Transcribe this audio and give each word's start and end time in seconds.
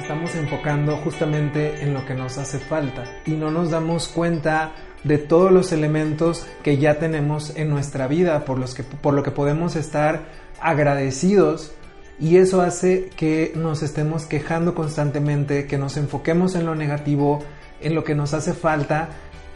estamos 0.00 0.34
enfocando 0.34 0.96
justamente 0.96 1.82
en 1.82 1.92
lo 1.92 2.04
que 2.06 2.14
nos 2.14 2.38
hace 2.38 2.58
falta 2.58 3.04
y 3.26 3.32
no 3.32 3.50
nos 3.50 3.70
damos 3.70 4.08
cuenta 4.08 4.72
de 5.04 5.18
todos 5.18 5.52
los 5.52 5.72
elementos 5.72 6.46
que 6.62 6.78
ya 6.78 6.98
tenemos 6.98 7.54
en 7.56 7.68
nuestra 7.68 8.06
vida 8.06 8.44
por, 8.44 8.58
los 8.58 8.74
que, 8.74 8.82
por 8.82 9.14
lo 9.14 9.22
que 9.22 9.30
podemos 9.30 9.76
estar 9.76 10.22
agradecidos 10.60 11.72
y 12.18 12.38
eso 12.38 12.62
hace 12.62 13.10
que 13.16 13.52
nos 13.54 13.82
estemos 13.82 14.24
quejando 14.24 14.74
constantemente, 14.74 15.66
que 15.66 15.78
nos 15.78 15.96
enfoquemos 15.96 16.54
en 16.54 16.66
lo 16.66 16.74
negativo, 16.74 17.42
en 17.80 17.94
lo 17.94 18.02
que 18.02 18.14
nos 18.14 18.34
hace 18.34 18.52
falta. 18.52 19.08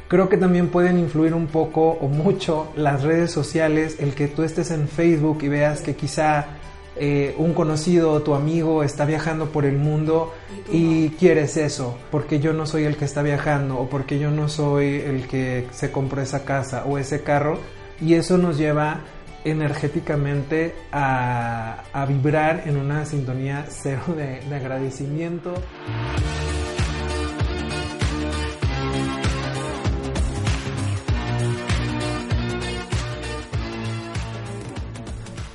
Creo 0.08 0.28
que 0.28 0.36
también 0.36 0.68
pueden 0.68 0.98
influir 0.98 1.34
un 1.34 1.46
poco 1.46 1.90
o 1.90 2.08
mucho 2.08 2.70
las 2.76 3.02
redes 3.02 3.30
sociales, 3.30 3.96
el 3.98 4.14
que 4.14 4.28
tú 4.28 4.42
estés 4.42 4.70
en 4.70 4.88
Facebook 4.88 5.38
y 5.42 5.48
veas 5.48 5.80
que 5.80 5.94
quizá 5.94 6.46
eh, 6.96 7.34
un 7.38 7.54
conocido 7.54 8.12
o 8.12 8.22
tu 8.22 8.34
amigo 8.34 8.82
está 8.84 9.04
viajando 9.04 9.46
por 9.46 9.64
el 9.64 9.76
mundo 9.76 10.32
y, 10.70 11.10
quieres 11.10 11.56
eso, 11.56 11.98
porque 12.10 12.40
yo 12.40 12.52
no 12.52 12.66
soy 12.66 12.84
el 12.84 12.96
que 12.96 13.04
está 13.04 13.22
viajando 13.22 13.78
o 13.78 13.88
porque 13.88 14.18
yo 14.18 14.30
no 14.30 14.48
soy 14.48 15.00
el 15.00 15.26
que 15.26 15.66
se 15.72 15.90
compró 15.90 16.22
esa 16.22 16.44
casa 16.44 16.84
o 16.86 16.98
ese 16.98 17.22
carro 17.22 17.58
y 18.00 18.14
eso 18.14 18.38
nos 18.38 18.58
lleva 18.58 19.00
energéticamente 19.44 20.74
a, 20.92 21.82
vibrar 22.08 22.62
en 22.66 22.76
una 22.76 23.04
sintonía 23.04 23.66
cero 23.68 24.02
de, 24.16 24.40
de 24.48 24.56
agradecimiento. 24.56 25.54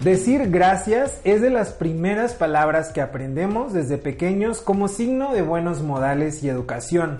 Decir 0.02 0.50
gracias 0.50 1.20
es 1.26 1.42
de 1.42 1.50
las 1.50 1.74
primeras 1.74 2.34
palabras 2.34 2.94
que 2.94 3.02
aprendemos 3.02 3.74
desde 3.74 3.98
pequeños 3.98 4.62
como 4.62 4.88
signo 4.88 5.34
de 5.34 5.42
buenos 5.42 5.82
modales 5.82 6.42
y 6.42 6.48
educación. 6.48 7.18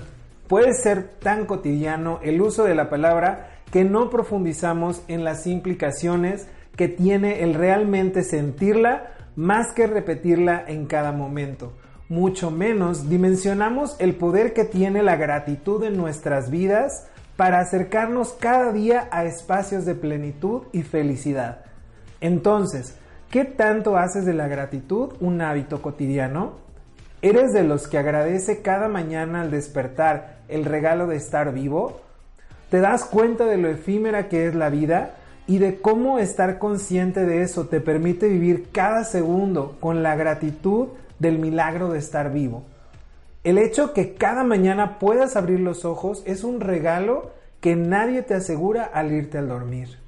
Puede 0.48 0.74
ser 0.74 1.04
tan 1.20 1.46
cotidiano 1.46 2.22
el 2.24 2.42
uso 2.42 2.64
de 2.64 2.76
la 2.76 2.90
palabra 2.90 3.50
que 3.70 3.84
no 3.84 4.10
profundizamos 4.10 5.02
en 5.10 5.26
las 5.26 5.46
implicaciones 5.46 6.48
que 6.78 6.88
tiene 6.88 7.44
el 7.44 7.54
realmente 7.54 8.24
sentirla 8.24 9.12
más 9.36 9.74
que 9.74 9.86
repetirla 9.86 10.64
en 10.66 10.86
cada 10.86 11.12
momento. 11.12 11.74
Mucho 12.08 12.50
menos 12.50 13.10
dimensionamos 13.10 13.98
el 14.00 14.16
poder 14.16 14.54
que 14.54 14.64
tiene 14.64 15.04
la 15.04 15.18
gratitud 15.18 15.84
en 15.84 15.98
nuestras 15.98 16.50
vidas 16.50 17.08
para 17.36 17.60
acercarnos 17.60 18.32
cada 18.32 18.72
día 18.72 19.10
a 19.12 19.26
espacios 19.26 19.84
de 19.84 19.96
plenitud 19.96 20.64
y 20.72 20.84
felicidad. 20.84 21.69
Entonces, 22.22 22.96
¿qué 23.30 23.46
tanto 23.46 23.98
haces 23.98 24.26
de 24.26 24.34
la 24.34 24.48
gratitud 24.48 25.14
un 25.20 25.42
hábito 25.42 25.82
cotidiano? 25.82 26.54
¿Eres 27.22 27.52
de 27.54 27.64
los 27.64 27.88
que 27.88 27.98
agradece 27.98 28.62
cada 28.62 28.88
mañana 28.88 29.42
al 29.42 29.52
despertar 29.52 30.40
el 30.48 30.66
regalo 30.66 31.08
de 31.08 31.18
estar 31.18 31.54
vivo? 31.54 32.02
¿Te 32.70 32.80
das 32.80 33.06
cuenta 33.06 33.46
de 33.46 33.58
lo 33.58 33.70
efímera 33.70 34.30
que 34.30 34.48
es 34.48 34.56
la 34.56 34.70
vida 34.70 35.16
y 35.48 35.58
de 35.58 35.82
cómo 35.82 36.20
estar 36.20 36.60
consciente 36.60 37.26
de 37.26 37.42
eso 37.42 37.66
te 37.66 37.82
permite 37.82 38.28
vivir 38.28 38.70
cada 38.72 39.04
segundo 39.04 39.78
con 39.80 40.04
la 40.04 40.16
gratitud 40.16 40.90
del 41.20 41.40
milagro 41.40 41.90
de 41.90 42.00
estar 42.00 42.32
vivo. 42.32 42.64
El 43.44 43.58
hecho 43.58 43.94
que 43.94 44.14
cada 44.14 44.44
mañana 44.44 45.00
puedas 45.00 45.36
abrir 45.36 45.60
los 45.60 45.86
ojos 45.86 46.24
es 46.26 46.44
un 46.44 46.60
regalo 46.60 47.32
que 47.62 47.76
nadie 47.76 48.22
te 48.22 48.34
asegura 48.34 48.84
al 48.86 49.12
irte 49.12 49.38
al 49.38 49.48
dormir. 49.48 49.99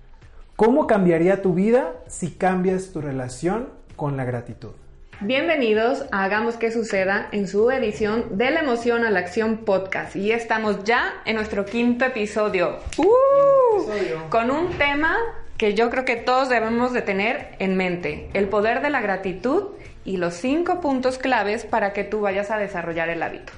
¿Cómo 0.55 0.85
cambiaría 0.85 1.41
tu 1.41 1.53
vida 1.53 1.93
si 2.07 2.31
cambias 2.31 2.91
tu 2.91 3.01
relación 3.01 3.69
con 3.95 4.15
la 4.15 4.25
gratitud? 4.25 4.71
Bienvenidos 5.19 6.05
a 6.11 6.23
Hagamos 6.23 6.55
que 6.55 6.71
suceda 6.71 7.29
en 7.31 7.47
su 7.47 7.71
edición 7.71 8.37
de 8.37 8.51
la 8.51 8.59
emoción 8.59 9.03
a 9.03 9.09
la 9.09 9.19
acción 9.19 9.59
podcast. 9.65 10.15
Y 10.15 10.31
estamos 10.31 10.83
ya 10.83 11.13
en 11.25 11.35
nuestro 11.37 11.65
quinto 11.65 12.05
episodio. 12.05 12.77
¡Uh! 12.97 14.29
Con 14.29 14.51
un 14.51 14.69
tema 14.77 15.15
que 15.57 15.73
yo 15.73 15.89
creo 15.89 16.05
que 16.05 16.15
todos 16.15 16.49
debemos 16.49 16.93
de 16.93 17.01
tener 17.01 17.55
en 17.59 17.75
mente. 17.75 18.29
El 18.33 18.47
poder 18.47 18.81
de 18.81 18.89
la 18.91 19.01
gratitud 19.01 19.69
y 20.05 20.17
los 20.17 20.35
cinco 20.35 20.79
puntos 20.79 21.17
claves 21.17 21.65
para 21.65 21.93
que 21.93 22.03
tú 22.03 22.21
vayas 22.21 22.51
a 22.51 22.57
desarrollar 22.57 23.09
el 23.09 23.23
hábito. 23.23 23.53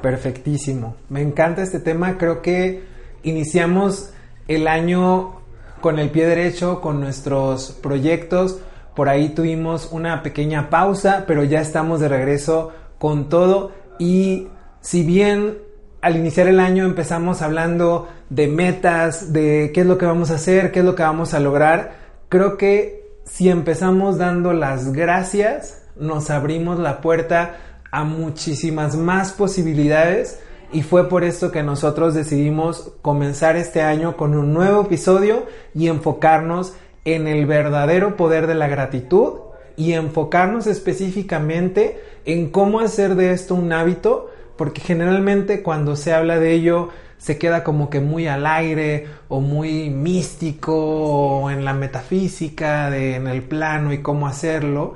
Perfectísimo. 0.00 0.96
Me 1.08 1.22
encanta 1.22 1.62
este 1.62 1.78
tema. 1.78 2.18
Creo 2.18 2.42
que 2.42 2.82
iniciamos 3.22 4.12
el 4.48 4.66
año 4.66 5.41
con 5.82 5.98
el 5.98 6.08
pie 6.08 6.26
derecho, 6.26 6.80
con 6.80 7.00
nuestros 7.00 7.72
proyectos 7.82 8.60
por 8.94 9.08
ahí 9.08 9.30
tuvimos 9.30 9.88
una 9.90 10.22
pequeña 10.22 10.68
pausa, 10.68 11.24
pero 11.26 11.44
ya 11.44 11.60
estamos 11.60 12.00
de 12.00 12.08
regreso 12.08 12.72
con 12.98 13.28
todo. 13.28 13.72
Y 13.98 14.48
si 14.80 15.02
bien 15.02 15.58
al 16.02 16.16
iniciar 16.16 16.48
el 16.48 16.60
año 16.60 16.84
empezamos 16.84 17.42
hablando 17.42 18.08
de 18.28 18.48
metas, 18.48 19.32
de 19.32 19.70
qué 19.72 19.80
es 19.80 19.86
lo 19.86 19.98
que 19.98 20.06
vamos 20.06 20.30
a 20.30 20.34
hacer, 20.34 20.72
qué 20.72 20.80
es 20.80 20.84
lo 20.84 20.94
que 20.94 21.04
vamos 21.04 21.32
a 21.32 21.40
lograr, 21.40 21.94
creo 22.28 22.58
que 22.58 23.02
si 23.24 23.48
empezamos 23.48 24.18
dando 24.18 24.52
las 24.52 24.92
gracias, 24.92 25.84
nos 25.96 26.28
abrimos 26.28 26.78
la 26.78 27.00
puerta 27.00 27.56
a 27.90 28.04
muchísimas 28.04 28.96
más 28.96 29.32
posibilidades 29.32 30.40
y 30.72 30.82
fue 30.82 31.08
por 31.08 31.22
esto 31.22 31.52
que 31.52 31.62
nosotros 31.62 32.14
decidimos 32.14 32.92
comenzar 33.02 33.56
este 33.56 33.82
año 33.82 34.16
con 34.16 34.34
un 34.34 34.54
nuevo 34.54 34.82
episodio 34.82 35.46
y 35.74 35.88
enfocarnos 35.88 36.74
en 37.04 37.28
el 37.28 37.46
verdadero 37.46 38.16
poder 38.16 38.46
de 38.46 38.54
la 38.54 38.68
gratitud 38.68 39.34
y 39.76 39.92
enfocarnos 39.92 40.66
específicamente 40.66 42.00
en 42.24 42.50
cómo 42.50 42.80
hacer 42.80 43.16
de 43.16 43.32
esto 43.32 43.54
un 43.54 43.72
hábito, 43.72 44.30
porque 44.56 44.80
generalmente 44.80 45.62
cuando 45.62 45.96
se 45.96 46.12
habla 46.14 46.38
de 46.38 46.52
ello 46.52 46.88
se 47.18 47.38
queda 47.38 47.62
como 47.62 47.88
que 47.88 48.00
muy 48.00 48.26
al 48.26 48.46
aire 48.46 49.06
o 49.28 49.40
muy 49.40 49.90
místico 49.90 50.74
o 50.74 51.50
en 51.50 51.64
la 51.64 51.72
metafísica, 51.72 52.90
de, 52.90 53.16
en 53.16 53.28
el 53.28 53.42
plano 53.42 53.92
y 53.92 53.98
cómo 53.98 54.26
hacerlo, 54.26 54.94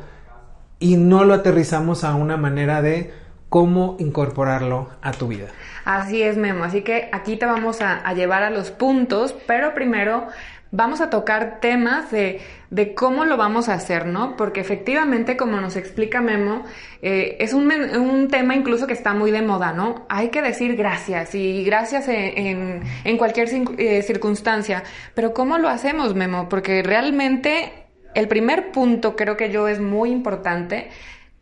y 0.78 0.96
no 0.96 1.24
lo 1.24 1.34
aterrizamos 1.34 2.02
a 2.04 2.14
una 2.14 2.36
manera 2.36 2.82
de 2.82 3.25
cómo 3.48 3.96
incorporarlo 3.98 4.90
a 5.02 5.12
tu 5.12 5.28
vida. 5.28 5.46
Así 5.84 6.22
es, 6.22 6.36
Memo. 6.36 6.64
Así 6.64 6.82
que 6.82 7.08
aquí 7.12 7.36
te 7.36 7.46
vamos 7.46 7.80
a, 7.80 8.12
llevar 8.14 8.42
a 8.42 8.50
los 8.50 8.70
puntos, 8.70 9.34
pero 9.46 9.74
primero 9.74 10.26
vamos 10.72 11.00
a 11.00 11.10
tocar 11.10 11.60
temas 11.60 12.10
de, 12.10 12.40
de, 12.70 12.92
cómo 12.92 13.24
lo 13.24 13.36
vamos 13.36 13.68
a 13.68 13.74
hacer, 13.74 14.04
¿no? 14.06 14.36
Porque 14.36 14.60
efectivamente, 14.60 15.36
como 15.36 15.60
nos 15.60 15.76
explica 15.76 16.20
Memo, 16.20 16.64
eh, 17.02 17.36
es 17.38 17.52
un, 17.52 17.70
un, 17.72 18.28
tema 18.28 18.56
incluso 18.56 18.86
que 18.86 18.92
está 18.92 19.14
muy 19.14 19.30
de 19.30 19.42
moda, 19.42 19.72
¿no? 19.72 20.06
Hay 20.08 20.30
que 20.30 20.42
decir 20.42 20.74
gracias 20.74 21.34
y 21.36 21.64
gracias 21.64 22.08
en, 22.08 22.82
en, 23.04 23.16
cualquier 23.16 23.48
eh, 23.78 24.02
circunstancia. 24.02 24.82
Pero 25.14 25.32
¿cómo 25.32 25.56
lo 25.56 25.68
hacemos, 25.68 26.16
Memo? 26.16 26.48
Porque 26.48 26.82
realmente 26.82 27.72
el 28.14 28.28
primer 28.28 28.72
punto 28.72 29.14
creo 29.14 29.36
que 29.36 29.50
yo 29.50 29.68
es 29.68 29.78
muy 29.78 30.10
importante. 30.10 30.88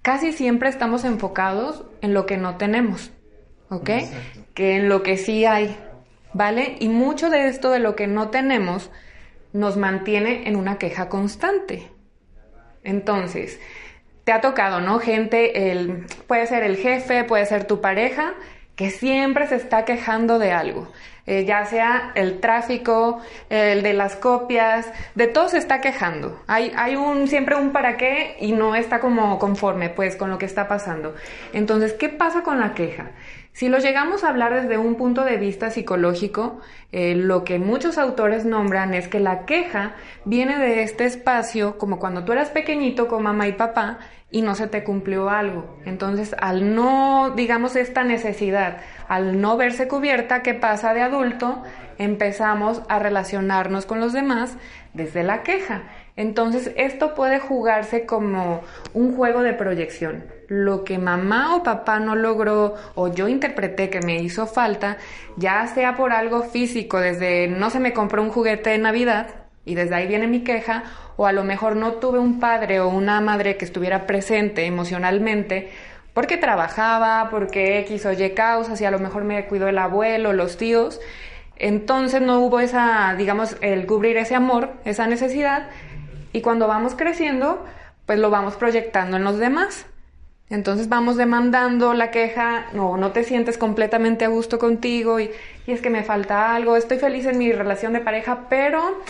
Casi 0.05 0.35
siempre 0.35 0.69
estamos 0.69 1.03
enfocados 1.07 1.83
en 2.03 2.13
lo 2.13 2.27
que 2.27 2.37
no 2.37 2.59
tenemos, 2.59 3.11
¿ok? 3.71 3.89
Que 4.53 4.77
en 4.77 4.91
lo 4.91 5.03
que 5.03 5.17
sí 5.17 5.47
hay, 5.47 5.79
¿vale? 6.35 6.77
Y 6.79 6.91
mucho 6.91 7.31
de 7.31 7.49
esto 7.49 7.71
de 7.71 7.79
lo 7.79 7.97
que 7.97 8.07
no 8.07 8.29
tenemos 8.29 8.91
nos 9.55 9.79
mantiene 9.79 10.47
en 10.47 10.57
una 10.57 10.77
queja 10.77 11.09
constante. 11.09 11.91
Entonces, 12.83 13.59
te 14.25 14.33
ha 14.33 14.43
tocado, 14.43 14.83
¿no? 14.83 14.99
Gente, 14.99 15.71
el, 15.71 16.05
puede 16.27 16.47
ser 16.49 16.65
el 16.65 16.77
jefe, 16.77 17.25
puede 17.25 17.47
ser 17.47 17.65
tu 17.65 17.81
pareja, 17.81 18.35
que 18.77 18.91
siempre 18.91 19.47
se 19.47 19.57
está 19.57 19.85
quejando 19.85 20.39
de 20.39 20.53
algo. 20.53 20.89
Eh, 21.27 21.47
ya 21.47 21.65
sea 21.65 22.13
el 22.17 22.39
tráfico, 22.41 23.23
el 23.49 23.83
de 23.83 23.95
las 23.95 24.15
copias, 24.15 24.87
de 25.15 25.27
todo 25.27 25.49
se 25.49 25.57
está 25.57 25.81
quejando. 25.81 26.43
Hay, 26.47 26.97
un, 26.97 27.29
siempre 27.29 27.57
un 27.57 27.73
para 27.73 27.97
qué 27.97 28.37
y 28.41 28.53
no 28.53 28.75
está 28.75 29.01
como 29.01 29.39
conforme 29.39 29.89
pues 29.89 30.17
con 30.17 30.29
lo 30.29 30.37
que 30.37 30.45
está 30.45 30.69
pasando. 30.69 31.15
Entonces, 31.55 31.95
¿qué 31.95 32.11
pasa 32.11 32.43
con 32.43 32.61
la 32.61 32.75
queja? 32.75 33.13
Si 33.53 33.69
lo 33.69 33.79
llegamos 33.79 34.25
a 34.25 34.29
hablar 34.29 34.53
desde 34.53 34.77
un 34.79 34.97
punto 34.97 35.25
de 35.25 35.37
vista 35.37 35.71
psicológico, 35.71 36.61
eh, 36.93 37.15
lo 37.15 37.45
que 37.45 37.59
muchos 37.59 37.99
autores 37.99 38.45
nombran 38.45 38.93
es 38.93 39.09
que 39.09 39.21
la 39.21 39.47
queja 39.47 39.95
viene 40.25 40.59
de 40.59 40.83
este 40.83 41.05
espacio, 41.05 41.79
como 41.79 42.01
cuando 42.01 42.25
tú 42.25 42.33
eras 42.33 42.51
pequeñito 42.51 43.07
con 43.07 43.23
mamá 43.23 43.47
y 43.47 43.53
papá 43.53 44.01
y 44.35 44.43
no 44.43 44.57
se 44.57 44.67
te 44.67 44.83
cumplió 44.83 45.31
algo. 45.31 45.79
Entonces, 45.85 46.35
al 46.41 46.75
no, 46.75 47.31
digamos, 47.37 47.77
esta 47.77 48.03
necesidad, 48.03 48.79
al 49.07 49.41
no 49.41 49.57
verse 49.57 49.87
cubierta, 49.87 50.43
¿qué 50.43 50.55
pasa 50.55 50.93
de 50.93 51.03
adulto? 51.03 51.63
Empezamos 51.99 52.83
a 52.89 52.99
relacionarnos 52.99 53.87
con 53.87 54.01
los 54.01 54.13
demás 54.13 54.57
desde 54.93 55.23
la 55.23 55.45
queja. 55.45 55.85
Entonces, 56.17 56.73
esto 56.77 57.15
puede 57.15 57.39
jugarse 57.39 58.07
como 58.07 58.63
un 58.93 59.15
juego 59.15 59.45
de 59.45 59.53
proyección. 59.53 60.25
Lo 60.49 60.83
que 60.83 60.99
mamá 60.99 61.55
o 61.55 61.63
papá 61.63 62.01
no 62.01 62.17
logró 62.17 62.75
o 62.97 63.15
yo 63.15 63.29
interpreté 63.29 63.89
que 63.89 64.01
me 64.01 64.21
hizo 64.21 64.49
falta, 64.49 64.97
ya 65.37 65.65
sea 65.69 65.95
por 65.95 66.13
algo 66.13 66.43
físico, 66.43 66.99
desde 66.99 67.47
no 67.47 67.71
se 67.71 67.79
me 67.79 67.93
compró 67.93 68.21
un 68.21 68.31
juguete 68.31 68.71
de 68.71 68.79
Navidad 68.79 69.44
y 69.65 69.75
desde 69.75 69.95
ahí 69.95 70.07
viene 70.07 70.27
mi 70.27 70.45
queja, 70.45 70.85
o 71.17 71.27
a 71.27 71.33
lo 71.33 71.45
mejor 71.45 71.77
no 71.77 71.93
tuve 71.95 72.19
un 72.19 72.41
padre 72.41 72.81
o 72.81 72.89
una 72.89 73.21
madre 73.21 73.57
que 73.57 73.65
estuviera 73.65 74.07
presente 74.07 74.67
emocionalmente 74.67 75.71
porque 76.15 76.37
trabajaba, 76.37 77.29
porque 77.31 77.81
X 77.81 78.07
o 78.07 78.13
Y 78.13 78.31
causas 78.31 78.81
y 78.81 78.85
a 78.85 78.91
lo 78.91 79.01
mejor 79.01 79.25
me 79.25 79.45
cuidó 79.47 79.67
el 79.67 79.79
abuelo, 79.79 80.33
los 80.33 80.57
tíos. 80.57 81.01
Entonces 81.57 82.23
no 82.23 82.41
hubo 82.41 82.61
esa, 82.61 83.15
digamos, 83.19 83.57
el 83.61 83.85
cubrir 83.87 84.17
ese 84.17 84.37
amor, 84.37 84.71
esa 84.85 85.09
necesidad. 85.09 85.67
Y 86.33 86.41
cuando 86.41 86.69
vamos 86.69 86.95
creciendo, 86.95 87.65
pues 88.07 88.21
lo 88.21 88.31
vamos 88.31 88.55
proyectando 88.55 89.17
en 89.17 89.25
los 89.25 89.39
demás. 89.39 89.87
Entonces 90.51 90.89
vamos 90.89 91.17
demandando 91.17 91.95
la 91.95 92.11
queja, 92.13 92.67
no, 92.75 92.97
no 92.97 93.11
te 93.11 93.25
sientes 93.25 93.59
completamente 93.59 94.25
a 94.25 94.29
gusto 94.29 94.59
contigo 94.59 95.19
y, 95.19 95.31
y 95.67 95.73
es 95.73 95.81
que 95.81 95.91
me 95.91 96.05
falta 96.05 96.55
algo, 96.55 96.77
estoy 96.77 96.99
feliz 96.99 97.27
en 97.27 97.39
mi 97.39 97.51
relación 97.51 97.93
de 97.93 98.01
pareja, 98.01 98.47
pero 98.49 99.01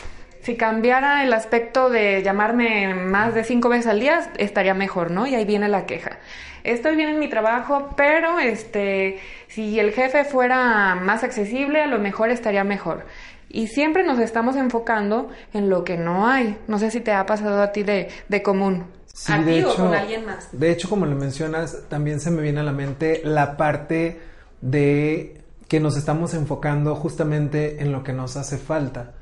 si 0.44 0.56
cambiara 0.56 1.25
el 1.25 1.32
aspecto 1.32 1.88
de 1.88 2.23
llamarme 2.23 2.94
más 2.94 3.35
de 3.35 3.44
cinco 3.44 3.70
veces 3.70 3.87
al 3.87 3.99
día, 3.99 4.31
estaría 4.37 4.75
mejor, 4.75 5.11
¿no? 5.11 5.26
Y 5.26 5.35
ahí 5.35 5.46
viene 5.46 5.69
la 5.69 5.87
queja. 5.87 6.19
Estoy 6.64 6.96
bien 6.96 7.08
en 7.08 7.19
mi 7.19 7.31
trabajo, 7.31 7.94
pero 7.96 8.38
este, 8.38 9.20
si 9.49 9.81
el 9.81 9.93
jefe 9.93 10.25
fuera 10.25 10.96
más 10.96 11.25
accesible, 11.25 11.81
a 11.81 11.87
lo 11.87 11.99
mejor 11.99 12.29
estaría 12.29 12.62
mejor. 12.62 13.06
Y 13.49 13.69
siempre 13.69 14.05
nos 14.05 14.19
estamos 14.19 14.56
enfocando 14.56 15.31
en 15.55 15.70
lo 15.70 15.82
que 15.82 15.96
no 15.96 16.26
hay. 16.26 16.58
No 16.69 16.79
sé 16.79 16.90
si 16.90 17.00
te 17.00 17.12
ha 17.12 17.25
pasado 17.25 17.62
a 17.62 17.73
ti 17.73 17.82
de, 17.82 18.08
de 18.29 18.43
común. 18.43 18.85
Sí, 19.14 19.32
a 19.32 19.38
de 19.38 19.44
ti 19.50 19.58
hecho, 19.61 19.70
o 19.70 19.76
con 19.76 19.94
alguien 19.94 20.26
más. 20.26 20.49
De 20.52 20.70
hecho, 20.70 20.90
como 20.90 21.06
le 21.06 21.14
mencionas, 21.14 21.88
también 21.88 22.20
se 22.20 22.31
me 22.31 22.43
viene 22.43 22.61
a 22.61 22.64
la 22.64 22.73
mente 22.73 23.23
la 23.25 23.56
parte 23.56 24.20
de 24.61 25.40
que 25.69 25.81
nos 25.81 25.97
estamos 25.97 26.35
enfocando 26.35 26.94
justamente 26.97 27.81
en 27.81 27.93
lo 27.93 28.05
que 28.05 28.12
nos 28.12 28.37
hace 28.37 28.58
falta 28.58 29.14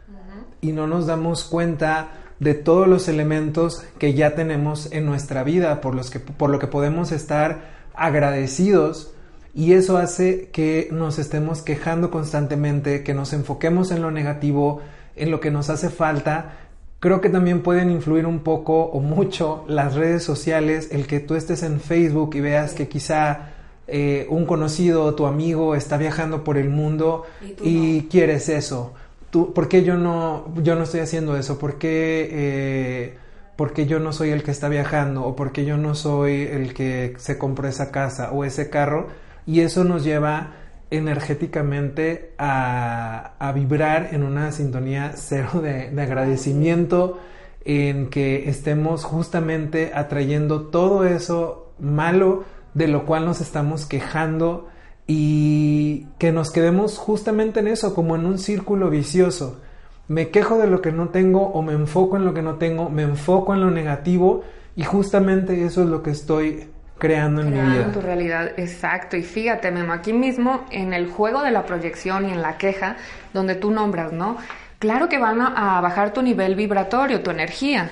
y 0.62 0.72
no 0.72 0.86
nos 0.86 1.06
damos 1.06 1.44
cuenta 1.44 2.08
de 2.40 2.54
todos 2.54 2.88
los 2.88 3.08
elementos 3.08 3.84
que 3.98 4.14
ya 4.14 4.34
tenemos 4.34 4.90
en 4.90 5.04
nuestra 5.04 5.44
vida 5.44 5.82
por 5.82 5.94
los 5.94 6.08
que 6.08 6.18
por 6.18 6.48
lo 6.48 6.58
que 6.58 6.66
podemos 6.66 7.12
estar 7.12 7.82
agradecidos 7.94 9.12
y 9.54 9.74
eso 9.74 9.98
hace 9.98 10.48
que 10.48 10.88
nos 10.90 11.18
estemos 11.18 11.60
quejando 11.60 12.10
constantemente, 12.10 13.04
que 13.04 13.12
nos 13.12 13.34
enfoquemos 13.34 13.90
en 13.90 14.00
lo 14.00 14.10
negativo, 14.10 14.80
en 15.14 15.30
lo 15.30 15.40
que 15.40 15.50
nos 15.50 15.68
hace 15.68 15.90
falta 15.90 16.56
Creo 17.02 17.20
que 17.20 17.30
también 17.30 17.64
pueden 17.64 17.90
influir 17.90 18.26
un 18.26 18.44
poco 18.44 18.84
o 18.84 19.00
mucho 19.00 19.64
las 19.66 19.96
redes 19.96 20.22
sociales, 20.22 20.90
el 20.92 21.08
que 21.08 21.18
tú 21.18 21.34
estés 21.34 21.64
en 21.64 21.80
Facebook 21.80 22.36
y 22.36 22.40
veas 22.40 22.74
que 22.74 22.86
quizá 22.86 23.54
eh, 23.88 24.28
un 24.30 24.46
conocido 24.46 25.02
o 25.02 25.14
tu 25.16 25.26
amigo 25.26 25.74
está 25.74 25.96
viajando 25.96 26.44
por 26.44 26.56
el 26.58 26.70
mundo 26.70 27.24
y 27.60 28.02
quieres 28.02 28.48
eso. 28.48 28.94
¿Por 29.32 29.68
qué 29.68 29.82
yo 29.82 29.96
no, 29.96 30.52
yo 30.62 30.74
no 30.76 30.82
estoy 30.82 31.00
haciendo 31.00 31.38
eso? 31.38 31.58
¿Por 31.58 31.78
qué, 31.78 32.28
eh, 32.30 33.18
por 33.56 33.72
qué 33.72 33.86
yo 33.86 33.98
no 33.98 34.12
soy 34.12 34.28
el 34.28 34.42
que 34.42 34.50
está 34.50 34.68
viajando? 34.68 35.24
¿O 35.24 35.34
por 35.34 35.52
qué 35.52 35.64
yo 35.64 35.78
no 35.78 35.94
soy 35.94 36.42
el 36.42 36.74
que 36.74 37.14
se 37.16 37.38
compró 37.38 37.66
esa 37.66 37.90
casa 37.90 38.30
o 38.32 38.44
ese 38.44 38.68
carro? 38.68 39.08
Y 39.46 39.60
eso 39.60 39.84
nos 39.84 40.04
lleva 40.04 40.52
energéticamente 40.90 42.34
a, 42.36 43.32
a 43.38 43.52
vibrar 43.52 44.10
en 44.12 44.22
una 44.22 44.52
sintonía 44.52 45.12
cero 45.16 45.62
de 45.62 46.02
agradecimiento, 46.02 47.18
en 47.64 48.10
que 48.10 48.50
estemos 48.50 49.04
justamente 49.04 49.92
atrayendo 49.94 50.64
todo 50.66 51.06
eso 51.06 51.72
malo 51.78 52.44
de 52.74 52.88
lo 52.88 53.06
cual 53.06 53.24
nos 53.24 53.40
estamos 53.40 53.86
quejando 53.86 54.68
y 55.06 56.06
que 56.18 56.32
nos 56.32 56.50
quedemos 56.50 56.98
justamente 56.98 57.60
en 57.60 57.68
eso, 57.68 57.94
como 57.94 58.16
en 58.16 58.26
un 58.26 58.38
círculo 58.38 58.90
vicioso. 58.90 59.60
Me 60.08 60.28
quejo 60.28 60.58
de 60.58 60.66
lo 60.66 60.82
que 60.82 60.92
no 60.92 61.08
tengo 61.08 61.48
o 61.48 61.62
me 61.62 61.72
enfoco 61.72 62.16
en 62.16 62.24
lo 62.24 62.34
que 62.34 62.42
no 62.42 62.56
tengo, 62.56 62.88
me 62.90 63.02
enfoco 63.02 63.54
en 63.54 63.60
lo 63.60 63.70
negativo 63.70 64.42
y 64.76 64.84
justamente 64.84 65.64
eso 65.64 65.82
es 65.82 65.88
lo 65.88 66.02
que 66.02 66.10
estoy 66.10 66.68
creando 66.98 67.42
en 67.42 67.50
mi 67.50 67.60
vida. 67.60 67.90
tu 67.92 68.00
realidad, 68.00 68.52
exacto. 68.56 69.16
Y 69.16 69.22
fíjate, 69.22 69.70
Memo, 69.70 69.92
aquí 69.92 70.12
mismo 70.12 70.64
en 70.70 70.92
el 70.92 71.10
juego 71.10 71.42
de 71.42 71.50
la 71.50 71.66
proyección 71.66 72.28
y 72.28 72.32
en 72.32 72.42
la 72.42 72.58
queja, 72.58 72.96
donde 73.32 73.54
tú 73.54 73.70
nombras, 73.70 74.12
¿no? 74.12 74.36
Claro 74.78 75.08
que 75.08 75.18
van 75.18 75.40
a, 75.40 75.78
a 75.78 75.80
bajar 75.80 76.12
tu 76.12 76.22
nivel 76.22 76.54
vibratorio, 76.54 77.22
tu 77.22 77.30
energía. 77.30 77.90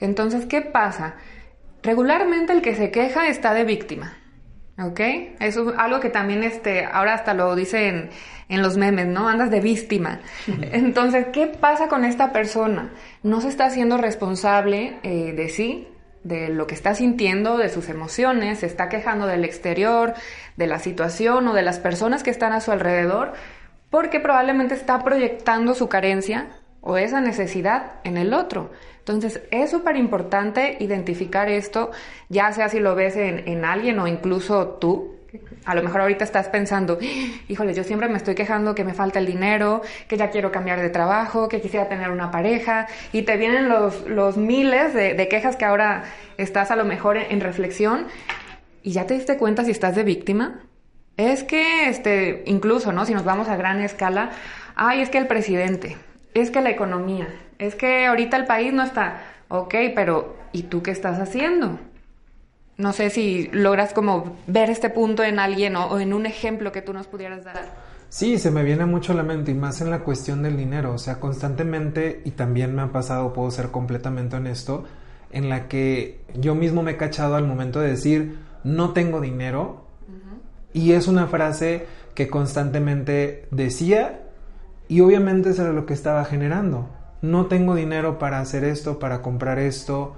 Entonces, 0.00 0.46
¿qué 0.46 0.60
pasa? 0.60 1.14
Regularmente 1.82 2.52
el 2.52 2.62
que 2.62 2.74
se 2.74 2.90
queja 2.90 3.28
está 3.28 3.54
de 3.54 3.64
víctima. 3.64 4.19
¿Ok? 4.82 5.00
Eso 5.40 5.70
es 5.70 5.78
algo 5.78 6.00
que 6.00 6.10
también 6.10 6.42
este, 6.42 6.84
ahora 6.84 7.14
hasta 7.14 7.34
lo 7.34 7.54
dicen 7.54 8.10
en 8.48 8.62
los 8.62 8.76
memes, 8.76 9.06
¿no? 9.06 9.28
Andas 9.28 9.50
de 9.50 9.60
víctima. 9.60 10.20
Entonces, 10.72 11.26
¿qué 11.32 11.46
pasa 11.46 11.88
con 11.88 12.04
esta 12.04 12.32
persona? 12.32 12.90
No 13.22 13.40
se 13.40 13.48
está 13.48 13.66
haciendo 13.66 13.98
responsable 13.98 14.98
eh, 15.02 15.32
de 15.32 15.48
sí, 15.48 15.86
de 16.24 16.48
lo 16.48 16.66
que 16.66 16.74
está 16.74 16.94
sintiendo, 16.94 17.56
de 17.56 17.68
sus 17.68 17.88
emociones, 17.88 18.60
se 18.60 18.66
está 18.66 18.88
quejando 18.88 19.26
del 19.26 19.44
exterior, 19.44 20.14
de 20.56 20.66
la 20.66 20.78
situación 20.78 21.48
o 21.48 21.54
de 21.54 21.62
las 21.62 21.78
personas 21.78 22.22
que 22.22 22.30
están 22.30 22.52
a 22.52 22.60
su 22.60 22.72
alrededor, 22.72 23.32
porque 23.90 24.20
probablemente 24.20 24.74
está 24.74 25.02
proyectando 25.02 25.74
su 25.74 25.88
carencia 25.88 26.48
o 26.80 26.96
esa 26.96 27.20
necesidad 27.20 27.92
en 28.04 28.16
el 28.16 28.34
otro. 28.34 28.70
Entonces 29.10 29.42
es 29.50 29.70
súper 29.70 29.96
importante 29.96 30.76
identificar 30.80 31.48
esto, 31.48 31.90
ya 32.28 32.52
sea 32.52 32.68
si 32.68 32.80
lo 32.80 32.94
ves 32.94 33.16
en, 33.16 33.48
en 33.48 33.64
alguien 33.64 33.98
o 33.98 34.06
incluso 34.06 34.78
tú. 34.80 35.16
A 35.64 35.76
lo 35.76 35.82
mejor 35.82 36.00
ahorita 36.00 36.24
estás 36.24 36.48
pensando, 36.48 36.98
híjole, 37.46 37.72
yo 37.72 37.84
siempre 37.84 38.08
me 38.08 38.16
estoy 38.16 38.34
quejando 38.34 38.74
que 38.74 38.82
me 38.82 38.94
falta 38.94 39.20
el 39.20 39.26
dinero, 39.26 39.82
que 40.08 40.16
ya 40.16 40.30
quiero 40.30 40.50
cambiar 40.50 40.80
de 40.80 40.90
trabajo, 40.90 41.48
que 41.48 41.60
quisiera 41.60 41.88
tener 41.88 42.10
una 42.10 42.32
pareja, 42.32 42.88
y 43.12 43.22
te 43.22 43.36
vienen 43.36 43.68
los, 43.68 44.08
los 44.08 44.36
miles 44.36 44.92
de, 44.92 45.14
de 45.14 45.28
quejas 45.28 45.54
que 45.54 45.64
ahora 45.64 46.02
estás 46.36 46.72
a 46.72 46.76
lo 46.76 46.84
mejor 46.84 47.16
en, 47.16 47.30
en 47.30 47.40
reflexión, 47.40 48.06
y 48.82 48.90
ya 48.90 49.06
te 49.06 49.14
diste 49.14 49.36
cuenta 49.36 49.64
si 49.64 49.70
estás 49.70 49.94
de 49.94 50.02
víctima. 50.02 50.62
Es 51.16 51.44
que, 51.44 51.88
este, 51.88 52.42
incluso, 52.46 52.90
¿no? 52.92 53.04
Si 53.04 53.14
nos 53.14 53.24
vamos 53.24 53.48
a 53.48 53.56
gran 53.56 53.80
escala, 53.80 54.30
ay, 54.74 55.00
es 55.02 55.10
que 55.10 55.18
el 55.18 55.28
presidente, 55.28 55.96
es 56.34 56.50
que 56.50 56.60
la 56.60 56.70
economía, 56.70 57.28
es 57.60 57.74
que 57.74 58.06
ahorita 58.06 58.36
el 58.36 58.46
país 58.46 58.72
no 58.72 58.82
está, 58.82 59.22
ok, 59.48 59.74
pero 59.94 60.36
¿y 60.52 60.64
tú 60.64 60.82
qué 60.82 60.90
estás 60.90 61.20
haciendo? 61.20 61.78
No 62.76 62.92
sé 62.92 63.10
si 63.10 63.48
logras 63.52 63.92
como 63.92 64.36
ver 64.46 64.70
este 64.70 64.88
punto 64.88 65.22
en 65.22 65.38
alguien 65.38 65.76
o, 65.76 65.86
o 65.86 66.00
en 66.00 66.14
un 66.14 66.26
ejemplo 66.26 66.72
que 66.72 66.82
tú 66.82 66.92
nos 66.94 67.06
pudieras 67.06 67.44
dar. 67.44 67.90
Sí, 68.08 68.38
se 68.38 68.50
me 68.50 68.64
viene 68.64 68.86
mucho 68.86 69.12
a 69.12 69.16
la 69.16 69.22
mente 69.22 69.52
y 69.52 69.54
más 69.54 69.80
en 69.80 69.90
la 69.90 70.00
cuestión 70.00 70.42
del 70.42 70.56
dinero, 70.56 70.94
o 70.94 70.98
sea, 70.98 71.20
constantemente 71.20 72.22
y 72.24 72.32
también 72.32 72.74
me 72.74 72.82
ha 72.82 72.90
pasado, 72.90 73.32
puedo 73.32 73.50
ser 73.50 73.70
completamente 73.70 74.36
honesto, 74.36 74.84
en 75.30 75.48
la 75.48 75.68
que 75.68 76.20
yo 76.34 76.54
mismo 76.54 76.82
me 76.82 76.92
he 76.92 76.96
cachado 76.96 77.36
al 77.36 77.46
momento 77.46 77.80
de 77.80 77.90
decir 77.90 78.38
no 78.64 78.92
tengo 78.92 79.20
dinero 79.20 79.84
y 80.72 80.92
es 80.92 81.08
una 81.08 81.26
frase 81.26 81.86
que 82.14 82.28
constantemente 82.28 83.46
decía 83.50 84.22
y 84.88 85.00
obviamente 85.02 85.50
eso 85.50 85.62
era 85.62 85.72
lo 85.72 85.86
que 85.86 85.94
estaba 85.94 86.24
generando. 86.24 86.88
No 87.22 87.46
tengo 87.46 87.74
dinero 87.74 88.18
para 88.18 88.40
hacer 88.40 88.64
esto, 88.64 88.98
para 88.98 89.22
comprar 89.22 89.58
esto, 89.58 90.16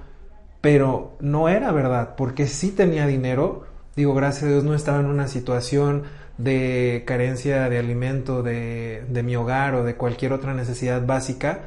pero 0.60 1.16
no 1.20 1.48
era 1.48 1.72
verdad, 1.72 2.14
porque 2.16 2.46
sí 2.46 2.70
tenía 2.70 3.06
dinero. 3.06 3.64
Digo, 3.96 4.14
gracias 4.14 4.44
a 4.44 4.48
Dios 4.48 4.64
no 4.64 4.74
estaba 4.74 5.00
en 5.00 5.06
una 5.06 5.28
situación 5.28 6.04
de 6.38 7.04
carencia 7.06 7.68
de 7.68 7.78
alimento 7.78 8.42
de, 8.42 9.04
de 9.08 9.22
mi 9.22 9.36
hogar 9.36 9.74
o 9.74 9.84
de 9.84 9.96
cualquier 9.96 10.32
otra 10.32 10.54
necesidad 10.54 11.04
básica, 11.04 11.60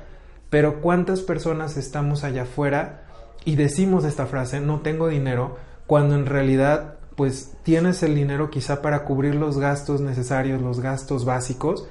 pero 0.49 0.81
¿cuántas 0.81 1.21
personas 1.21 1.77
estamos 1.77 2.23
allá 2.23 2.43
afuera 2.43 3.03
y 3.45 3.55
decimos 3.55 4.05
esta 4.05 4.25
frase, 4.25 4.59
no 4.59 4.79
tengo 4.79 5.07
dinero, 5.07 5.57
cuando 5.85 6.15
en 6.15 6.25
realidad 6.25 6.95
pues 7.15 7.53
tienes 7.63 8.03
el 8.03 8.15
dinero 8.15 8.49
quizá 8.49 8.81
para 8.81 9.03
cubrir 9.05 9.35
los 9.35 9.57
gastos 9.57 10.01
necesarios, 10.01 10.61
los 10.61 10.79
gastos 10.81 11.25
básicos, 11.25 11.87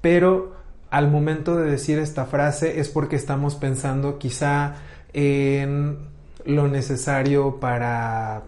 pero 0.00 0.57
al 0.90 1.10
momento 1.10 1.56
de 1.56 1.70
decir 1.70 1.98
esta 1.98 2.24
frase 2.24 2.80
es 2.80 2.88
porque 2.88 3.16
estamos 3.16 3.54
pensando 3.54 4.18
quizá 4.18 4.76
en 5.12 5.98
lo 6.44 6.68
necesario 6.68 7.60
para, 7.60 8.42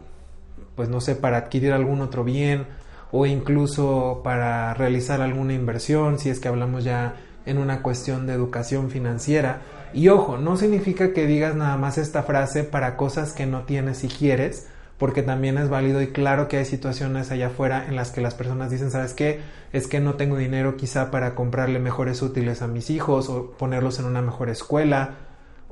pues 0.74 0.88
no 0.88 1.00
sé, 1.00 1.16
para 1.16 1.38
adquirir 1.38 1.72
algún 1.72 2.00
otro 2.00 2.24
bien 2.24 2.66
o 3.12 3.26
incluso 3.26 4.20
para 4.24 4.72
realizar 4.74 5.20
alguna 5.20 5.52
inversión, 5.52 6.18
si 6.18 6.30
es 6.30 6.40
que 6.40 6.48
hablamos 6.48 6.84
ya 6.84 7.16
en 7.44 7.58
una 7.58 7.82
cuestión 7.82 8.26
de 8.26 8.34
educación 8.34 8.90
financiera. 8.90 9.62
Y 9.92 10.08
ojo, 10.08 10.38
no 10.38 10.56
significa 10.56 11.12
que 11.12 11.26
digas 11.26 11.56
nada 11.56 11.76
más 11.76 11.98
esta 11.98 12.22
frase 12.22 12.64
para 12.64 12.96
cosas 12.96 13.32
que 13.32 13.46
no 13.46 13.62
tienes 13.64 14.04
y 14.04 14.08
quieres, 14.08 14.68
porque 15.00 15.22
también 15.22 15.56
es 15.56 15.70
válido 15.70 16.02
y 16.02 16.08
claro 16.08 16.46
que 16.46 16.58
hay 16.58 16.66
situaciones 16.66 17.30
allá 17.30 17.46
afuera 17.46 17.86
en 17.88 17.96
las 17.96 18.10
que 18.10 18.20
las 18.20 18.34
personas 18.34 18.70
dicen, 18.70 18.90
¿sabes 18.90 19.14
qué? 19.14 19.40
Es 19.72 19.86
que 19.86 19.98
no 19.98 20.16
tengo 20.16 20.36
dinero 20.36 20.76
quizá 20.76 21.10
para 21.10 21.34
comprarle 21.34 21.78
mejores 21.78 22.20
útiles 22.20 22.60
a 22.60 22.66
mis 22.66 22.90
hijos 22.90 23.30
o 23.30 23.52
ponerlos 23.52 23.98
en 23.98 24.04
una 24.04 24.20
mejor 24.20 24.50
escuela 24.50 25.14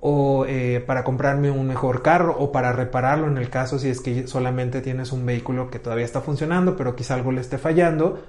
o 0.00 0.46
eh, 0.48 0.82
para 0.86 1.04
comprarme 1.04 1.50
un 1.50 1.66
mejor 1.66 2.00
carro 2.00 2.36
o 2.38 2.52
para 2.52 2.72
repararlo 2.72 3.26
en 3.26 3.36
el 3.36 3.50
caso 3.50 3.78
si 3.78 3.90
es 3.90 4.00
que 4.00 4.26
solamente 4.26 4.80
tienes 4.80 5.12
un 5.12 5.26
vehículo 5.26 5.70
que 5.70 5.78
todavía 5.78 6.06
está 6.06 6.22
funcionando 6.22 6.74
pero 6.74 6.96
quizá 6.96 7.12
algo 7.12 7.30
le 7.30 7.42
esté 7.42 7.58
fallando. 7.58 8.22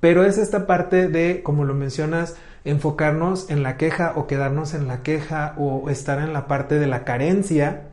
Pero 0.00 0.22
es 0.22 0.36
esta 0.36 0.66
parte 0.66 1.08
de, 1.08 1.42
como 1.42 1.64
lo 1.64 1.72
mencionas, 1.72 2.36
enfocarnos 2.66 3.48
en 3.48 3.62
la 3.62 3.78
queja 3.78 4.12
o 4.16 4.26
quedarnos 4.26 4.74
en 4.74 4.86
la 4.86 5.02
queja 5.02 5.54
o 5.56 5.88
estar 5.88 6.18
en 6.18 6.34
la 6.34 6.46
parte 6.46 6.78
de 6.78 6.88
la 6.88 7.04
carencia 7.04 7.84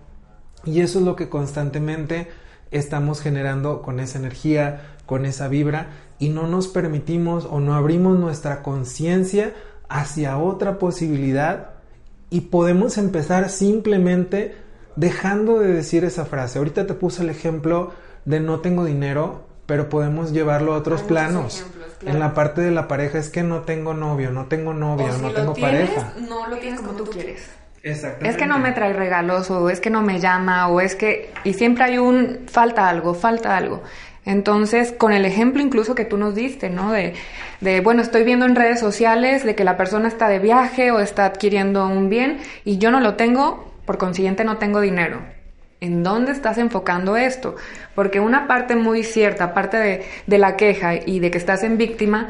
y 0.66 0.82
eso 0.82 1.00
es 1.00 1.06
lo 1.06 1.16
que 1.16 1.30
constantemente 1.30 2.28
estamos 2.72 3.22
generando 3.22 3.82
con 3.82 4.00
esa 4.00 4.20
energía, 4.20 4.82
con 5.06 5.26
esa 5.26 5.48
vibra 5.48 5.88
y 6.20 6.30
no 6.30 6.48
nos 6.48 6.68
permitimos 6.68 7.46
o 7.50 7.60
no 7.60 7.74
abrimos 7.74 8.20
nuestra 8.20 8.62
conciencia 8.62 9.54
hacia 9.88 10.38
otra 10.38 10.78
posibilidad 10.78 11.72
y 12.30 12.42
podemos 12.42 12.98
empezar 12.98 13.50
simplemente 13.50 14.56
dejando 14.96 15.60
de 15.60 15.74
decir 15.74 16.04
esa 16.04 16.26
frase. 16.26 16.60
Ahorita 16.60 16.86
te 16.86 16.94
puse 16.94 17.24
el 17.24 17.30
ejemplo 17.30 17.92
de 18.26 18.40
no 18.40 18.60
tengo 18.60 18.86
dinero, 18.86 19.46
pero 19.66 19.90
podemos 19.90 20.32
llevarlo 20.32 20.74
a 20.74 20.78
otros 20.78 21.02
planos. 21.02 21.66
En 22.06 22.20
la 22.20 22.34
parte 22.34 22.62
de 22.62 22.72
la 22.72 22.88
pareja 22.88 23.18
es 23.18 23.30
que 23.30 23.44
no 23.44 23.62
tengo 23.62 23.94
novio, 23.94 24.32
no 24.32 24.46
tengo 24.46 24.74
novia, 24.74 25.18
no 25.22 25.32
tengo 25.32 25.54
pareja. 25.54 26.14
No 26.28 26.48
lo 26.48 26.58
tienes 26.58 26.82
como, 26.82 26.94
tú 26.94 27.06
quieres. 27.06 27.48
Es 27.84 28.38
que 28.38 28.46
no 28.46 28.60
me 28.60 28.72
trae 28.72 28.94
regalos 28.94 29.50
o 29.52 29.70
es 29.70 29.80
que 29.80 29.90
no 29.90 30.02
me 30.02 30.20
llama 30.20 30.68
o 30.68 30.82
es 30.82 30.96
que 30.96 31.32
y 31.44 31.54
siempre 31.54 31.86
hay 31.86 31.98
un 31.98 32.46
falta 32.48 32.90
algo, 32.90 33.14
falta 33.14 33.56
algo. 33.56 33.84
Entonces, 34.26 34.92
con 34.92 35.14
el 35.14 35.26
ejemplo 35.26 35.62
incluso 35.62 35.96
que 35.96 36.06
tú 36.06 36.18
nos 36.18 36.36
diste, 36.36 36.70
¿no? 36.70 36.92
De, 36.92 37.14
de, 37.62 37.82
bueno, 37.82 38.02
estoy 38.02 38.24
viendo 38.24 38.46
en 38.46 38.56
redes 38.56 38.80
sociales 38.80 39.46
de 39.46 39.56
que 39.56 39.64
la 39.64 39.78
persona 39.78 40.08
está 40.08 40.28
de 40.28 40.40
viaje 40.40 40.92
o 40.92 41.00
está 41.00 41.26
adquiriendo 41.26 41.88
un 41.88 42.10
bien 42.10 42.40
y 42.66 42.78
yo 42.78 42.92
no 42.92 43.00
lo 43.00 43.16
tengo, 43.16 43.74
por 43.86 43.98
consiguiente 43.98 44.44
no 44.44 44.58
tengo 44.58 44.82
dinero. 44.82 45.22
¿En 45.82 46.04
dónde 46.04 46.34
estás 46.34 46.58
enfocando 46.58 47.16
esto? 47.16 47.56
Porque 47.96 48.20
una 48.20 48.48
parte 48.48 48.76
muy 48.76 49.04
cierta, 49.04 49.46
aparte 49.46 49.78
de, 49.78 50.06
de 50.28 50.38
la 50.38 50.58
queja 50.58 50.96
y 50.96 51.22
de 51.22 51.32
que 51.32 51.38
estás 51.38 51.64
en 51.64 51.78
víctima, 51.78 52.28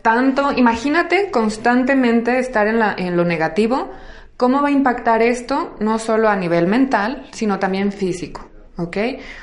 tanto, 0.00 0.52
imagínate 0.52 1.30
constantemente 1.30 2.38
estar 2.38 2.66
en, 2.66 2.78
la, 2.78 2.94
en 2.96 3.16
lo 3.16 3.24
negativo, 3.24 3.92
¿cómo 4.36 4.62
va 4.62 4.68
a 4.68 4.72
impactar 4.72 5.22
esto 5.22 5.76
no 5.80 5.98
solo 5.98 6.28
a 6.28 6.36
nivel 6.36 6.66
mental, 6.66 7.26
sino 7.32 7.58
también 7.58 7.92
físico? 7.92 8.48
¿ok? 8.76 8.96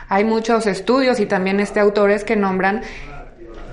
Hay 0.10 0.24
muchos 0.24 0.68
estudios 0.68 1.20
y 1.20 1.26
también 1.26 1.60
este 1.60 1.80
autores 1.80 2.24
que 2.24 2.36
nombran 2.36 2.82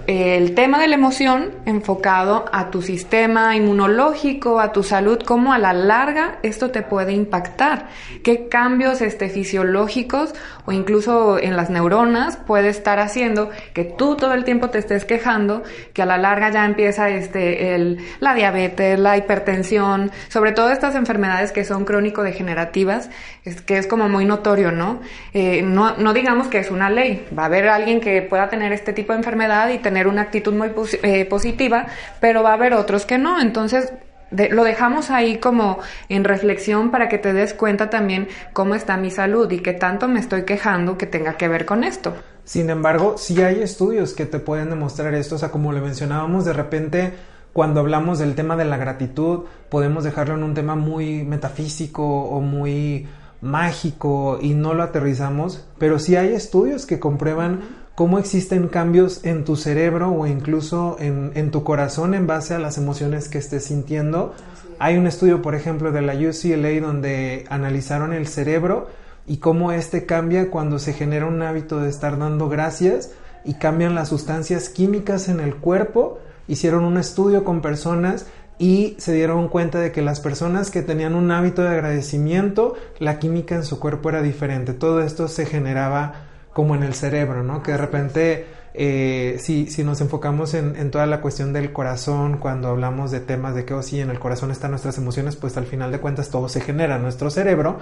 el 0.09 0.55
tema 0.55 0.81
de 0.81 0.89
la 0.89 0.95
emoción 0.95 1.51
enfocado 1.67 2.47
a 2.51 2.71
tu 2.71 2.81
sistema 2.81 3.55
inmunológico, 3.55 4.59
a 4.59 4.73
tu 4.73 4.83
salud, 4.83 5.19
cómo 5.23 5.53
a 5.53 5.59
la 5.59 5.75
larga 5.75 6.39
esto 6.43 6.71
te 6.71 6.81
puede 6.81 7.13
impactar, 7.13 7.89
qué 8.25 8.49
cambios 8.49 9.03
este, 9.03 9.29
fisiológicos 9.29 10.35
o 10.65 10.73
incluso 10.73 11.39
en 11.39 11.57
las 11.57 11.69
neuronas 11.69 12.39
puede 12.39 12.71
estar 12.71 13.01
haciendo 13.01 13.51
que 13.75 13.85
tú 13.85 14.17
todo 14.17 14.33
el 14.33 14.45
tiempo 14.45 14.71
te 14.71 14.79
estés 14.79 15.05
quejando, 15.05 15.63
que 15.93 16.01
a 16.01 16.07
la 16.07 16.17
larga 16.17 16.51
ya 16.51 16.65
empieza 16.65 17.11
este, 17.11 17.75
el, 17.75 17.99
la 18.21 18.35
diabetes, 18.35 18.99
la 18.99 19.19
hipertensión, 19.19 20.11
sobre 20.29 20.53
todo 20.53 20.71
estas 20.71 20.95
enfermedades 20.95 21.53
que 21.53 21.65
son 21.65 21.85
crónico-degenerativas, 21.85 23.11
es, 23.45 23.61
que 23.61 23.77
es 23.77 23.87
como 23.87 24.09
muy 24.09 24.25
notorio, 24.25 24.73
¿no? 24.73 25.03
Eh, 25.35 25.61
¿no? 25.61 25.99
No 25.99 26.15
digamos 26.15 26.49
que 26.49 26.61
es 26.61 26.71
una 26.71 26.89
ley, 26.89 27.27
va 27.39 27.43
a 27.43 27.47
haber 27.47 27.69
alguien 27.69 28.01
que 28.01 28.23
pueda 28.23 28.49
tener 28.49 28.73
este 28.73 28.95
tipo 28.95 29.13
de 29.13 29.19
enfermedad 29.19 29.69
y 29.69 29.77
tener 29.77 29.98
una 30.07 30.23
actitud 30.23 30.53
muy 30.53 30.71
eh, 31.03 31.25
positiva, 31.25 31.87
pero 32.21 32.43
va 32.43 32.51
a 32.51 32.55
haber 32.55 32.75
otros 32.75 33.07
que 33.07 33.19
no. 33.19 33.41
Entonces, 33.41 33.93
lo 34.31 34.65
dejamos 34.65 35.11
ahí 35.11 35.39
como 35.39 35.79
en 36.09 36.25
reflexión 36.25 36.91
para 36.91 37.09
que 37.09 37.19
te 37.19 37.33
des 37.33 37.55
cuenta 37.55 37.91
también 37.91 38.29
cómo 38.53 38.75
está 38.75 38.97
mi 38.97 39.11
salud 39.11 39.51
y 39.51 39.61
qué 39.61 39.73
tanto 39.73 40.07
me 40.09 40.21
estoy 40.21 40.43
quejando 40.45 40.99
que 40.99 41.07
tenga 41.07 41.35
que 41.35 41.49
ver 41.49 41.65
con 41.65 41.85
esto. 41.85 42.15
Sin 42.45 42.71
embargo, 42.71 43.17
sí 43.19 43.43
hay 43.43 43.63
estudios 43.63 44.15
que 44.15 44.27
te 44.27 44.39
pueden 44.39 44.71
demostrar 44.71 45.15
esto, 45.15 45.35
o 45.35 45.39
sea, 45.39 45.51
como 45.51 45.73
le 45.73 45.81
mencionábamos, 45.81 46.45
de 46.45 46.53
repente 46.53 47.13
cuando 47.53 47.81
hablamos 47.81 48.19
del 48.19 48.35
tema 48.35 48.57
de 48.57 48.65
la 48.65 48.77
gratitud, 48.77 49.47
podemos 49.69 50.05
dejarlo 50.05 50.35
en 50.35 50.45
un 50.45 50.55
tema 50.55 50.77
muy 50.77 51.25
metafísico 51.25 52.05
o 52.05 52.41
muy 52.41 53.09
mágico 53.41 54.39
y 54.41 54.55
no 54.55 54.75
lo 54.75 54.83
aterrizamos, 54.83 55.65
pero 55.79 55.99
sí 55.99 56.17
hay 56.17 56.35
estudios 56.35 56.87
que 56.87 57.01
comprueban 57.01 57.61
cómo 57.99 58.21
existen 58.21 58.69
cambios 58.69 59.25
en 59.25 59.45
tu 59.45 59.57
cerebro 59.57 60.13
o 60.13 60.25
incluso 60.25 60.97
en, 61.01 61.51
tu 61.51 61.65
corazón 61.65 62.15
en 62.15 62.29
base 62.29 62.55
a 62.55 62.61
las 62.61 62.79
emociones 62.79 63.29
que 63.29 63.39
estés 63.39 63.65
sintiendo. 63.65 64.37
Hay 64.79 64.97
un 64.97 65.09
estudio, 65.09 65.43
por 65.43 65.57
ejemplo, 65.57 65.91
de 65.91 66.03
la 66.03 66.15
UCLA 66.15 66.81
donde 66.81 67.45
analizaron 67.51 68.13
el 68.13 68.29
cerebro 68.29 68.89
y 69.27 69.39
cómo 69.39 69.73
este 69.73 70.07
cambia 70.07 70.49
cuando 70.49 70.79
se 70.79 70.93
genera 70.93 71.27
un 71.27 71.43
hábito 71.43 71.81
de 71.81 71.89
estar 71.89 72.17
dando 72.21 72.49
gracias 72.49 73.11
y 73.45 73.55
cambian 73.55 73.97
las 73.97 74.11
sustancias 74.11 74.69
químicas 74.69 75.29
en 75.29 75.41
el 75.41 75.57
cuerpo. 75.57 76.21
Hicieron 76.47 76.85
un 76.85 76.99
estudio 76.99 77.43
con 77.43 77.63
personas 77.63 78.27
y 78.61 78.95
se 78.99 79.13
dieron 79.13 79.49
cuenta 79.49 79.81
de 79.81 79.91
que 79.91 80.03
las 80.03 80.21
personas 80.21 80.71
que 80.71 80.83
tenían 80.83 81.17
un 81.17 81.33
hábito 81.33 81.63
de 81.63 81.71
agradecimiento, 81.71 82.77
la 83.01 83.19
química 83.19 83.57
en 83.57 83.65
su 83.65 83.81
cuerpo 83.81 84.11
era 84.11 84.23
diferente. 84.23 84.73
Todo 84.73 85.03
esto 85.03 85.27
se 85.27 85.47
generaba 85.47 86.28
como 86.53 86.75
en 86.75 86.83
el 86.83 86.95
cerebro, 86.95 87.43
¿no? 87.43 87.63
Que 87.63 87.73
de 87.73 87.79
repente, 87.79 88.47
eh, 88.75 89.37
si, 89.41 89.69
si, 89.69 89.85
nos 89.85 90.01
enfocamos 90.01 90.55
en, 90.55 90.91
toda 90.91 91.07
la 91.07 91.21
cuestión 91.21 91.53
del 91.53 91.73
corazón, 91.73 92.39
cuando 92.39 92.69
hablamos 92.69 93.11
de 93.11 93.21
temas 93.21 93.55
de 93.55 93.65
que, 93.65 93.75
oh, 93.75 93.83
sí, 93.83 94.01
en 94.01 94.11
el 94.11 94.19
corazón 94.19 94.51
están 94.51 94.71
nuestras 94.71 94.99
emociones, 94.99 95.37
pues 95.37 95.57
al 95.57 95.67
final 95.67 95.93
de 95.93 96.01
cuentas 96.01 96.31
todo 96.31 96.49
se 96.49 96.61
genera 96.61 96.97
en 96.97 97.03
nuestro 97.03 97.31
cerebro. 97.31 97.79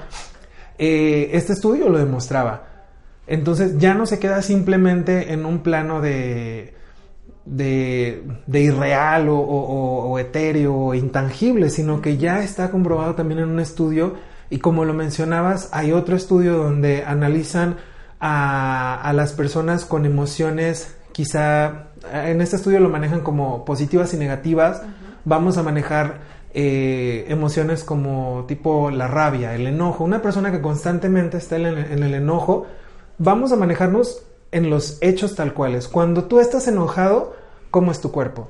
Eh, 0.79 1.31
este 1.33 1.55
estudio 1.55 1.89
lo 1.89 1.99
demostraba. 1.99 2.69
Entonces 3.27 3.79
ya 3.79 3.95
no 3.95 4.07
se 4.07 4.19
queda 4.19 4.43
simplemente 4.43 5.33
en 5.33 5.47
un 5.47 5.61
plano 5.61 6.01
de, 6.01 6.75
de, 7.45 8.23
irreal 8.61 9.29
o, 9.29 9.39
o, 9.39 10.19
etéreo 10.19 10.75
o 10.75 10.95
intangible, 10.95 11.71
sino 11.71 12.01
que 12.01 12.19
ya 12.19 12.43
está 12.43 12.71
comprobado 12.71 13.15
también 13.15 13.41
en 13.41 13.49
un 13.49 13.61
estudio 13.61 14.15
y 14.49 14.59
como 14.59 14.85
lo 14.85 14.95
mencionabas, 14.95 15.71
hay 15.73 15.93
otro 15.93 16.17
estudio 16.17 16.57
donde 16.57 17.05
analizan 17.05 17.77
a, 18.21 19.13
las 19.15 19.33
personas 19.33 19.85
con 19.85 20.07
emociones 20.07 20.97
quizá, 21.13 21.89
en 22.13 22.41
este 22.41 22.57
estudio 22.57 22.81
lo 22.81 22.89
manejan 22.89 23.21
como 23.21 23.65
positivas 23.65 24.13
y 24.15 24.19
negativas, 24.19 24.83
vamos 25.25 25.57
a 25.57 25.63
manejar 25.63 26.21
eh, 26.53 27.25
emociones 27.29 27.85
como 27.85 28.45
tipo 28.49 28.91
la 28.91 29.09
rabia, 29.09 29.55
el 29.55 29.67
enojo, 29.67 30.05
una 30.05 30.23
persona 30.23 30.53
que 30.53 30.61
constantemente 30.61 31.39
está 31.39 31.57
en 31.57 31.65
el, 31.67 32.15
enojo, 32.15 32.67
vamos 33.19 33.53
a 33.53 33.57
manejarnos 33.57 34.23
en 34.53 34.71
los 34.71 34.99
hechos 35.01 35.35
tal 35.35 35.55
cuales. 35.55 35.89
Cuando 35.89 36.25
tú 36.25 36.41
estás 36.41 36.69
enojado, 36.69 37.35
¿cómo 37.71 37.93
es 37.93 38.01
tu 38.01 38.13
cuerpo? 38.13 38.49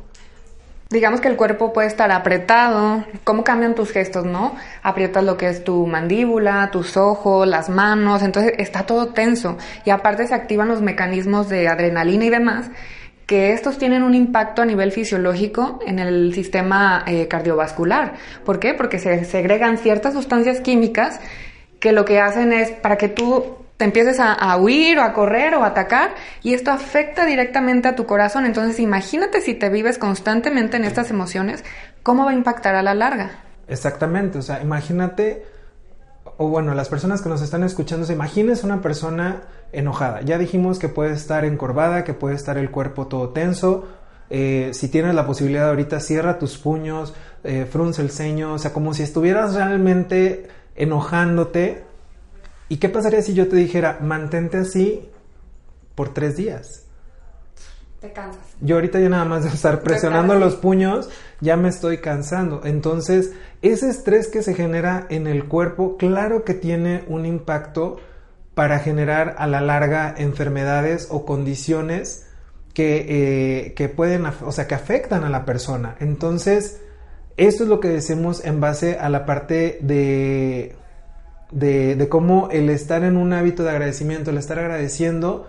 Digamos 0.91 1.21
que 1.21 1.29
el 1.29 1.37
cuerpo 1.37 1.73
puede 1.73 1.89
estar 1.89 2.11
apretado. 2.11 3.05
¿Cómo 3.25 3.45
cambian 3.45 3.75
tus 3.75 3.91
gestos, 3.91 4.25
no? 4.25 4.55
Aprietas 4.83 5.25
lo 5.25 5.37
que 5.37 5.49
es 5.49 5.65
tu 5.65 5.87
mandíbula, 5.87 6.71
tus 6.71 6.97
ojos, 6.97 7.47
las 7.47 7.69
manos, 7.69 8.23
entonces 8.23 8.55
está 8.59 8.85
todo 8.85 9.09
tenso. 9.09 9.59
Y 9.85 9.91
aparte 9.91 10.27
se 10.27 10.35
activan 10.35 10.69
los 10.69 10.83
mecanismos 10.83 11.49
de 11.49 11.69
adrenalina 11.69 12.25
y 12.25 12.31
demás, 12.31 12.71
que 13.27 13.53
estos 13.53 13.79
tienen 13.79 14.05
un 14.05 14.15
impacto 14.15 14.63
a 14.63 14.67
nivel 14.67 14.93
fisiológico 14.93 15.81
en 15.85 15.99
el 15.99 16.33
sistema 16.33 17.03
eh, 17.07 17.27
cardiovascular. 17.27 18.15
¿Por 18.45 18.61
qué? 18.61 18.73
Porque 18.75 18.99
se 19.01 19.25
segregan 19.25 19.79
ciertas 19.79 20.15
sustancias 20.15 20.61
químicas 20.61 21.21
que 21.81 21.93
lo 21.93 22.05
que 22.05 22.21
hacen 22.21 22.53
es 22.53 22.71
para 22.71 22.97
que 22.97 23.09
tú 23.09 23.66
te 23.77 23.85
empieces 23.85 24.19
a, 24.21 24.57
huir 24.57 24.99
o 24.99 25.03
a 25.03 25.13
correr 25.13 25.55
o 25.55 25.63
a 25.63 25.69
atacar 25.69 26.15
y 26.43 26.55
esto 26.55 26.71
afecta 26.71 27.27
directamente 27.27 27.89
a 27.89 27.97
tu 27.97 28.07
corazón. 28.07 28.47
Entonces 28.47 28.81
imagínate 28.81 29.41
si 29.41 29.55
te 29.55 29.69
vives 29.69 29.99
constantemente 29.99 30.77
en 30.77 30.85
estas 30.85 31.11
emociones, 31.11 31.65
¿cómo 32.03 32.25
va 32.25 32.31
a 32.31 32.35
impactar 32.35 32.75
a 32.75 32.83
la 32.83 32.95
larga? 32.95 33.43
Exactamente, 33.69 34.39
o 34.39 34.43
sea, 34.43 34.63
imagínate, 34.63 35.45
o 36.37 36.49
bueno, 36.49 36.75
las 36.75 36.89
personas 36.89 37.21
que 37.21 37.29
nos 37.29 37.43
están 37.43 37.65
escuchando, 37.65 38.11
imagínese 38.11 38.65
una 38.65 38.81
persona 38.81 39.43
enojada. 39.73 40.23
Ya 40.23 40.39
dijimos 40.39 40.79
que 40.79 40.89
puede 40.89 41.13
estar 41.13 41.45
encorvada, 41.45 42.05
que 42.05 42.15
puede 42.15 42.37
estar 42.37 42.57
el 42.59 42.71
cuerpo 42.71 43.09
todo 43.09 43.31
tenso. 43.31 43.89
Eh, 44.31 44.71
si 44.73 44.89
tienes 44.89 45.15
la 45.15 45.27
posibilidad 45.27 45.69
ahorita, 45.69 46.01
cierra 46.01 46.39
tus 46.39 46.59
puños, 46.59 47.13
eh, 47.45 47.67
frunce 47.71 48.03
el 48.03 48.11
ceño, 48.11 48.55
o 48.55 48.59
sea, 48.59 48.73
como 48.73 48.95
si 48.95 49.03
estuvieras 49.03 49.55
realmente 49.55 50.49
enojándote 50.77 51.86
¿Y 52.69 52.79
qué 52.79 52.89
pasaría 52.89 53.23
si 53.23 53.35
yo 53.35 53.49
te 53.49 53.57
dijera, 53.57 53.99
mantente 54.01 54.59
así 54.59 55.09
por 55.95 56.13
tres 56.13 56.37
días? 56.37 56.85
Te 58.01 58.13
cansas. 58.13 58.43
Yo 58.61 58.77
ahorita 58.77 59.01
ya 59.01 59.09
nada 59.09 59.25
más 59.25 59.45
de 59.45 59.51
estar 59.51 59.83
presionando 59.83 60.35
los 60.35 60.57
puños, 60.57 61.09
ya 61.41 61.57
me 61.57 61.69
estoy 61.69 61.99
cansando. 61.99 62.63
Entonces, 62.65 63.33
ese 63.63 63.89
estrés 63.89 64.29
que 64.29 64.43
se 64.43 64.55
genera 64.55 65.07
en 65.11 65.27
el 65.27 65.47
cuerpo, 65.47 65.97
claro 65.97 66.45
que 66.45 66.55
tiene 66.55 67.05
un 67.09 67.25
impacto 67.25 67.99
para 68.55 68.79
generar 68.79 69.37
a 69.39 69.47
la 69.47 69.61
larga 69.61 70.15
enfermedades 70.17 71.09
o 71.11 71.25
condiciones 71.25 72.27
que, 72.75 73.07
eh, 73.09 73.75
que 73.75 73.89
pueden, 73.89 74.27
o 74.27 74.53
sea, 74.53 74.67
que 74.67 74.75
afectan 74.75 75.25
a 75.25 75.31
la 75.31 75.45
persona. 75.45 75.97
Entonces, 76.01 76.81
esto 77.37 77.65
es 77.65 77.69
lo 77.69 77.81
que 77.81 77.89
decimos 77.89 78.45
en 78.45 78.61
base 78.61 78.99
a 78.99 79.09
la 79.09 79.25
parte 79.25 79.79
de 79.83 80.75
de, 81.51 82.07
cómo 82.09 82.49
el 82.51 82.71
estar 82.71 83.05
en 83.05 83.17
un 83.17 83.33
hábito 83.33 83.63
de 83.63 83.71
agradecimiento, 83.71 84.31
el 84.31 84.39
estar 84.39 84.59
agradeciendo, 84.59 85.49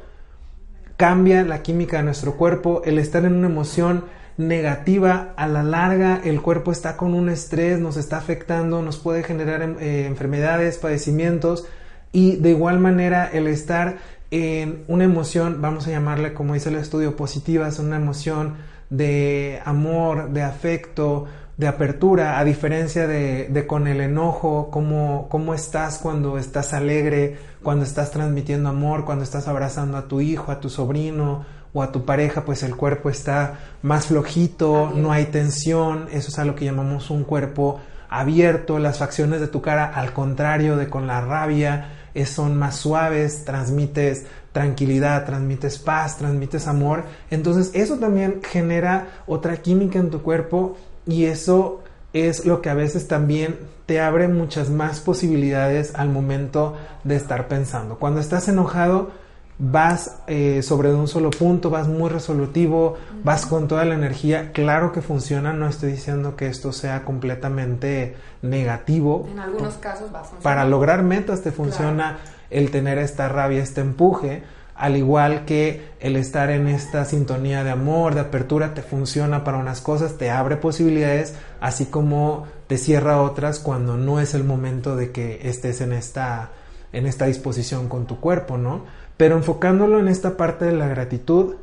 cambia 0.95 1.43
la 1.43 1.61
química 1.61 1.97
de 1.97 2.03
nuestro 2.03 2.35
cuerpo, 2.35 2.81
el 2.85 2.99
estar 2.99 3.25
en 3.25 3.33
una 3.33 3.47
emoción 3.47 4.05
negativa 4.37 5.33
a 5.35 5.47
la 5.47 5.63
larga, 5.63 6.21
el 6.23 6.41
cuerpo 6.41 6.71
está 6.71 6.95
con 6.97 7.13
un 7.13 7.29
estrés, 7.29 7.79
nos 7.79 7.97
está 7.97 8.17
afectando, 8.17 8.81
nos 8.81 8.97
puede 8.97 9.23
generar 9.23 9.61
em, 9.63 9.75
eh, 9.79 10.05
enfermedades, 10.05 10.77
padecimientos 10.77 11.65
y 12.11 12.35
de 12.37 12.51
igual 12.51 12.79
manera 12.79 13.27
el 13.31 13.47
estar 13.47 13.97
en 14.29 14.83
una 14.87 15.05
emoción, 15.05 15.61
vamos 15.61 15.87
a 15.87 15.91
llamarle 15.91 16.33
como 16.33 16.53
dice 16.53 16.69
el 16.69 16.75
estudio 16.75 17.15
positiva, 17.15 17.67
es 17.67 17.79
una 17.79 17.95
emoción 17.95 18.55
de 18.89 19.59
amor, 19.65 20.29
de 20.29 20.43
afecto, 20.43 21.25
de 21.57 21.67
apertura, 21.67 22.37
a 22.37 22.43
diferencia 22.43 23.07
de, 23.07 23.65
con 23.67 23.87
el 23.87 23.99
enojo, 23.99 24.69
cómo, 24.71 25.27
cómo 25.29 25.55
estás 25.55 25.97
cuando 25.97 26.37
estás 26.37 26.73
alegre, 26.73 27.37
cuando 27.63 27.83
estás 27.83 28.11
transmitiendo 28.11 28.69
amor, 28.69 29.05
cuando 29.05 29.23
estás 29.23 29.47
abrazando 29.47 29.97
a 29.97 30.07
tu 30.07 30.21
hijo, 30.21 30.51
a 30.51 30.59
tu 30.59 30.69
sobrino 30.69 31.45
o 31.73 31.81
a 31.81 31.91
tu 31.91 32.05
pareja, 32.05 32.45
pues 32.45 32.61
el 32.61 32.75
cuerpo 32.75 33.09
está 33.09 33.59
más 33.81 34.05
flojito, 34.05 34.93
no 34.95 35.11
hay 35.11 35.25
tensión, 35.25 36.07
eso 36.11 36.29
es 36.29 36.37
a 36.37 36.45
lo 36.45 36.55
que 36.55 36.65
llamamos 36.65 37.09
un 37.09 37.23
cuerpo 37.23 37.81
abierto, 38.07 38.77
las 38.77 38.99
facciones 38.99 39.41
de 39.41 39.47
tu 39.47 39.61
cara, 39.61 39.85
al 39.85 40.13
contrario 40.13 40.77
de 40.77 40.89
con 40.89 41.07
la 41.07 41.21
rabia, 41.21 41.89
son 42.25 42.57
más 42.57 42.75
suaves, 42.77 43.45
transmites 43.45 44.25
tranquilidad, 44.57 45.25
transmites 45.25 45.77
paz, 45.77 46.17
transmites 46.17 46.67
amor. 46.67 47.03
Entonces 47.29 47.69
eso 47.75 47.97
también 47.97 48.41
genera 48.43 49.07
otra 49.27 49.57
química 49.57 49.99
en 49.99 50.09
tu 50.09 50.23
cuerpo 50.23 50.77
y 51.07 51.25
eso 51.25 51.81
es 52.13 52.45
lo 52.45 52.61
que 52.61 52.69
a 52.69 52.73
veces 52.73 53.07
también 53.07 53.57
te 53.85 54.01
abre 54.01 54.27
muchas 54.27 54.69
más 54.69 54.99
posibilidades 54.99 55.95
al 55.95 56.09
momento 56.09 56.75
de 57.03 57.15
estar 57.15 57.47
pensando. 57.47 57.97
Cuando 57.97 58.19
estás 58.19 58.47
enojado, 58.47 59.11
vas 59.59 60.19
eh, 60.27 60.61
sobre 60.61 60.93
un 60.93 61.07
solo 61.07 61.29
punto, 61.31 61.69
vas 61.69 61.87
muy 61.87 62.09
resolutivo, 62.09 62.97
vas 63.23 63.45
con 63.45 63.67
toda 63.67 63.85
la 63.85 63.95
energía. 63.95 64.51
Claro 64.51 64.91
que 64.91 65.01
funciona, 65.01 65.53
no 65.53 65.67
estoy 65.67 65.93
diciendo 65.93 66.35
que 66.35 66.47
esto 66.47 66.71
sea 66.71 67.03
completamente 67.03 68.15
negativo. 68.41 69.27
En 69.31 69.39
algunos 69.39 69.75
casos 69.75 70.13
va 70.13 70.19
a 70.19 70.23
funcionar. 70.23 70.43
Para 70.43 70.65
lograr 70.65 71.03
metas 71.03 71.41
te 71.41 71.51
funciona 71.51 72.17
el 72.49 72.71
tener 72.71 72.97
esta 72.97 73.29
rabia, 73.29 73.63
este 73.63 73.81
empuje, 73.81 74.43
al 74.77 74.95
igual 74.95 75.45
que 75.45 75.89
el 75.99 76.15
estar 76.15 76.51
en 76.51 76.67
esta 76.67 77.03
sintonía 77.05 77.63
de 77.63 77.71
amor, 77.71 78.13
de 78.13 78.21
apertura, 78.21 78.75
te 78.75 78.83
funciona 78.83 79.43
para 79.43 79.57
unas 79.57 79.81
cosas, 79.81 80.17
te 80.17 80.29
abre 80.29 80.55
posibilidades, 80.55 81.33
así 81.59 81.85
como 81.85 82.45
te 82.67 82.77
cierra 82.77 83.21
otras 83.21 83.59
cuando 83.59 83.97
no 83.97 84.19
es 84.19 84.35
el 84.35 84.43
momento 84.43 84.95
de 84.95 85.11
que 85.11 85.49
estés 85.49 85.81
en 85.81 85.93
esta, 85.93 86.51
en 86.93 87.07
esta 87.07 87.25
disposición 87.25 87.89
con 87.89 88.05
tu 88.05 88.19
cuerpo, 88.19 88.57
¿no? 88.57 88.85
Pero 89.17 89.35
enfocándolo 89.35 89.99
en 89.99 90.07
esta 90.07 90.37
parte 90.37 90.65
de 90.65 90.73
la 90.73 90.87
gratitud, 90.87 91.55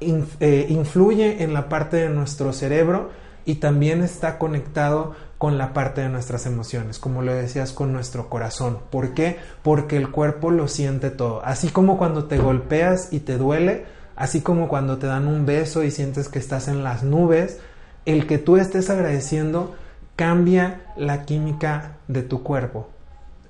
eh, 0.00 0.66
influye 0.70 1.42
en 1.42 1.52
la 1.52 1.68
parte 1.68 1.98
de 1.98 2.08
nuestro 2.08 2.54
cerebro 2.54 3.10
y 3.44 3.56
también 3.56 4.02
está 4.02 4.38
conectado 4.38 5.14
con 5.42 5.58
la 5.58 5.72
parte 5.72 6.02
de 6.02 6.08
nuestras 6.08 6.46
emociones, 6.46 7.00
como 7.00 7.20
lo 7.20 7.34
decías, 7.34 7.72
con 7.72 7.92
nuestro 7.92 8.30
corazón. 8.30 8.78
¿Por 8.90 9.12
qué? 9.12 9.38
Porque 9.64 9.96
el 9.96 10.12
cuerpo 10.12 10.52
lo 10.52 10.68
siente 10.68 11.10
todo. 11.10 11.44
Así 11.44 11.70
como 11.70 11.98
cuando 11.98 12.26
te 12.26 12.38
golpeas 12.38 13.12
y 13.12 13.18
te 13.18 13.38
duele, 13.38 13.84
así 14.14 14.40
como 14.40 14.68
cuando 14.68 14.98
te 14.98 15.08
dan 15.08 15.26
un 15.26 15.44
beso 15.44 15.82
y 15.82 15.90
sientes 15.90 16.28
que 16.28 16.38
estás 16.38 16.68
en 16.68 16.84
las 16.84 17.02
nubes, 17.02 17.58
el 18.06 18.28
que 18.28 18.38
tú 18.38 18.56
estés 18.56 18.88
agradeciendo 18.88 19.74
cambia 20.14 20.82
la 20.96 21.24
química 21.24 21.96
de 22.06 22.22
tu 22.22 22.44
cuerpo. 22.44 22.88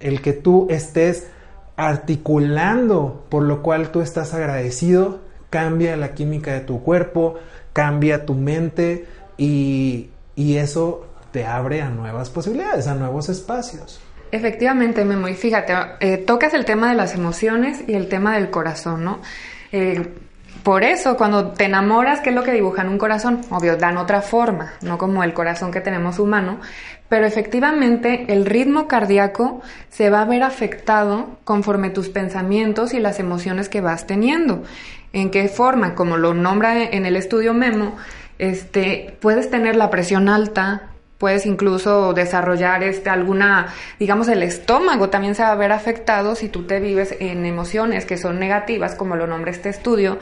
El 0.01 0.23
que 0.23 0.33
tú 0.33 0.69
estés 0.71 1.27
articulando 1.77 3.27
por 3.29 3.43
lo 3.43 3.63
cual 3.63 3.91
tú 3.91 4.01
estás 4.01 4.33
agradecido, 4.33 5.21
cambia 5.51 5.95
la 5.99 6.15
química 6.15 6.55
de 6.55 6.61
tu 6.61 6.83
cuerpo, 6.83 7.35
cambia 7.75 8.25
tu 8.25 8.33
mente 8.33 9.05
y, 9.37 10.09
eso 10.37 11.12
te 11.33 11.45
abre 11.45 11.83
a 11.83 11.89
nuevas 11.89 12.31
posibilidades, 12.31 12.87
a 12.87 12.95
nuevos 12.95 13.29
espacios. 13.29 14.01
Efectivamente, 14.31 15.05
Memo, 15.05 15.29
y 15.29 15.35
fíjate, 15.35 15.75
eh, 16.01 16.19
tocas 16.19 16.55
el 16.55 16.65
tema 16.65 16.89
de 16.89 16.95
las 16.95 17.15
emociones 17.15 17.85
y 17.87 17.95
el 17.95 18.09
tema 18.09 18.35
del 18.37 18.51
corazón, 18.51 19.05
¿no? 19.05 19.21
Eh, 19.73 20.15
por 20.63 20.85
eso, 20.85 21.17
cuando 21.17 21.49
te 21.49 21.65
enamoras, 21.65 22.21
¿qué 22.21 22.31
es 22.31 22.37
lo 22.37 22.45
que 22.45 22.53
dibujan 22.53 22.89
un 22.89 22.97
corazón? 22.97 23.41
Obvio, 23.51 23.77
dan 23.77 23.97
otra 23.97 24.23
forma, 24.23 24.75
no 24.81 24.97
como 24.97 25.25
el 25.25 25.35
corazón 25.35 25.73
que 25.73 25.81
tenemos 25.81 26.21
humano, 26.21 26.61
pero 27.09 27.27
efectivamente 27.27 28.27
el 28.29 28.47
ritmo 28.47 28.87
cardíaco 28.87 29.61
se 29.91 30.09
va 30.09 30.23
a 30.23 30.25
ver 30.25 30.45
afectado 30.45 31.39
conforme 31.45 31.91
tus 31.91 32.11
pensamientos 32.11 32.95
y 32.95 33.01
las 33.01 33.19
emociones 33.19 33.69
que 33.69 33.81
vas 33.81 34.07
teniendo. 34.07 34.63
¿En 35.13 35.31
qué 35.31 35.49
forma? 35.49 35.95
Como 35.95 36.17
lo 36.17 36.33
nombra 36.33 36.85
en 36.85 37.07
el 37.07 37.17
estudio 37.17 37.55
Memo, 37.55 37.97
este, 38.39 39.17
puedes 39.21 39.51
tener 39.51 39.75
la 39.75 39.91
presión 39.91 40.29
alta, 40.29 40.92
puedes 41.23 41.47
incluso 41.47 42.15
desarrollar 42.15 42.83
este, 42.83 43.09
alguna, 43.09 43.73
digamos, 44.01 44.27
el 44.27 44.43
estómago 44.43 45.09
también 45.09 45.37
se 45.37 45.45
va 45.45 45.53
a 45.53 45.55
ver 45.55 45.71
afectado 45.71 46.35
si 46.35 46.49
tú 46.49 46.65
te 46.65 46.81
vives 46.81 47.15
en 47.21 47.47
emociones 47.47 48.07
que 48.07 48.19
son 48.19 48.41
negativas, 48.41 48.97
como 48.97 49.15
lo 49.15 49.29
nombra 49.29 49.53
este 49.53 49.69
estudio, 49.69 50.19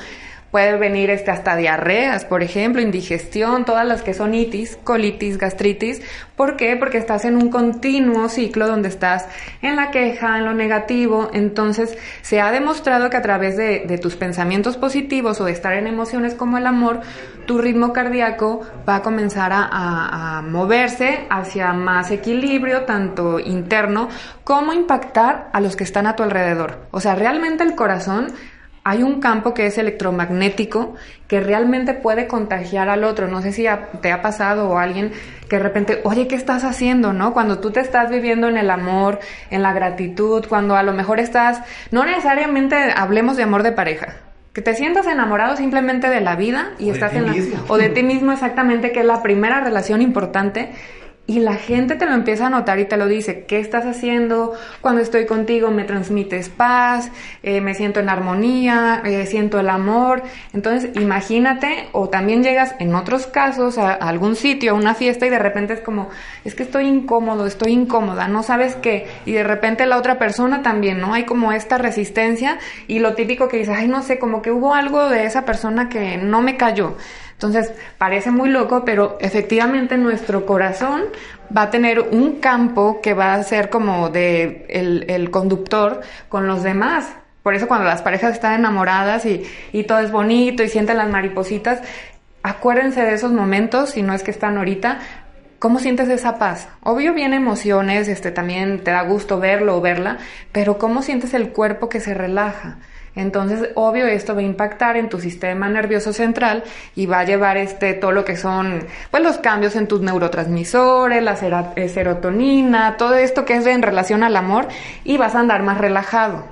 Puede 0.51 0.77
venir 0.79 1.11
este, 1.11 1.31
hasta 1.31 1.55
diarreas, 1.55 2.25
por 2.25 2.43
ejemplo, 2.43 2.83
indigestión, 2.83 3.65
todas 3.65 3.87
las 3.87 4.03
que 4.03 4.15
son 4.15 4.35
itis, 4.35 4.77
colitis, 4.83 5.39
gastritis. 5.39 6.03
¿Por 6.35 6.57
qué? 6.57 6.77
Porque 6.77 6.99
estás 6.99 7.25
en 7.25 7.37
un 7.37 7.51
continuo 7.51 8.29
ciclo 8.29 8.67
donde 8.67 8.89
estás 8.89 9.27
en 9.63 9.77
la 9.77 9.93
queja, 9.93 10.39
en 10.39 10.45
lo 10.45 10.53
negativo. 10.53 11.31
Entonces, 11.33 11.97
se 12.23 12.41
ha 12.41 12.51
demostrado 12.51 13.11
que 13.11 13.17
a 13.17 13.23
través 13.23 13.57
de, 13.57 13.99
tus 14.03 14.17
pensamientos 14.17 14.77
positivos 14.77 15.41
o 15.41 15.45
de 15.45 15.53
estar 15.53 15.75
en 15.75 15.87
emociones 15.87 16.35
como 16.35 16.59
el 16.59 16.67
amor, 16.67 17.01
tu 17.47 17.59
ritmo 17.59 17.93
cardíaco 17.93 18.63
va 18.89 18.97
a 18.97 19.03
comenzar 19.03 19.53
a, 19.53 20.39
a 20.39 20.43
moverse 20.43 21.27
hacia 21.31 21.73
más 21.73 22.11
equilibrio, 22.11 22.83
tanto 22.87 23.39
interno 23.39 24.09
como 24.43 24.73
impactar 24.73 25.51
a 25.53 25.61
los 25.61 25.77
que 25.77 25.85
están 25.85 26.09
a 26.09 26.17
tu 26.17 26.25
alrededor. 26.25 26.87
O 26.91 27.01
sea, 27.01 27.15
realmente 27.15 27.63
el 27.63 27.77
corazón 27.77 28.33
hay 28.83 29.03
un 29.03 29.21
campo 29.21 29.53
que 29.53 29.67
es 29.67 29.77
electromagnético 29.79 30.95
que 31.29 31.41
realmente 31.41 31.95
puede 31.95 32.27
contagiar 32.27 32.89
al 32.89 33.05
otro. 33.05 33.29
No 33.29 33.43
sé 33.43 33.53
si 33.53 33.67
te 34.01 34.13
ha 34.13 34.23
pasado 34.23 34.69
o 34.69 34.79
alguien 34.79 35.13
que 35.49 35.57
de 35.57 35.63
repente, 35.63 36.01
oye, 36.05 36.27
¿qué 36.27 36.35
estás 36.35 36.65
haciendo? 36.65 37.13
¿No? 37.13 37.33
Cuando 37.33 37.59
tú 37.59 37.71
te 37.71 37.81
estás 37.81 38.11
viviendo 38.11 38.49
en 38.49 38.57
el 38.57 38.71
amor, 38.71 39.21
en 39.51 39.63
la 39.63 39.73
gratitud, 39.73 40.47
cuando 40.49 40.77
a 40.77 40.83
lo 40.83 40.93
mejor 40.93 41.21
estás, 41.21 41.61
no 41.91 42.05
necesariamente 42.05 42.77
hablemos 42.97 43.37
de 43.37 43.43
amor 43.43 43.63
de 43.63 43.73
pareja, 43.73 44.15
que 44.53 44.63
te 44.63 44.75
sientas 44.75 45.07
enamorado 45.07 45.57
simplemente 45.57 46.09
de 46.09 46.21
la 46.21 46.35
vida 46.35 46.73
y 46.79 46.91
estás 46.91 47.15
en 47.15 47.27
la, 47.27 47.35
o 47.69 47.79
de 47.79 47.91
ti 47.91 48.03
mismo 48.03 48.33
exactamente, 48.33 48.91
que 48.91 49.01
es 49.01 49.07
la 49.07 49.23
primera 49.23 49.61
relación 49.61 50.03
importante 50.03 50.71
y 51.31 51.39
la 51.39 51.55
gente 51.55 51.95
te 51.95 52.07
lo 52.07 52.15
empieza 52.15 52.49
a 52.49 52.51
notar 52.51 52.81
y 52.81 52.87
te 52.87 52.97
lo 52.97 53.07
dice, 53.07 53.45
¿qué 53.47 53.61
estás 53.61 53.87
haciendo? 53.87 54.53
Cuando 54.81 55.01
estoy 55.01 55.27
contigo 55.27 55.71
me 55.71 55.85
transmites 55.85 56.49
paz, 56.49 57.13
eh, 57.45 57.61
me 57.61 57.75
siento 57.75 58.01
en 58.01 58.09
armonía, 58.09 59.01
eh, 59.05 59.27
siento 59.27 59.61
el 59.61 59.69
amor. 59.69 60.25
Entonces 60.53 60.91
imagínate, 60.97 61.89
o 61.93 62.09
también 62.09 62.43
llegas 62.43 62.75
en 62.81 62.97
otros 62.97 63.29
casos 63.29 63.79
a, 63.79 63.93
algún 63.93 64.35
sitio, 64.35 64.73
a 64.73 64.75
una 64.75 64.97
fiesta 64.97 65.25
y 65.25 65.31
de 65.31 65.39
repente 65.39 65.75
es 65.75 65.81
como, 65.81 66.09
es 66.45 66.57
que 66.57 66.65
estoy 66.65 66.89
incómodo, 66.89 67.47
estoy 67.47 67.75
incómoda, 67.75 68.27
no 68.27 68.43
sabes 68.43 68.75
qué. 68.75 69.07
Y 69.25 69.31
de 69.31 69.45
repente 69.45 69.87
la 69.87 69.99
otra 69.99 70.19
persona 70.19 70.63
también, 70.63 70.99
¿no? 71.01 71.15
Hay 71.15 71.27
como 71.27 71.53
esta 71.53 71.79
resistencia 71.79 72.59
y 72.89 72.99
lo 72.99 73.15
típico 73.15 73.47
que 73.47 73.59
dices, 73.59 73.77
ay, 73.79 73.87
no 73.87 74.03
sé, 74.03 74.19
como 74.19 74.43
que 74.43 74.51
hubo 74.51 74.75
algo 74.75 75.09
de 75.09 75.27
esa 75.27 75.45
persona 75.45 75.89
que 75.89 76.17
no 76.17 76.43
me 76.43 76.57
cayó. 76.57 76.97
Entonces, 77.43 77.73
parece 77.97 78.31
muy 78.31 78.51
loco, 78.51 78.85
pero 78.85 79.17
efectivamente 79.19 79.97
nuestro 79.97 80.45
corazón 80.45 81.05
va 81.57 81.63
a 81.63 81.71
tener 81.71 82.01
un 82.01 82.39
campo 82.39 83.01
que 83.01 83.15
va 83.15 83.33
a 83.33 83.43
ser 83.45 83.71
como 83.71 84.11
de 84.11 84.67
el, 84.69 85.31
conductor 85.31 86.03
con 86.29 86.47
los 86.47 86.63
demás. 86.63 87.09
Por 87.43 87.55
eso 87.55 87.67
cuando 87.67 87.87
las 87.87 88.03
parejas 88.03 88.35
están 88.35 88.61
enamoradas 88.61 89.25
y, 89.25 89.45
y 89.73 89.85
todo 89.85 90.01
es 90.01 90.13
bonito 90.13 90.63
y 90.63 90.69
sienten 90.69 90.99
las 90.99 91.09
maripositas, 91.09 91.81
acuérdense 92.43 93.01
de 93.01 93.15
esos 93.15 93.33
momentos, 93.33 93.89
si 93.89 94.03
no 94.03 94.13
es 94.13 94.23
que 94.23 94.33
están 94.33 94.59
ahorita, 94.59 94.99
¿Cómo 95.59 95.79
sientes 95.79 96.09
esa 96.09 96.39
paz? 96.39 96.69
Obvio 96.83 97.13
viene 97.13 97.37
emociones, 97.37 98.09
este 98.09 98.31
también 98.31 98.83
te 98.83 98.93
da 98.93 99.03
gusto 99.03 99.39
verlo 99.39 99.77
o 99.77 99.83
verla, 99.83 100.17
pero 100.53 100.79
¿cómo 100.79 101.03
sientes 101.03 101.35
el 101.35 101.51
cuerpo 101.51 101.91
que 101.91 102.01
se 102.01 102.15
relaja? 102.15 102.79
Entonces, 103.15 103.71
obvio, 103.75 104.07
esto 104.07 104.35
va 104.35 104.41
a 104.41 104.45
impactar 104.45 104.97
en 104.97 105.09
tu 105.09 105.21
sistema 105.21 105.69
nervioso 105.69 106.13
central 106.13 106.63
y 106.95 107.07
va 107.07 107.21
a 107.21 107.25
llevar 107.25 107.57
este, 107.57 107.95
todo 107.95 108.13
lo 108.13 108.25
que 108.25 108.37
son, 108.37 108.87
pues, 109.11 109.23
los 109.23 109.39
cambios 109.39 109.77
en 109.77 109.89
tus 109.89 110.01
neurotransmisores, 110.01 111.23
la 111.23 111.73
eh, 111.77 111.89
serotonina, 111.89 112.97
todo 112.97 113.15
esto 113.15 113.45
que 113.45 113.57
es 113.57 113.67
en 113.67 113.83
relación 113.83 114.23
al 114.23 114.37
amor 114.37 114.69
y 115.05 115.17
vas 115.17 115.35
a 115.35 115.41
andar 115.41 115.63
más 115.63 115.79
relajado, 115.79 116.45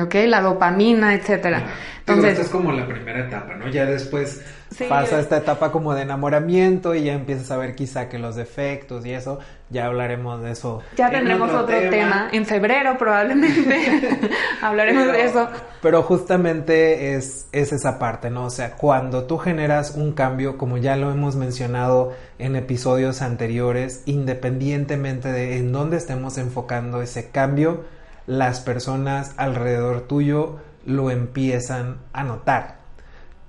¿ok? 0.00 0.14
La 0.26 0.40
dopamina, 0.40 1.14
etcétera. 1.14 1.64
Entonces, 2.00 2.32
esta 2.32 2.42
es 2.42 2.48
como 2.50 2.70
la 2.72 2.86
primera 2.86 3.20
etapa, 3.20 3.54
¿no? 3.54 3.68
Ya 3.68 3.86
después 3.86 4.42
pasa 4.88 5.20
esta 5.20 5.38
etapa 5.38 5.72
como 5.72 5.94
de 5.94 6.02
enamoramiento 6.02 6.94
y 6.94 7.04
ya 7.04 7.14
empiezas 7.14 7.50
a 7.50 7.56
ver 7.56 7.74
quizá 7.74 8.08
que 8.08 8.18
los 8.18 8.36
defectos 8.36 9.06
y 9.06 9.12
eso, 9.12 9.38
ya 9.70 9.86
hablaremos 9.86 10.42
de 10.42 10.50
eso. 10.50 10.82
Ya 10.96 11.10
tendremos 11.10 11.50
otro, 11.50 11.78
tema. 11.88 12.28
en 12.32 12.44
febrero 12.44 12.98
probablemente 12.98 14.30
hablaremos 14.62 15.06
de 15.12 15.24
eso. 15.24 15.48
Pero 15.80 16.02
justamente 16.02 17.14
es, 17.14 17.46
es 17.52 17.72
esa 17.72 17.98
parte, 17.98 18.28
¿no? 18.28 18.44
O 18.46 18.50
sea, 18.50 18.72
cuando 18.72 19.24
tú 19.24 19.38
generas 19.38 19.94
un 19.94 20.12
cambio, 20.12 20.58
como 20.58 20.76
ya 20.76 20.96
lo 20.96 21.10
hemos 21.10 21.36
mencionado 21.36 22.12
en 22.38 22.56
episodios 22.56 23.22
anteriores, 23.22 24.02
independientemente 24.04 25.32
de 25.32 25.56
en 25.56 25.72
dónde 25.72 25.96
estemos 25.96 26.36
enfocando 26.36 27.00
ese 27.00 27.30
cambio, 27.30 27.84
las 28.26 28.60
personas 28.60 29.34
alrededor 29.36 30.02
tuyo 30.02 30.56
lo 30.86 31.10
empiezan 31.10 31.98
a 32.12 32.24
notar. 32.24 32.78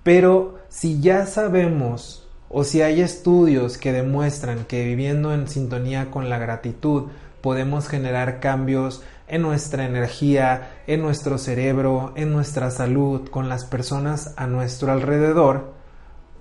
Pero 0.03 0.59
si 0.69 1.01
ya 1.01 1.25
sabemos 1.25 2.27
o 2.49 2.63
si 2.63 2.81
hay 2.81 3.01
estudios 3.01 3.77
que 3.77 3.91
demuestran 3.91 4.65
que 4.65 4.85
viviendo 4.85 5.33
en 5.33 5.47
sintonía 5.47 6.11
con 6.11 6.29
la 6.29 6.37
gratitud 6.37 7.05
podemos 7.41 7.87
generar 7.87 8.39
cambios 8.39 9.03
en 9.27 9.41
nuestra 9.41 9.85
energía, 9.85 10.71
en 10.87 11.01
nuestro 11.01 11.37
cerebro, 11.37 12.13
en 12.15 12.31
nuestra 12.31 12.71
salud, 12.71 13.29
con 13.29 13.49
las 13.49 13.65
personas 13.65 14.33
a 14.37 14.47
nuestro 14.47 14.91
alrededor, 14.91 15.73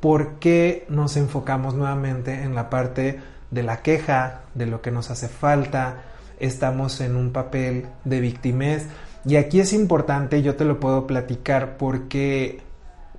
¿por 0.00 0.34
qué 0.38 0.86
nos 0.88 1.16
enfocamos 1.16 1.74
nuevamente 1.74 2.42
en 2.42 2.54
la 2.54 2.70
parte 2.70 3.20
de 3.50 3.62
la 3.62 3.82
queja, 3.82 4.42
de 4.54 4.66
lo 4.66 4.82
que 4.82 4.90
nos 4.90 5.10
hace 5.10 5.28
falta? 5.28 6.02
Estamos 6.44 7.00
en 7.00 7.16
un 7.16 7.32
papel 7.32 7.86
de 8.04 8.20
victimez. 8.20 8.86
Y 9.24 9.36
aquí 9.36 9.60
es 9.60 9.72
importante, 9.72 10.42
yo 10.42 10.56
te 10.56 10.66
lo 10.66 10.78
puedo 10.78 11.06
platicar 11.06 11.78
porque 11.78 12.60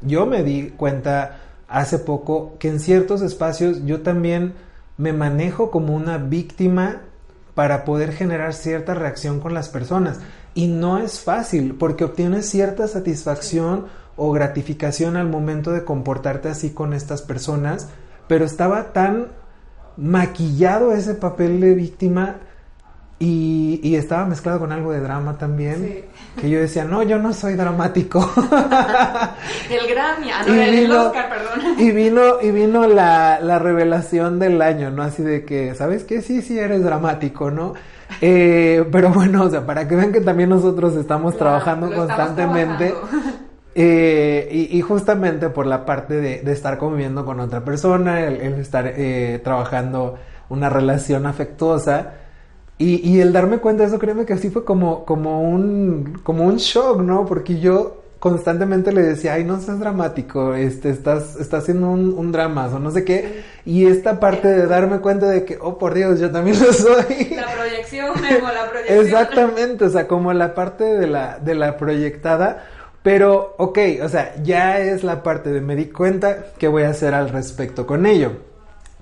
yo 0.01 0.27
me 0.27 0.43
di 0.43 0.69
cuenta 0.69 1.39
hace 1.67 1.97
poco 1.97 2.55
que 2.59 2.67
en 2.67 2.79
ciertos 2.79 3.23
espacios 3.23 3.83
yo 3.85 4.01
también 4.01 4.53
me 4.97 5.13
manejo 5.13 5.71
como 5.71 5.95
una 5.95 6.19
víctima 6.19 7.01
para 7.55 7.85
poder 7.85 8.11
generar 8.11 8.53
cierta 8.53 8.93
reacción 8.93 9.39
con 9.39 9.55
las 9.55 9.69
personas. 9.69 10.19
Y 10.53 10.67
no 10.67 10.99
es 10.99 11.21
fácil 11.21 11.73
porque 11.73 12.03
obtienes 12.03 12.47
cierta 12.47 12.87
satisfacción 12.87 13.87
o 14.17 14.31
gratificación 14.31 15.17
al 15.17 15.27
momento 15.27 15.71
de 15.71 15.83
comportarte 15.83 16.49
así 16.49 16.69
con 16.69 16.93
estas 16.93 17.23
personas, 17.23 17.89
pero 18.27 18.45
estaba 18.45 18.93
tan 18.93 19.29
maquillado 19.97 20.91
ese 20.91 21.15
papel 21.15 21.59
de 21.59 21.73
víctima 21.73 22.35
y, 23.17 23.95
estaba 23.95 24.25
mezclado 24.25 24.59
con 24.59 24.71
algo 24.71 24.91
de 24.91 24.99
drama 24.99 25.37
también. 25.37 26.03
Que 26.39 26.49
yo 26.49 26.59
decía, 26.59 26.83
no, 26.83 27.01
yo 27.01 27.17
no 27.17 27.31
soy 27.31 27.53
dramático. 27.53 28.19
el 29.69 29.87
Grammy, 29.87 30.31
ah, 30.31 30.43
no, 30.45 30.53
el 30.53 30.91
Oscar, 30.91 31.29
perdón. 31.29 31.75
Y 31.79 31.91
vino, 31.91 32.41
y 32.41 32.51
vino 32.51 32.87
la, 32.87 33.39
la, 33.39 33.57
revelación 33.57 34.37
del 34.37 34.61
año, 34.61 34.91
¿no? 34.91 35.01
Así 35.01 35.23
de 35.23 35.45
que, 35.45 35.75
¿sabes 35.75 36.03
qué? 36.03 36.21
Sí, 36.21 36.41
sí, 36.41 36.59
eres 36.59 36.83
dramático, 36.83 37.51
¿no? 37.51 37.73
Eh, 38.21 38.85
pero 38.91 39.09
bueno, 39.11 39.43
o 39.43 39.49
sea, 39.49 39.65
para 39.65 39.87
que 39.87 39.95
vean 39.95 40.11
que 40.11 40.21
también 40.21 40.49
nosotros 40.49 40.95
estamos 40.95 41.37
trabajando 41.37 41.91
constantemente. 41.93 42.93
Eh, 43.77 44.69
y, 44.71 44.81
justamente 44.81 45.49
por 45.49 45.65
la 45.65 45.85
parte 45.85 46.15
de, 46.15 46.51
estar 46.51 46.77
conviviendo 46.77 47.25
con 47.25 47.39
otra 47.39 47.65
persona, 47.65 48.21
el, 48.21 48.41
estar 48.59 48.87
eh, 48.87 49.41
trabajando 49.43 50.17
una 50.47 50.69
relación 50.69 51.25
afectuosa, 51.25 52.13
y, 52.77 53.09
y, 53.09 53.21
el 53.21 53.31
darme 53.31 53.59
cuenta 53.59 53.83
de 53.83 53.89
eso, 53.89 53.99
créeme 53.99 54.25
que 54.25 54.33
así 54.33 54.49
fue 54.49 54.65
como, 54.65 55.05
como, 55.05 55.41
un, 55.41 56.19
como 56.23 56.43
un 56.43 56.57
shock, 56.57 56.99
¿no? 57.01 57.25
Porque 57.25 57.59
yo 57.59 58.01
constantemente 58.19 58.91
le 58.91 59.03
decía, 59.03 59.33
ay, 59.33 59.43
no 59.43 59.59
seas 59.61 59.79
dramático, 59.79 60.55
este, 60.55 60.89
estás, 60.89 61.35
estás 61.37 61.63
haciendo 61.63 61.89
un, 61.89 62.13
un 62.17 62.31
drama 62.31 62.67
o 62.73 62.79
no 62.79 62.91
sé 62.91 63.05
qué. 63.05 63.43
Y 63.65 63.85
esta 63.85 64.19
parte 64.19 64.47
de 64.47 64.67
darme 64.67 64.99
cuenta 64.99 65.27
de 65.27 65.45
que, 65.45 65.57
oh, 65.61 65.77
por 65.77 65.93
Dios, 65.93 66.19
yo 66.19 66.31
también 66.31 66.59
lo 66.59 66.73
soy. 66.73 67.35
La 67.35 67.53
proyección, 67.55 68.13
Memo, 68.21 68.47
la 68.47 68.69
proyección. 68.69 69.05
Exactamente, 69.05 69.85
o 69.85 69.89
sea, 69.89 70.07
como 70.07 70.33
la 70.33 70.53
parte 70.53 70.83
de 70.83 71.07
la, 71.07 71.39
de 71.39 71.55
la 71.55 71.77
proyectada. 71.77 72.65
Pero, 73.03 73.53
ok, 73.59 73.77
o 74.01 74.09
sea, 74.09 74.33
ya 74.41 74.79
es 74.79 75.03
la 75.03 75.21
parte 75.21 75.51
de 75.51 75.61
me 75.61 75.75
di 75.75 75.85
cuenta 75.85 76.47
que 76.57 76.67
voy 76.67 76.83
a 76.83 76.89
hacer 76.89 77.13
al 77.13 77.29
respecto 77.29 77.85
con 77.85 78.07
ello. 78.07 78.31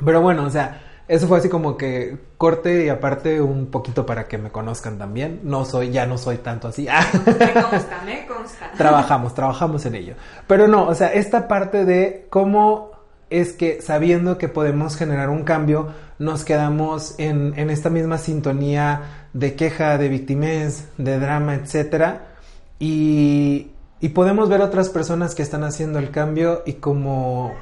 Pero 0.03 0.21
bueno, 0.21 0.43
o 0.43 0.49
sea, 0.49 0.81
eso 1.07 1.27
fue 1.27 1.39
así 1.39 1.49
como 1.49 1.75
que 1.75 2.17
corte 2.37 2.85
y 2.85 2.89
aparte 2.89 3.41
un 3.41 3.67
poquito 3.67 4.05
para 4.05 4.27
que 4.27 4.37
me 4.37 4.51
conozcan 4.51 4.97
también. 4.97 5.41
No 5.43 5.65
soy, 5.65 5.91
ya 5.91 6.05
no 6.05 6.17
soy 6.17 6.37
tanto 6.37 6.69
así. 6.69 6.87
Me 7.25 7.53
consta, 7.53 8.01
me 8.05 8.25
consta. 8.25 8.71
Trabajamos, 8.77 9.33
trabajamos 9.33 9.85
en 9.85 9.95
ello. 9.95 10.15
Pero 10.47 10.67
no, 10.67 10.87
o 10.87 10.95
sea, 10.95 11.07
esta 11.07 11.47
parte 11.47 11.85
de 11.85 12.27
cómo 12.29 12.91
es 13.29 13.53
que 13.53 13.81
sabiendo 13.81 14.37
que 14.37 14.47
podemos 14.47 14.95
generar 14.95 15.29
un 15.29 15.43
cambio, 15.43 15.89
nos 16.19 16.45
quedamos 16.45 17.15
en, 17.17 17.53
en 17.57 17.69
esta 17.69 17.89
misma 17.89 18.17
sintonía 18.17 19.27
de 19.33 19.55
queja, 19.55 19.97
de 19.97 20.07
victimez, 20.07 20.87
de 20.97 21.19
drama, 21.19 21.55
etcétera. 21.55 22.27
Y, 22.79 23.71
y 23.99 24.09
podemos 24.09 24.49
ver 24.49 24.61
otras 24.61 24.89
personas 24.89 25.35
que 25.35 25.41
están 25.41 25.63
haciendo 25.63 25.99
el 25.99 26.11
cambio 26.11 26.63
y 26.65 26.73
como 26.73 27.53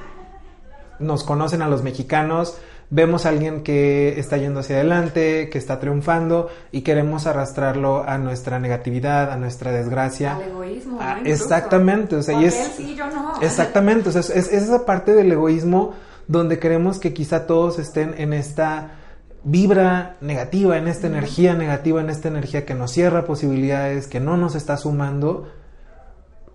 nos 1.00 1.24
conocen 1.24 1.62
a 1.62 1.68
los 1.68 1.84
mexicanos, 1.84 2.58
vemos 2.92 3.26
a 3.26 3.30
alguien 3.30 3.64
que 3.64 4.20
está 4.20 4.38
yendo 4.38 4.60
hacia 4.60 4.76
adelante, 4.76 5.50
que 5.50 5.58
está 5.58 5.80
triunfando 5.80 6.50
y 6.72 6.82
queremos 6.82 7.26
arrastrarlo 7.26 8.04
a 8.04 8.18
nuestra 8.18 8.60
negatividad, 8.60 9.32
a 9.32 9.38
nuestra 9.38 9.72
desgracia. 9.72 10.36
Al 10.36 10.44
egoísmo. 10.44 11.00
Ah, 11.02 11.22
exactamente, 11.24 12.18
o 12.18 12.22
sea, 12.22 12.40
y 12.40 12.46
es, 12.46 12.78
yo 12.96 13.08
no. 13.08 13.42
Exactamente, 13.42 14.10
o 14.10 14.12
sea, 14.12 14.20
es, 14.22 14.52
esa 14.52 14.86
parte 14.86 15.14
del 15.14 15.32
egoísmo 15.32 15.94
donde 16.28 16.60
queremos 16.60 17.00
que 17.00 17.14
quizá 17.14 17.48
todos 17.48 17.80
estén 17.80 18.14
en 18.18 18.34
esta 18.34 18.98
vibra 19.44 20.18
negativa, 20.20 20.78
en 20.78 20.90
esta 20.90 21.08
energía 21.08 21.54
negativa, 21.54 22.02
en 22.02 22.10
esta 22.10 22.28
energía 22.28 22.66
que 22.66 22.76
nos 22.76 22.92
cierra 22.92 23.24
posibilidades, 23.26 24.08
que 24.08 24.20
no 24.20 24.36
nos 24.36 24.54
está 24.56 24.76
sumando. 24.76 25.48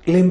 Le, 0.04 0.22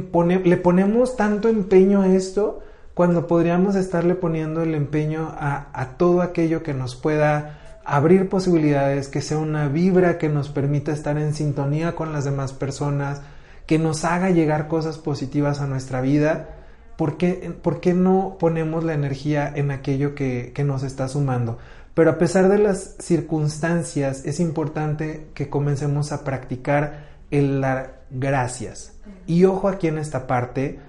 le 0.43 0.57
ponemos 0.57 1.17
tanto 1.17 1.49
empeño 1.49 2.03
a 2.03 2.07
esto 2.07 2.61
cuando 2.95 3.27
podríamos 3.27 3.75
estarle 3.75 4.15
poniendo 4.15 4.63
el 4.63 4.73
empeño 4.73 5.35
a, 5.37 5.95
todo 5.97 6.21
aquello 6.21 6.63
que 6.63 6.73
nos 6.73 6.95
pueda 6.95 7.59
abrir 7.83 8.29
posibilidades, 8.29 9.09
que 9.09 9.21
sea 9.21 9.37
una 9.37 9.67
vibra 9.67 10.17
que 10.17 10.29
nos 10.29 10.47
permita 10.47 10.93
estar 10.93 11.17
en 11.17 11.33
sintonía 11.33 11.93
con 11.93 12.13
las 12.13 12.23
demás 12.23 12.53
personas, 12.53 13.21
que 13.67 13.79
nos 13.79 14.05
haga 14.05 14.29
llegar 14.29 14.69
cosas 14.69 14.97
positivas 14.97 15.59
a 15.59 15.67
nuestra 15.67 15.99
vida, 15.99 16.51
¿por 16.97 17.17
qué, 17.17 17.53
por 17.61 17.81
qué 17.81 17.93
no 17.93 18.37
ponemos 18.39 18.85
la 18.85 18.93
energía 18.93 19.51
en 19.53 19.71
aquello 19.71 20.15
que, 20.15 20.53
que 20.55 20.63
nos 20.63 20.81
está 20.81 21.09
sumando? 21.09 21.57
Pero 21.95 22.11
a 22.11 22.17
pesar 22.17 22.47
de 22.47 22.59
las 22.59 22.95
circunstancias, 22.99 24.23
es 24.25 24.39
importante 24.39 25.27
que 25.33 25.49
comencemos 25.49 26.13
a 26.13 26.23
practicar 26.23 27.07
el 27.29 27.59
dar 27.59 28.03
gracias. 28.09 28.93
Y 29.27 29.43
ojo 29.43 29.67
aquí 29.67 29.87
en 29.87 29.97
esta 29.97 30.27
parte, 30.27 30.79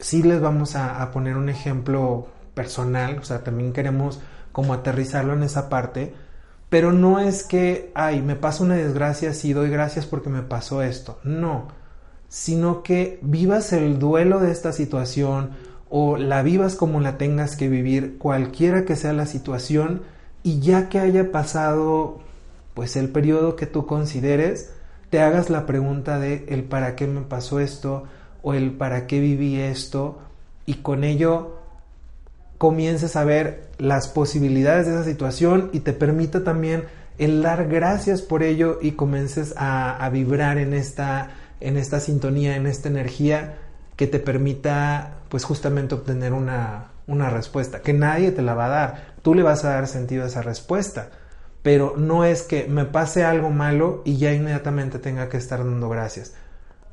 sí 0.00 0.22
les 0.22 0.40
vamos 0.40 0.76
a, 0.76 1.10
poner 1.12 1.36
un 1.36 1.48
ejemplo 1.48 2.26
personal, 2.54 3.18
o 3.18 3.24
sea, 3.24 3.44
también 3.44 3.72
queremos 3.72 4.20
como 4.52 4.74
aterrizarlo 4.74 5.32
en 5.32 5.42
esa 5.42 5.68
parte, 5.68 6.14
pero 6.68 6.92
no 6.92 7.20
es 7.20 7.44
que, 7.44 7.92
ay, 7.94 8.22
me 8.22 8.36
pasa 8.36 8.64
una 8.64 8.76
desgracia, 8.76 9.34
sí 9.34 9.52
doy 9.52 9.70
gracias 9.70 10.06
porque 10.06 10.30
me 10.30 10.42
pasó 10.42 10.82
esto, 10.82 11.18
no, 11.24 11.68
sino 12.28 12.82
que 12.82 13.18
vivas 13.22 13.72
el 13.72 13.98
duelo 13.98 14.40
de 14.40 14.50
esta 14.50 14.72
situación 14.72 15.50
o 15.88 16.16
la 16.16 16.42
vivas 16.42 16.76
como 16.76 17.00
la 17.00 17.18
tengas 17.18 17.56
que 17.56 17.68
vivir, 17.68 18.18
cualquiera 18.18 18.84
que 18.84 18.96
sea 18.96 19.12
la 19.12 19.26
situación, 19.26 20.02
y 20.42 20.60
ya 20.60 20.88
que 20.88 20.98
haya 20.98 21.32
pasado 21.32 22.20
pues 22.74 22.96
el 22.96 23.10
periodo 23.10 23.56
que 23.56 23.66
tú 23.66 23.86
consideres, 23.86 24.72
te 25.10 25.20
hagas 25.20 25.50
la 25.50 25.66
pregunta 25.66 26.18
de 26.18 26.46
el 26.48 26.64
para 26.64 26.94
qué 26.94 27.06
me 27.06 27.22
pasó 27.22 27.60
esto, 27.60 28.04
o 28.42 28.54
el 28.54 28.72
para 28.72 29.06
qué 29.06 29.20
viví 29.20 29.60
esto 29.60 30.18
y 30.66 30.74
con 30.74 31.04
ello 31.04 31.58
comiences 32.58 33.16
a 33.16 33.24
ver 33.24 33.70
las 33.78 34.08
posibilidades 34.08 34.86
de 34.86 34.92
esa 34.92 35.04
situación 35.04 35.70
y 35.72 35.80
te 35.80 35.92
permita 35.92 36.44
también 36.44 36.84
el 37.18 37.42
dar 37.42 37.68
gracias 37.68 38.22
por 38.22 38.42
ello 38.42 38.78
y 38.80 38.92
comiences 38.92 39.54
a, 39.56 40.08
vibrar 40.12 40.58
en 40.58 40.74
esta, 40.74 41.30
en 41.60 41.76
esta 41.76 42.00
sintonía, 42.00 42.56
en 42.56 42.66
esta 42.66 42.88
energía 42.88 43.58
que 43.96 44.06
te 44.06 44.18
permita 44.18 45.14
pues 45.28 45.44
justamente 45.44 45.94
obtener 45.94 46.32
una, 46.32 46.92
una 47.06 47.30
respuesta, 47.30 47.80
que 47.80 47.92
nadie 47.92 48.30
te 48.30 48.42
la 48.42 48.54
va 48.54 48.66
a 48.66 48.68
dar, 48.68 49.14
tú 49.22 49.34
le 49.34 49.42
vas 49.42 49.64
a 49.64 49.70
dar 49.70 49.86
sentido 49.86 50.24
a 50.24 50.26
esa 50.26 50.42
respuesta, 50.42 51.10
pero 51.62 51.94
no 51.96 52.24
es 52.24 52.42
que 52.42 52.66
me 52.68 52.84
pase 52.84 53.24
algo 53.24 53.50
malo 53.50 54.02
y 54.04 54.16
ya 54.16 54.32
inmediatamente 54.32 54.98
tenga 54.98 55.28
que 55.28 55.36
estar 55.36 55.58
dando 55.58 55.88
gracias 55.88 56.34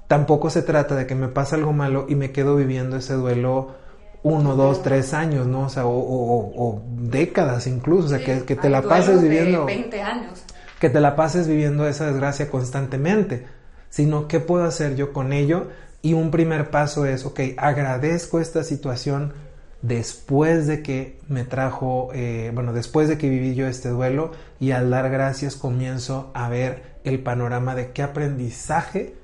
tampoco 0.08 0.50
se 0.50 0.62
trata 0.62 0.96
de 0.96 1.06
que 1.06 1.16
me 1.16 1.28
pase 1.28 1.56
algo 1.56 1.74
malo 1.74 2.06
y 2.10 2.16
me 2.16 2.32
quedo 2.32 2.56
viviendo 2.56 2.98
ese 2.98 3.14
duelo 3.14 3.76
uno, 4.24 4.56
dos, 4.56 4.84
tres 4.84 5.14
años, 5.14 5.48
¿no? 5.48 5.64
O 5.64 5.70
sea, 5.70 5.84
o, 5.86 6.82
décadas 6.96 7.68
incluso, 7.68 8.08
o 8.08 8.10
sea, 8.10 8.24
que, 8.24 8.56
te 8.56 8.70
la 8.70 8.82
pases 8.82 9.22
viviendo... 9.22 9.66
20 9.66 10.02
años. 10.02 10.44
Que 10.80 10.90
te 10.90 11.00
la 11.00 11.16
pases 11.16 11.48
viviendo 11.48 11.88
esa 11.88 12.08
desgracia 12.08 12.50
constantemente, 12.50 13.46
sino 13.90 14.28
qué 14.28 14.40
puedo 14.40 14.66
hacer 14.66 14.96
yo 14.96 15.14
con 15.14 15.34
ello. 15.34 15.68
Y 16.02 16.14
un 16.14 16.30
primer 16.32 16.70
paso 16.70 17.06
es, 17.06 17.26
ok, 17.26 17.40
agradezco 17.58 18.40
esta 18.40 18.64
situación 18.64 19.34
después 19.82 20.68
de 20.68 20.82
que 20.82 21.20
me 21.28 21.44
trajo, 21.44 22.10
eh, 22.14 22.52
bueno, 22.54 22.74
después 22.74 23.08
de 23.08 23.18
que 23.18 23.30
viví 23.30 23.56
yo 23.56 23.68
este 23.68 23.90
duelo 23.90 24.32
y 24.60 24.72
al 24.72 24.90
dar 24.90 25.10
gracias 25.10 25.56
comienzo 25.56 26.32
a 26.34 26.50
ver 26.50 26.98
el 27.04 27.20
panorama 27.20 27.76
de 27.76 27.92
qué 27.92 28.04
aprendizaje 28.04 29.16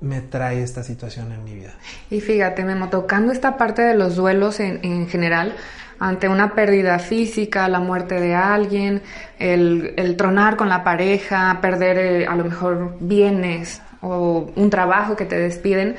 me 0.00 0.20
trae 0.20 0.62
esta 0.62 0.82
situación 0.82 1.32
en 1.32 1.44
mi 1.44 1.54
vida. 1.54 1.74
Y 2.10 2.20
fíjate, 2.20 2.64
Memo, 2.64 2.88
tocando 2.88 3.32
esta 3.32 3.56
parte 3.56 3.82
de 3.82 3.94
los 3.94 4.16
duelos 4.16 4.60
en, 4.60 4.80
en 4.82 5.08
general, 5.08 5.54
ante 5.98 6.28
una 6.28 6.54
pérdida 6.54 6.98
física, 6.98 7.68
la 7.68 7.80
muerte 7.80 8.18
de 8.18 8.34
alguien, 8.34 9.02
el, 9.38 9.92
el 9.96 10.16
tronar 10.16 10.56
con 10.56 10.68
la 10.68 10.82
pareja, 10.82 11.58
perder 11.60 11.98
eh, 11.98 12.26
a 12.26 12.34
lo 12.34 12.44
mejor 12.44 12.96
bienes, 13.00 13.82
o 14.00 14.50
un 14.56 14.70
trabajo 14.70 15.14
que 15.14 15.26
te 15.26 15.38
despiden, 15.38 15.96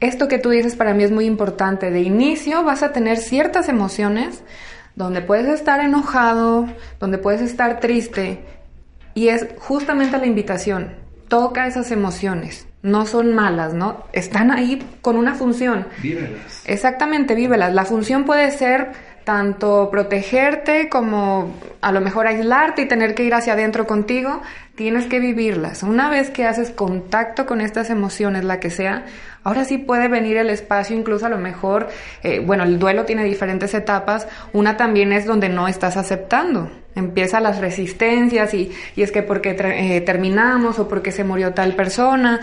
esto 0.00 0.28
que 0.28 0.38
tú 0.38 0.50
dices 0.50 0.76
para 0.76 0.94
mí 0.94 1.04
es 1.04 1.10
muy 1.10 1.24
importante. 1.26 1.90
De 1.90 2.00
inicio 2.00 2.64
vas 2.64 2.82
a 2.82 2.92
tener 2.92 3.18
ciertas 3.18 3.68
emociones 3.68 4.42
donde 4.94 5.22
puedes 5.22 5.48
estar 5.48 5.80
enojado, 5.80 6.66
donde 7.00 7.18
puedes 7.18 7.40
estar 7.40 7.80
triste, 7.80 8.44
y 9.14 9.28
es 9.28 9.46
justamente 9.58 10.18
la 10.18 10.26
invitación. 10.26 10.96
Toca 11.28 11.66
esas 11.66 11.90
emociones. 11.92 12.66
No 12.82 13.06
son 13.06 13.32
malas, 13.34 13.74
¿no? 13.74 14.04
Están 14.12 14.50
ahí 14.50 14.82
con 15.02 15.16
una 15.16 15.34
función. 15.34 15.86
Vívelas. 16.02 16.62
Exactamente, 16.64 17.34
vívelas. 17.34 17.72
La 17.72 17.84
función 17.84 18.24
puede 18.24 18.50
ser 18.50 18.90
tanto 19.24 19.88
protegerte 19.90 20.88
como 20.88 21.54
a 21.80 21.92
lo 21.92 22.00
mejor 22.00 22.26
aislarte 22.26 22.82
y 22.82 22.88
tener 22.88 23.14
que 23.14 23.24
ir 23.24 23.34
hacia 23.34 23.52
adentro 23.52 23.86
contigo, 23.86 24.42
tienes 24.74 25.06
que 25.06 25.20
vivirlas. 25.20 25.82
Una 25.82 26.08
vez 26.08 26.30
que 26.30 26.46
haces 26.46 26.70
contacto 26.70 27.46
con 27.46 27.60
estas 27.60 27.90
emociones, 27.90 28.44
la 28.44 28.58
que 28.58 28.70
sea, 28.70 29.04
ahora 29.44 29.64
sí 29.64 29.78
puede 29.78 30.08
venir 30.08 30.36
el 30.36 30.50
espacio, 30.50 30.96
incluso 30.96 31.26
a 31.26 31.28
lo 31.28 31.38
mejor, 31.38 31.88
eh, 32.22 32.40
bueno, 32.40 32.64
el 32.64 32.78
duelo 32.78 33.04
tiene 33.04 33.24
diferentes 33.24 33.74
etapas, 33.74 34.26
una 34.52 34.76
también 34.76 35.12
es 35.12 35.26
donde 35.26 35.48
no 35.48 35.68
estás 35.68 35.96
aceptando. 35.96 36.70
Empiezan 36.94 37.44
las 37.44 37.58
resistencias 37.58 38.52
y, 38.54 38.70
y 38.96 39.02
es 39.02 39.12
que 39.12 39.22
porque 39.22 39.56
eh, 39.58 40.00
terminamos 40.02 40.78
o 40.78 40.88
porque 40.88 41.10
se 41.10 41.24
murió 41.24 41.54
tal 41.54 41.74
persona. 41.74 42.40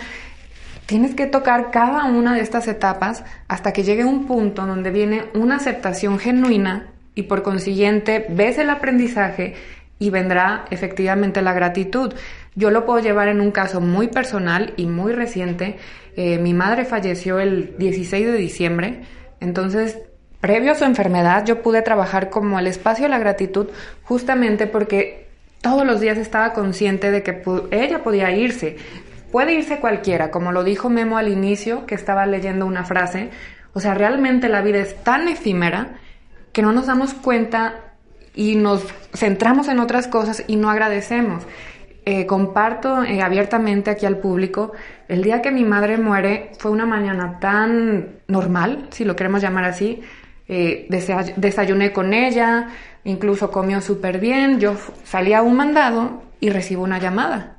Tienes 0.89 1.13
que 1.13 1.27
tocar 1.27 1.69
cada 1.69 2.05
una 2.05 2.33
de 2.33 2.41
estas 2.41 2.67
etapas 2.67 3.23
hasta 3.47 3.73
que 3.73 3.83
llegue 3.83 4.05
un 4.05 4.25
punto 4.25 4.65
donde 4.65 4.89
viene 4.89 5.25
una 5.35 5.57
aceptación 5.57 6.17
genuina 6.17 6.87
y 7.13 7.23
por 7.23 7.43
consiguiente 7.43 8.25
ves 8.27 8.57
el 8.57 8.71
aprendizaje 8.71 9.53
y 9.99 10.09
vendrá 10.09 10.65
efectivamente 10.71 11.43
la 11.43 11.53
gratitud. 11.53 12.15
Yo 12.55 12.71
lo 12.71 12.87
puedo 12.87 13.01
llevar 13.01 13.27
en 13.27 13.39
un 13.39 13.51
caso 13.51 13.81
muy 13.81 14.07
personal 14.07 14.73
y 14.77 14.87
muy 14.87 15.13
reciente. 15.13 15.77
Eh, 16.15 16.39
mi 16.39 16.55
madre 16.55 16.85
falleció 16.85 17.39
el 17.39 17.77
16 17.77 18.25
de 18.25 18.37
diciembre, 18.39 19.01
entonces 19.39 19.99
previo 20.41 20.71
a 20.71 20.75
su 20.75 20.85
enfermedad 20.85 21.45
yo 21.45 21.61
pude 21.61 21.83
trabajar 21.83 22.31
como 22.31 22.57
el 22.57 22.65
espacio 22.65 23.03
de 23.03 23.09
la 23.09 23.19
gratitud 23.19 23.67
justamente 24.01 24.65
porque 24.65 25.27
todos 25.61 25.85
los 25.85 25.99
días 26.01 26.17
estaba 26.17 26.53
consciente 26.53 27.11
de 27.11 27.21
que 27.21 27.43
ella 27.69 28.01
podía 28.01 28.31
irse, 28.31 28.77
Puede 29.31 29.53
irse 29.53 29.79
cualquiera, 29.79 30.31
como 30.31 30.51
lo 30.51 30.63
dijo 30.63 30.89
Memo 30.89 31.17
al 31.17 31.27
inicio, 31.27 31.85
que 31.85 31.95
estaba 31.95 32.25
leyendo 32.25 32.65
una 32.65 32.83
frase. 32.83 33.29
O 33.73 33.79
sea, 33.79 33.93
realmente 33.93 34.49
la 34.49 34.61
vida 34.61 34.79
es 34.79 34.95
tan 35.03 35.27
efímera 35.27 35.99
que 36.51 36.61
no 36.61 36.71
nos 36.71 36.87
damos 36.87 37.13
cuenta 37.13 37.75
y 38.33 38.55
nos 38.55 38.83
centramos 39.13 39.67
en 39.67 39.79
otras 39.79 40.07
cosas 40.07 40.43
y 40.47 40.55
no 40.55 40.69
agradecemos. 40.69 41.43
Eh, 42.05 42.25
comparto 42.25 43.03
eh, 43.03 43.21
abiertamente 43.21 43.91
aquí 43.91 44.07
al 44.07 44.17
público, 44.17 44.71
el 45.07 45.21
día 45.21 45.43
que 45.43 45.51
mi 45.51 45.63
madre 45.63 45.97
muere 45.97 46.51
fue 46.57 46.71
una 46.71 46.87
mañana 46.87 47.37
tan 47.39 48.21
normal, 48.27 48.87
si 48.89 49.05
lo 49.05 49.15
queremos 49.15 49.41
llamar 49.41 49.65
así. 49.65 50.01
Eh, 50.47 50.87
desayuné 51.35 51.93
con 51.93 52.13
ella, 52.13 52.69
incluso 53.03 53.51
comió 53.51 53.81
súper 53.81 54.19
bien, 54.19 54.59
yo 54.59 54.75
salí 55.03 55.33
a 55.33 55.43
un 55.43 55.55
mandado 55.55 56.23
y 56.39 56.49
recibo 56.49 56.83
una 56.83 56.97
llamada. 56.97 57.58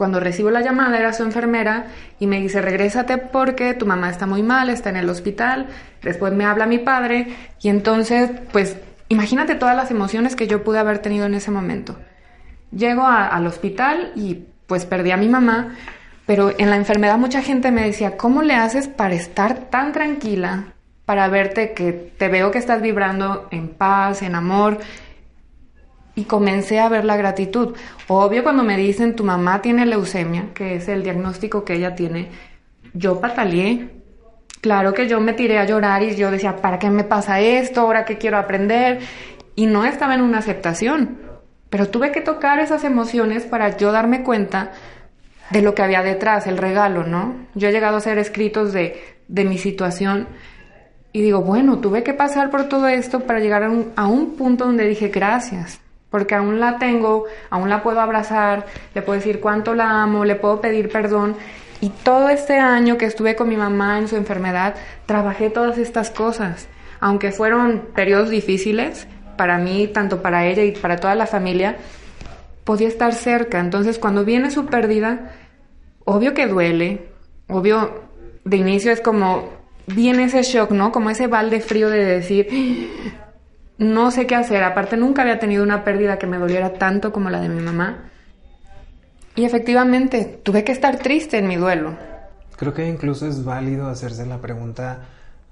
Cuando 0.00 0.18
recibo 0.18 0.50
la 0.50 0.62
llamada 0.62 0.98
era 0.98 1.12
su 1.12 1.24
enfermera 1.24 1.88
y 2.18 2.26
me 2.26 2.40
dice, 2.40 2.62
regrésate 2.62 3.18
porque 3.18 3.74
tu 3.74 3.84
mamá 3.84 4.08
está 4.08 4.24
muy 4.24 4.42
mal, 4.42 4.70
está 4.70 4.88
en 4.88 4.96
el 4.96 5.10
hospital. 5.10 5.66
Después 6.00 6.32
me 6.32 6.46
habla 6.46 6.64
mi 6.64 6.78
padre 6.78 7.36
y 7.60 7.68
entonces, 7.68 8.30
pues, 8.50 8.78
imagínate 9.10 9.56
todas 9.56 9.76
las 9.76 9.90
emociones 9.90 10.36
que 10.36 10.46
yo 10.46 10.64
pude 10.64 10.78
haber 10.78 11.00
tenido 11.00 11.26
en 11.26 11.34
ese 11.34 11.50
momento. 11.50 11.98
Llego 12.72 13.06
al 13.06 13.46
hospital 13.46 14.12
y 14.16 14.46
pues 14.66 14.86
perdí 14.86 15.10
a 15.10 15.18
mi 15.18 15.28
mamá, 15.28 15.76
pero 16.24 16.50
en 16.56 16.70
la 16.70 16.76
enfermedad 16.76 17.18
mucha 17.18 17.42
gente 17.42 17.70
me 17.70 17.84
decía, 17.84 18.16
¿cómo 18.16 18.40
le 18.40 18.54
haces 18.54 18.88
para 18.88 19.12
estar 19.12 19.68
tan 19.68 19.92
tranquila? 19.92 20.72
Para 21.04 21.28
verte 21.28 21.74
que 21.74 21.92
te 21.92 22.28
veo 22.28 22.50
que 22.50 22.58
estás 22.58 22.80
vibrando 22.80 23.48
en 23.50 23.68
paz, 23.68 24.22
en 24.22 24.34
amor, 24.34 24.78
y 26.20 26.24
comencé 26.24 26.78
a 26.78 26.88
ver 26.90 27.06
la 27.06 27.16
gratitud. 27.16 27.74
Obvio 28.08 28.42
cuando 28.42 28.62
me 28.62 28.76
dicen 28.76 29.16
tu 29.16 29.24
mamá 29.24 29.62
tiene 29.62 29.86
leucemia, 29.86 30.52
que 30.52 30.76
es 30.76 30.88
el 30.88 31.02
diagnóstico 31.02 31.64
que 31.64 31.74
ella 31.74 31.94
tiene, 31.94 32.28
yo 32.92 33.20
pataleé. 33.20 33.88
Claro 34.60 34.92
que 34.92 35.08
yo 35.08 35.18
me 35.20 35.32
tiré 35.32 35.58
a 35.58 35.64
llorar 35.64 36.02
y 36.02 36.14
yo 36.16 36.30
decía, 36.30 36.56
¿para 36.56 36.78
qué 36.78 36.90
me 36.90 37.04
pasa 37.04 37.40
esto? 37.40 37.80
¿Ahora 37.80 38.04
qué 38.04 38.18
quiero 38.18 38.36
aprender? 38.36 38.98
Y 39.54 39.64
no 39.64 39.86
estaba 39.86 40.14
en 40.14 40.20
una 40.20 40.38
aceptación, 40.38 41.18
pero 41.70 41.88
tuve 41.88 42.12
que 42.12 42.20
tocar 42.20 42.58
esas 42.58 42.84
emociones 42.84 43.44
para 43.44 43.78
yo 43.78 43.90
darme 43.90 44.22
cuenta 44.22 44.72
de 45.50 45.62
lo 45.62 45.74
que 45.74 45.82
había 45.82 46.02
detrás, 46.02 46.46
el 46.46 46.58
regalo, 46.58 47.06
¿no? 47.06 47.34
Yo 47.54 47.68
he 47.68 47.72
llegado 47.72 47.94
a 47.94 47.98
hacer 47.98 48.18
escritos 48.18 48.74
de, 48.74 49.02
de 49.28 49.44
mi 49.46 49.56
situación 49.56 50.28
y 51.12 51.22
digo, 51.22 51.40
bueno, 51.40 51.78
tuve 51.78 52.02
que 52.02 52.12
pasar 52.12 52.50
por 52.50 52.68
todo 52.68 52.86
esto 52.86 53.20
para 53.20 53.40
llegar 53.40 53.64
a 53.64 53.70
un, 53.70 53.92
a 53.96 54.06
un 54.06 54.36
punto 54.36 54.66
donde 54.66 54.86
dije, 54.86 55.08
gracias, 55.08 55.80
porque 56.10 56.34
aún 56.34 56.60
la 56.60 56.78
tengo, 56.78 57.24
aún 57.50 57.68
la 57.68 57.82
puedo 57.82 58.00
abrazar, 58.00 58.66
le 58.94 59.02
puedo 59.02 59.18
decir 59.18 59.40
cuánto 59.40 59.74
la 59.74 60.02
amo, 60.02 60.24
le 60.24 60.34
puedo 60.34 60.60
pedir 60.60 60.90
perdón. 60.90 61.36
Y 61.80 61.90
todo 61.90 62.28
este 62.28 62.58
año 62.58 62.98
que 62.98 63.06
estuve 63.06 63.36
con 63.36 63.48
mi 63.48 63.56
mamá 63.56 63.98
en 63.98 64.08
su 64.08 64.16
enfermedad, 64.16 64.74
trabajé 65.06 65.48
todas 65.48 65.78
estas 65.78 66.10
cosas. 66.10 66.68
Aunque 67.00 67.32
fueron 67.32 67.86
periodos 67.94 68.28
difíciles 68.28 69.06
para 69.38 69.56
mí, 69.56 69.88
tanto 69.88 70.20
para 70.20 70.44
ella 70.46 70.64
y 70.64 70.72
para 70.72 70.98
toda 70.98 71.14
la 71.14 71.26
familia, 71.26 71.76
podía 72.64 72.88
estar 72.88 73.14
cerca. 73.14 73.58
Entonces, 73.60 73.98
cuando 73.98 74.24
viene 74.24 74.50
su 74.50 74.66
pérdida, 74.66 75.32
obvio 76.04 76.34
que 76.34 76.46
duele, 76.46 77.08
obvio, 77.48 78.02
de 78.44 78.56
inicio 78.58 78.92
es 78.92 79.00
como, 79.00 79.48
viene 79.86 80.24
ese 80.24 80.42
shock, 80.42 80.72
¿no? 80.72 80.92
Como 80.92 81.08
ese 81.08 81.26
balde 81.26 81.60
frío 81.60 81.88
de 81.88 82.04
decir, 82.04 82.48
no 83.80 84.10
sé 84.10 84.26
qué 84.26 84.36
hacer. 84.36 84.62
Aparte, 84.62 84.96
nunca 84.96 85.22
había 85.22 85.38
tenido 85.38 85.64
una 85.64 85.84
pérdida 85.84 86.18
que 86.18 86.26
me 86.26 86.38
doliera 86.38 86.74
tanto 86.74 87.12
como 87.12 87.30
la 87.30 87.40
de 87.40 87.48
mi 87.48 87.62
mamá. 87.62 88.10
Y 89.34 89.44
efectivamente, 89.44 90.40
tuve 90.44 90.64
que 90.64 90.72
estar 90.72 90.98
triste 90.98 91.38
en 91.38 91.48
mi 91.48 91.56
duelo. 91.56 91.96
Creo 92.56 92.74
que 92.74 92.86
incluso 92.86 93.26
es 93.26 93.42
válido 93.42 93.88
hacerse 93.88 94.26
la 94.26 94.38
pregunta 94.38 95.00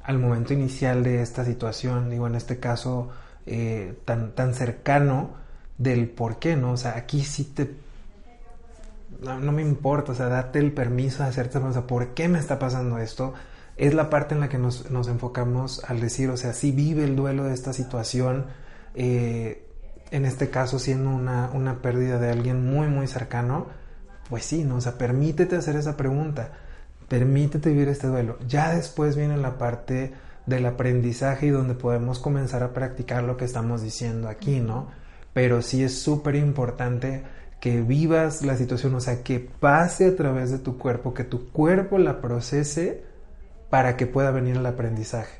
al 0.02 0.18
momento 0.18 0.52
inicial 0.52 1.02
de 1.02 1.22
esta 1.22 1.42
situación, 1.42 2.10
digo, 2.10 2.26
en 2.26 2.34
este 2.34 2.60
caso 2.60 3.10
eh, 3.46 3.94
tan, 4.04 4.32
tan 4.32 4.52
cercano 4.52 5.30
del 5.78 6.10
por 6.10 6.38
qué, 6.38 6.54
¿no? 6.54 6.72
O 6.72 6.76
sea, 6.76 6.96
aquí 6.98 7.22
sí 7.22 7.44
te... 7.44 7.74
No, 9.22 9.52
me 9.52 9.62
importa, 9.62 10.12
o 10.12 10.14
sea, 10.14 10.28
date 10.28 10.58
el 10.58 10.72
permiso 10.72 11.22
de 11.22 11.30
hacerte, 11.30 11.56
o 11.56 11.86
¿por 11.86 12.08
qué 12.08 12.28
me 12.28 12.38
está 12.38 12.58
pasando 12.58 12.98
esto? 12.98 13.32
Es 13.78 13.94
la 13.94 14.10
parte 14.10 14.34
en 14.34 14.40
la 14.40 14.48
que 14.48 14.58
nos, 14.58 14.84
enfocamos 14.90 15.82
al 15.84 16.00
decir, 16.00 16.30
o 16.30 16.36
sea, 16.36 16.52
si 16.52 16.72
vive 16.72 17.04
el 17.04 17.14
duelo 17.14 17.44
de 17.44 17.54
esta 17.54 17.72
situación, 17.72 18.46
eh, 18.94 19.64
en 20.10 20.24
este 20.24 20.50
caso 20.50 20.78
siendo 20.80 21.10
una, 21.10 21.50
una, 21.54 21.80
pérdida 21.80 22.18
de 22.18 22.30
alguien 22.30 22.68
muy, 22.68 22.88
muy 22.88 23.06
cercano, 23.06 23.66
pues 24.28 24.44
sí, 24.44 24.64
¿no? 24.64 24.76
O 24.76 24.80
sea, 24.80 24.98
permítete 24.98 25.54
hacer 25.54 25.76
esa 25.76 25.96
pregunta, 25.96 26.50
permítete 27.08 27.70
vivir 27.70 27.88
este 27.88 28.08
duelo. 28.08 28.38
Ya 28.48 28.74
después 28.74 29.16
viene 29.16 29.36
la 29.36 29.58
parte 29.58 30.12
del 30.46 30.66
aprendizaje 30.66 31.46
y 31.46 31.50
donde 31.50 31.74
podemos 31.74 32.18
comenzar 32.18 32.64
a 32.64 32.72
practicar 32.72 33.22
lo 33.22 33.36
que 33.36 33.44
estamos 33.44 33.82
diciendo 33.82 34.28
aquí, 34.28 34.58
¿no? 34.60 34.88
Pero 35.32 35.62
sí 35.62 35.84
es 35.84 36.00
súper 36.00 36.34
importante 36.34 37.22
que 37.60 37.80
vivas 37.80 38.42
la 38.42 38.56
situación, 38.56 38.94
o 38.96 39.00
sea, 39.00 39.22
que 39.22 39.38
pase 39.38 40.06
a 40.06 40.16
través 40.16 40.50
de 40.50 40.58
tu 40.58 40.78
cuerpo, 40.78 41.14
que 41.14 41.24
tu 41.24 41.50
cuerpo 41.50 41.98
la 41.98 42.20
procese 42.20 43.07
para 43.70 43.96
que 43.96 44.06
pueda 44.06 44.30
venir 44.30 44.56
el 44.56 44.66
aprendizaje. 44.66 45.38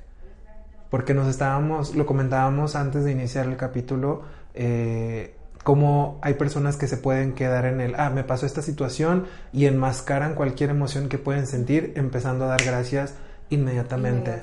Porque 0.91 1.15
nos 1.15 1.29
estábamos, 1.29 1.95
lo 1.95 2.07
comentábamos 2.07 2.77
antes 2.77 3.05
de 3.05 3.13
iniciar 3.13 3.47
el 3.47 3.57
capítulo, 3.57 4.23
eh, 4.55 5.35
cómo 5.63 6.19
hay 6.23 6.35
personas 6.35 6.77
que 6.77 6.87
se 6.87 6.97
pueden 6.97 7.35
quedar 7.35 7.67
en 7.67 7.81
el, 7.81 7.95
ah, 7.97 8.11
me 8.11 8.25
pasó 8.25 8.47
esta 8.47 8.63
situación 8.63 9.27
y 9.53 9.67
enmascaran 9.67 10.35
cualquier 10.35 10.71
emoción 10.71 11.09
que 11.09 11.19
pueden 11.19 11.47
sentir 11.47 11.93
empezando 11.97 12.47
a 12.47 12.49
dar 12.49 12.65
gracias 12.65 13.15
inmediatamente. 13.51 14.43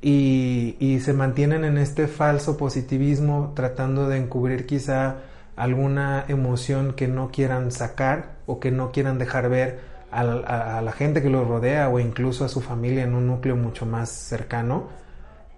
Y, 0.00 0.76
y 0.78 1.00
se 1.00 1.12
mantienen 1.12 1.64
en 1.64 1.78
este 1.78 2.06
falso 2.06 2.56
positivismo 2.56 3.52
tratando 3.54 4.08
de 4.08 4.18
encubrir 4.18 4.66
quizá 4.66 5.16
alguna 5.56 6.24
emoción 6.28 6.94
que 6.94 7.08
no 7.08 7.30
quieran 7.30 7.72
sacar 7.72 8.36
o 8.46 8.60
que 8.60 8.70
no 8.70 8.92
quieran 8.92 9.18
dejar 9.18 9.48
ver 9.48 9.80
a, 10.10 10.80
la 10.82 10.92
gente 10.92 11.22
que 11.22 11.30
lo 11.30 11.44
rodea 11.44 11.88
o 11.88 11.98
incluso 12.00 12.44
a 12.44 12.48
su 12.48 12.60
familia 12.60 13.04
en 13.04 13.14
un 13.14 13.26
núcleo 13.26 13.56
mucho 13.56 13.86
más 13.86 14.08
cercano 14.08 14.88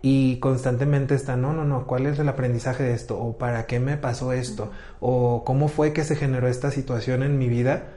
y 0.03 0.39
constantemente 0.39 1.15
está, 1.15 1.37
no, 1.37 1.53
no, 1.53 1.65
no, 1.65 1.87
¿cuál 1.87 2.07
es 2.07 2.19
el 2.19 2.29
aprendizaje 2.29 2.85
de 2.85 2.95
esto? 2.95 3.19
¿O 3.21 3.37
para 3.37 3.67
qué 3.67 3.81
me 3.81 3.97
pasó 3.97 4.33
esto? 4.33 4.71
¿O 4.99 5.45
cómo 5.45 5.69
fue 5.69 5.93
que 5.93 6.05
se 6.05 6.17
generó 6.17 6.49
esta 6.49 6.71
situación 6.71 7.23
en 7.23 7.39
mi 7.39 7.49
vida? 7.49 7.89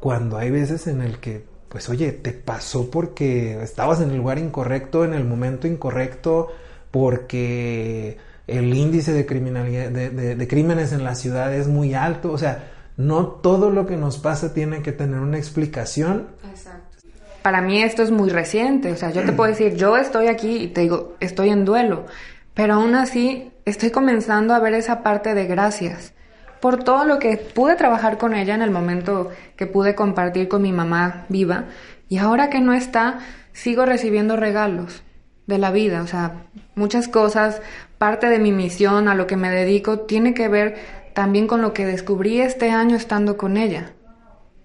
Cuando 0.00 0.38
hay 0.38 0.50
veces 0.50 0.88
en 0.88 1.02
el 1.02 1.18
que, 1.18 1.44
pues 1.68 1.88
oye, 1.88 2.10
te 2.12 2.32
pasó 2.32 2.90
porque 2.90 3.62
estabas 3.62 4.00
en 4.00 4.10
el 4.10 4.16
lugar 4.16 4.38
incorrecto, 4.38 5.04
en 5.04 5.14
el 5.14 5.24
momento 5.24 5.68
incorrecto, 5.68 6.48
porque 6.90 8.18
el 8.48 8.74
índice 8.74 9.12
de 9.12 9.24
criminalidad, 9.24 9.90
de 9.90 10.48
crímenes 10.48 10.92
en 10.92 11.04
la 11.04 11.14
ciudad 11.14 11.54
es 11.54 11.68
muy 11.68 11.94
alto, 11.94 12.32
o 12.32 12.38
sea, 12.38 12.72
no 12.96 13.26
todo 13.26 13.70
lo 13.70 13.86
que 13.86 13.96
nos 13.96 14.18
pasa 14.18 14.52
tiene 14.54 14.82
que 14.82 14.92
tener 14.92 15.20
una 15.20 15.38
explicación. 15.38 16.28
Exacto. 16.48 16.98
Para 17.42 17.60
mí 17.60 17.82
esto 17.82 18.02
es 18.02 18.10
muy 18.10 18.30
reciente, 18.30 18.92
o 18.92 18.96
sea, 18.96 19.10
yo 19.10 19.24
te 19.24 19.32
puedo 19.32 19.50
decir, 19.50 19.74
yo 19.74 19.96
estoy 19.96 20.28
aquí 20.28 20.58
y 20.58 20.68
te 20.68 20.82
digo, 20.82 21.16
estoy 21.18 21.50
en 21.50 21.64
duelo, 21.64 22.06
pero 22.54 22.74
aún 22.74 22.94
así 22.94 23.50
estoy 23.64 23.90
comenzando 23.90 24.54
a 24.54 24.60
ver 24.60 24.74
esa 24.74 25.02
parte 25.02 25.34
de 25.34 25.46
gracias 25.46 26.14
por 26.60 26.84
todo 26.84 27.04
lo 27.04 27.18
que 27.18 27.36
pude 27.38 27.74
trabajar 27.74 28.16
con 28.16 28.34
ella 28.34 28.54
en 28.54 28.62
el 28.62 28.70
momento 28.70 29.30
que 29.56 29.66
pude 29.66 29.96
compartir 29.96 30.46
con 30.46 30.62
mi 30.62 30.70
mamá 30.70 31.26
viva 31.28 31.64
y 32.08 32.18
ahora 32.18 32.48
que 32.48 32.60
no 32.60 32.72
está, 32.72 33.18
sigo 33.52 33.86
recibiendo 33.86 34.36
regalos 34.36 35.02
de 35.46 35.58
la 35.58 35.72
vida, 35.72 36.02
o 36.02 36.06
sea, 36.06 36.44
muchas 36.76 37.08
cosas, 37.08 37.60
parte 37.98 38.28
de 38.28 38.38
mi 38.38 38.52
misión, 38.52 39.08
a 39.08 39.14
lo 39.14 39.26
que 39.26 39.36
me 39.36 39.50
dedico, 39.50 40.00
tiene 40.00 40.34
que 40.34 40.48
ver 40.48 40.76
también 41.14 41.46
con 41.46 41.62
lo 41.62 41.72
que 41.72 41.86
descubrí 41.86 42.40
este 42.40 42.70
año 42.70 42.96
estando 42.96 43.36
con 43.36 43.56
ella. 43.56 43.92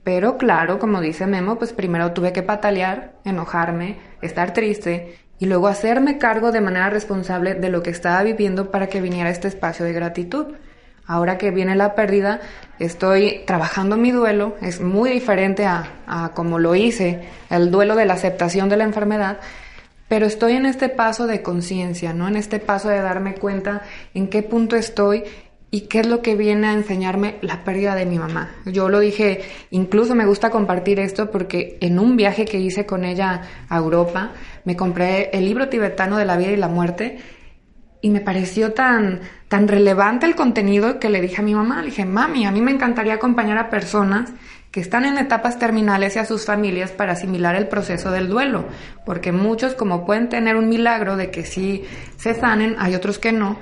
Pero 0.04 0.38
claro, 0.38 0.80
como 0.80 1.02
dice 1.02 1.28
Memo, 1.28 1.58
pues 1.58 1.74
primero 1.74 2.14
tuve 2.14 2.32
que 2.32 2.44
patalear, 2.44 3.16
enojarme, 3.26 3.98
estar 4.22 4.54
triste 4.54 5.18
y 5.38 5.46
luego 5.48 5.68
hacerme 5.68 6.18
cargo 6.18 6.52
de 6.52 6.62
manera 6.62 6.90
responsable 6.90 7.56
de 7.56 7.70
lo 7.70 7.84
que 7.84 7.90
estaba 7.90 8.24
viviendo 8.24 8.72
para 8.72 8.88
que 8.88 9.02
viniera 9.02 9.30
este 9.30 9.50
espacio 9.50 9.86
de 9.86 9.94
gratitud. 9.94 10.46
Ahora 11.06 11.38
que 11.38 11.52
viene 11.52 11.76
la 11.76 11.96
pérdida, 11.96 12.42
estoy 12.80 13.44
trabajando 13.46 13.98
mi 13.98 14.12
duelo, 14.12 14.56
es 14.62 14.82
muy 14.82 15.10
diferente 15.10 15.66
a, 15.66 15.90
a 16.06 16.30
como 16.34 16.60
lo 16.60 16.76
hice, 16.76 17.24
el 17.50 17.72
duelo 17.72 17.96
de 17.96 18.06
la 18.06 18.14
aceptación 18.14 18.68
de 18.68 18.78
la 18.78 18.84
enfermedad, 18.84 19.40
pero 20.08 20.26
estoy 20.26 20.54
en 20.54 20.66
este 20.66 20.90
paso 20.90 21.28
de 21.28 21.42
conciencia, 21.42 22.14
¿no? 22.14 22.28
En 22.28 22.38
este 22.38 22.60
paso 22.60 22.90
de 22.90 23.02
darme 23.02 23.36
cuenta 23.36 23.82
en 24.14 24.30
qué 24.30 24.42
punto 24.42 24.76
estoy 24.76 25.24
y 25.69 25.82
qué 25.82 25.99
es 25.99 26.08
lo 26.08 26.21
que 26.21 26.36
viene 26.36 26.67
a 26.67 26.73
enseñarme 26.73 27.36
la 27.41 27.63
pérdida 27.63 27.95
de 27.95 28.06
mi 28.06 28.17
mamá. 28.17 28.51
Yo 28.65 28.89
lo 28.89 28.99
dije, 28.99 29.41
incluso 29.71 30.15
me 30.15 30.25
gusta 30.25 30.49
compartir 30.49 30.99
esto 30.99 31.30
porque 31.30 31.77
en 31.82 31.99
un 31.99 32.15
viaje 32.15 32.45
que 32.45 32.60
hice 32.60 32.86
con 32.86 33.03
ella 33.03 33.41
a 33.67 33.77
Europa, 33.77 34.32
me 34.63 34.75
compré 34.75 35.30
el 35.34 35.45
libro 35.45 35.67
tibetano 35.67 36.17
de 36.17 36.25
la 36.25 36.38
vida 36.38 36.51
y 36.51 36.58
la 36.58 36.69
muerte 36.69 37.19
y 38.01 38.10
me 38.10 38.21
pareció 38.21 38.73
tan, 38.73 39.21
tan 39.47 39.67
relevante 39.67 40.25
el 40.25 40.36
contenido 40.36 40.99
que 40.99 41.10
le 41.10 41.19
dije 41.19 41.41
a 41.41 41.43
mi 41.43 41.53
mamá, 41.53 41.82
le 41.82 41.88
dije, 41.88 42.06
mami, 42.06 42.45
a 42.45 42.51
mí 42.51 42.62
me 42.62 42.71
encantaría 42.71 43.15
acompañar 43.15 43.58
a 43.58 43.69
personas 43.69 44.32
que 44.71 44.80
están 44.80 45.06
en 45.06 45.17
etapas 45.17 45.58
terminales 45.58 46.15
y 46.15 46.19
a 46.19 46.25
sus 46.25 46.45
familias 46.45 46.91
para 46.91 47.13
asimilar 47.13 47.56
el 47.56 47.67
proceso 47.67 48.12
del 48.12 48.30
duelo, 48.30 48.65
porque 49.06 49.32
muchos 49.32 49.73
como 49.73 50.06
pueden 50.06 50.30
tener 50.30 50.56
un 50.56 50.69
milagro 50.69 51.17
de 51.17 51.32
que 51.32 51.45
sí 51.45 51.84
se 52.17 52.34
sanen, 52.34 52.75
hay 52.77 52.93
otros 52.93 53.17
que 53.17 53.32
no, 53.32 53.58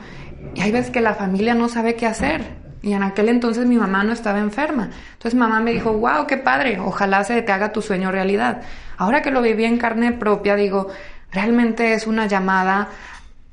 y 0.53 0.61
hay 0.61 0.71
veces 0.71 0.91
que 0.91 1.01
la 1.01 1.15
familia 1.15 1.55
no 1.55 1.69
sabe 1.69 1.95
qué 1.95 2.05
hacer. 2.05 2.65
Y 2.81 2.93
en 2.93 3.01
aquel 3.01 3.29
entonces 3.29 3.65
mi 3.65 3.77
mamá 3.77 4.03
no 4.03 4.13
estaba 4.13 4.39
enferma. 4.39 4.91
Entonces 5.13 5.33
mamá 5.33 5.59
me 5.59 5.71
dijo, 5.71 5.93
wow, 5.93 6.27
qué 6.27 6.37
padre, 6.37 6.79
ojalá 6.79 7.23
se 7.23 7.41
te 7.41 7.51
haga 7.51 7.71
tu 7.71 7.81
sueño 7.81 8.11
realidad. 8.11 8.61
Ahora 8.97 9.23
que 9.23 9.31
lo 9.31 9.41
viví 9.41 9.65
en 9.65 9.77
carne 9.77 10.11
propia, 10.11 10.55
digo, 10.55 10.89
realmente 11.31 11.93
es 11.93 12.05
una 12.05 12.27
llamada 12.27 12.89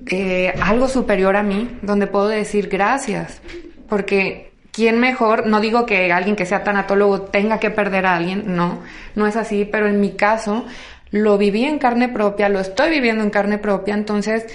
eh, 0.06 0.52
algo 0.62 0.88
superior 0.88 1.36
a 1.36 1.42
mí, 1.42 1.78
donde 1.82 2.06
puedo 2.06 2.28
decir 2.28 2.68
gracias, 2.68 3.40
porque 3.88 4.52
¿quién 4.72 4.98
mejor? 4.98 5.46
No 5.46 5.60
digo 5.60 5.86
que 5.86 6.12
alguien 6.12 6.34
que 6.34 6.46
sea 6.46 6.64
tanatólogo 6.64 7.22
tenga 7.22 7.58
que 7.58 7.70
perder 7.70 8.06
a 8.06 8.16
alguien, 8.16 8.56
no, 8.56 8.80
no 9.14 9.26
es 9.26 9.36
así, 9.36 9.64
pero 9.64 9.86
en 9.86 10.00
mi 10.00 10.12
caso 10.12 10.66
lo 11.10 11.38
viví 11.38 11.64
en 11.64 11.78
carne 11.78 12.08
propia, 12.08 12.48
lo 12.48 12.58
estoy 12.58 12.90
viviendo 12.90 13.22
en 13.22 13.30
carne 13.30 13.58
propia, 13.58 13.94
entonces 13.94 14.46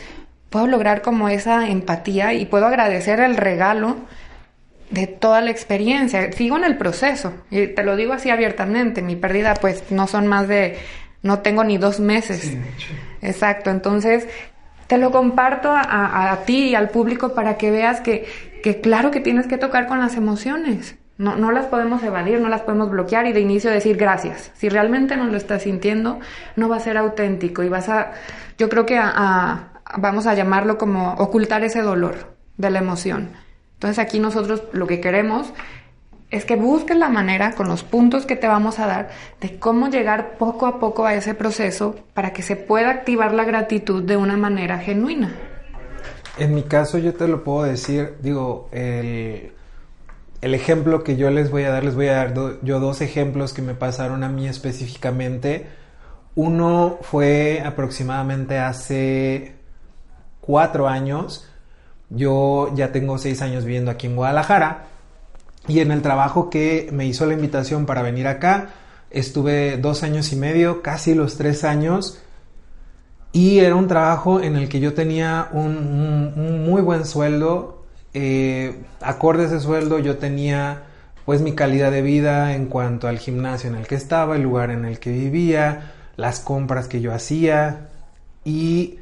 puedo 0.58 0.66
lograr 0.66 1.04
como 1.04 1.30
esa 1.30 1.68
empatía 1.70 2.34
y 2.34 2.48
puedo 2.48 2.66
agradecer 2.66 3.20
el 3.20 3.38
regalo 3.38 3.98
de 4.90 5.06
toda 5.06 5.40
la 5.40 5.52
experiencia. 5.52 6.32
Sigo 6.32 6.58
en 6.58 6.64
el 6.64 6.78
proceso 6.78 7.32
y 7.52 7.68
te 7.68 7.84
lo 7.84 7.96
digo 7.96 8.14
así 8.14 8.32
abiertamente, 8.32 9.04
mi 9.04 9.16
pérdida 9.16 9.54
pues 9.54 9.92
no 9.92 10.08
son 10.08 10.26
más 10.26 10.48
de, 10.48 10.80
no 11.22 11.42
tengo 11.42 11.64
ni 11.64 11.78
dos 11.78 12.00
meses. 12.00 12.58
Exacto, 13.22 13.70
entonces 13.70 14.28
te 14.88 14.98
lo 14.98 15.12
comparto 15.12 15.70
a, 15.72 16.40
ti 16.48 16.70
y 16.70 16.76
al 16.76 16.90
público 16.90 17.36
para 17.36 17.56
que 17.58 17.70
veas 17.70 18.02
que, 18.02 18.26
que, 18.64 18.82
claro 18.82 19.12
que 19.12 19.20
tienes 19.20 19.46
que 19.46 19.60
tocar 19.60 19.86
con 19.86 20.00
las 20.00 20.16
emociones. 20.16 20.96
No, 21.20 21.36
no 21.36 21.52
las 21.52 21.68
podemos 21.68 22.02
evadir, 22.02 22.40
no 22.40 22.50
las 22.50 22.62
podemos 22.62 22.90
bloquear 22.90 23.28
y 23.28 23.34
de 23.34 23.42
inicio 23.42 23.70
decir 23.70 23.96
gracias. 23.96 24.52
Si 24.56 24.70
realmente 24.70 25.18
no 25.18 25.26
lo 25.26 25.38
estás 25.38 25.62
sintiendo, 25.64 26.20
no 26.56 26.68
va 26.68 26.78
a 26.78 26.80
ser 26.80 26.98
auténtico 26.98 27.62
y 27.62 27.70
vas 27.70 27.90
a, 27.90 28.14
yo 28.58 28.70
creo 28.70 28.88
que 28.88 28.98
a, 28.98 29.77
vamos 29.98 30.28
a 30.28 30.34
llamarlo 30.34 30.78
como 30.78 31.14
ocultar 31.14 31.64
ese 31.64 31.82
dolor 31.82 32.36
de 32.58 32.70
la 32.70 32.80
emoción. 32.80 33.30
Entonces 33.76 34.00
aquí 34.00 34.20
nosotros 34.20 34.64
lo 34.72 34.88
que 34.88 35.00
queremos 35.00 35.54
es 36.30 36.44
que 36.44 36.56
busques 36.56 36.98
la 36.98 37.10
manera 37.10 37.54
con 37.54 37.68
los 37.70 37.84
puntos 37.84 38.26
que 38.26 38.36
te 38.36 38.48
vamos 38.48 38.80
a 38.80 38.88
dar 38.88 39.10
de 39.40 39.58
cómo 39.60 39.88
llegar 39.88 40.38
poco 40.38 40.66
a 40.66 40.80
poco 40.80 41.06
a 41.06 41.14
ese 41.14 41.34
proceso 41.34 41.96
para 42.14 42.34
que 42.34 42.42
se 42.42 42.56
pueda 42.56 42.90
activar 42.90 43.34
la 43.34 43.46
gratitud 43.46 44.04
de 44.04 44.18
una 44.18 44.36
manera 44.36 44.80
genuina. 44.80 45.34
En 46.38 46.54
mi 46.54 46.64
caso 46.64 46.98
yo 46.98 47.14
te 47.14 47.28
lo 47.28 47.44
puedo 47.44 47.64
decir, 47.64 48.16
digo, 48.22 48.70
el, 48.72 49.54
ejemplo 50.42 51.04
que 51.04 51.16
yo 51.16 51.30
les 51.30 51.50
voy 51.50 51.64
a 51.64 51.72
dar, 51.72 51.84
les 51.84 51.96
voy 51.96 52.08
a 52.08 52.14
dar 52.14 52.34
yo 52.62 52.80
dos 52.80 53.02
ejemplos 53.02 53.54
que 53.54 53.62
me 53.62 53.74
pasaron 53.74 54.24
a 54.24 54.30
mí 54.30 54.48
específicamente. 54.48 55.68
Uno 56.36 57.00
fue 57.02 57.64
aproximadamente 57.66 58.60
hace 58.60 59.57
cuatro 60.48 60.88
años. 60.88 61.46
Yo 62.10 62.74
ya 62.74 62.92
tengo 62.92 63.20
seis 63.20 63.44
años 63.44 63.66
viviendo 63.66 63.92
aquí 63.92 64.08
en 64.08 64.16
Guadalajara. 64.16 64.86
Y 65.68 65.82
en 65.82 65.92
el 65.92 66.02
trabajo 66.02 66.50
que 66.50 66.90
me 66.92 67.06
hizo 67.06 67.26
la 67.26 67.34
invitación 67.34 67.86
para 67.86 68.02
venir 68.02 68.26
acá, 68.28 68.70
estuve 69.12 69.78
dos 69.78 70.02
años 70.02 70.32
y 70.32 70.38
medio, 70.38 70.82
casi 70.82 71.14
los 71.14 71.36
tres 71.36 71.66
años, 71.66 72.20
y 73.34 73.60
era 73.60 73.76
un 73.76 73.88
trabajo 73.88 74.42
en 74.42 74.56
el 74.56 74.70
que 74.70 74.80
yo 74.80 74.94
tenía 74.94 75.50
un, 75.52 76.64
muy 76.66 76.82
buen 76.82 77.06
sueldo, 77.06 77.84
eh, 78.14 78.84
acorde 79.02 79.44
a 79.44 79.48
ese 79.48 79.60
sueldo 79.60 80.00
yo 80.00 80.18
tenía 80.18 80.84
pues 81.26 81.42
mi 81.42 81.52
calidad 81.52 81.92
de 81.92 82.02
vida 82.02 82.56
en 82.56 82.68
cuanto 82.68 83.08
al 83.08 83.20
gimnasio 83.20 83.70
en 83.70 83.76
el 83.76 83.86
que 83.86 83.96
estaba, 83.96 84.38
el 84.38 84.44
lugar 84.44 84.72
en 84.72 84.86
el 84.86 84.98
que 85.00 85.12
vivía, 85.12 85.92
las 86.16 86.40
compras 86.40 86.88
que 86.88 87.02
yo 87.02 87.14
hacía. 87.14 87.90
Y 88.46 89.00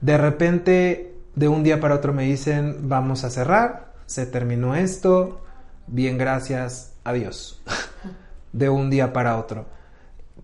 de 0.00 0.18
repente 0.18 1.14
de 1.34 1.48
un 1.48 1.62
día 1.62 1.80
para 1.80 1.94
otro 1.94 2.12
me 2.12 2.24
dicen 2.24 2.88
vamos 2.88 3.24
a 3.24 3.30
cerrar, 3.30 3.92
se 4.06 4.26
terminó 4.26 4.74
esto, 4.74 5.40
bien 5.86 6.18
gracias, 6.18 6.94
adiós, 7.04 7.62
de 8.52 8.68
un 8.68 8.90
día 8.90 9.12
para 9.12 9.36
otro. 9.36 9.66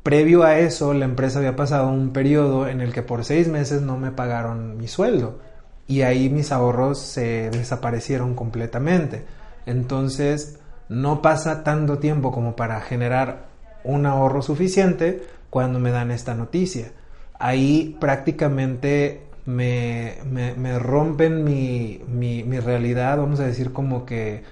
Previo 0.02 0.42
a 0.42 0.58
eso, 0.58 0.94
la 0.94 1.04
empresa 1.04 1.38
había 1.38 1.54
pasado 1.54 1.88
un 1.88 2.12
periodo 2.12 2.66
en 2.66 2.80
el 2.80 2.92
que 2.92 3.02
por 3.02 3.24
seis 3.24 3.48
meses 3.48 3.82
no 3.82 3.96
me 3.96 4.10
pagaron 4.10 4.76
mi 4.76 4.88
sueldo 4.88 5.38
y 5.86 6.02
ahí 6.02 6.28
mis 6.28 6.50
ahorros 6.50 6.98
se 6.98 7.50
desaparecieron 7.50 8.34
completamente. 8.34 9.24
Entonces, 9.66 10.58
no 10.88 11.22
pasa 11.22 11.62
tanto 11.62 11.98
tiempo 11.98 12.32
como 12.32 12.56
para 12.56 12.80
generar 12.80 13.44
un 13.84 14.06
ahorro 14.06 14.42
suficiente 14.42 15.22
cuando 15.50 15.78
me 15.78 15.90
dan 15.90 16.10
esta 16.10 16.34
noticia. 16.34 16.92
Ahí 17.38 17.96
prácticamente 18.00 19.22
me, 19.44 20.18
me, 20.24 20.78
rompen 20.78 21.44
mi, 21.44 22.00
mi, 22.09 22.61
realidad, 22.61 23.18
vamos 23.18 23.40
a 23.40 23.46
decir 23.46 23.72
como 23.72 24.07
que 24.07 24.44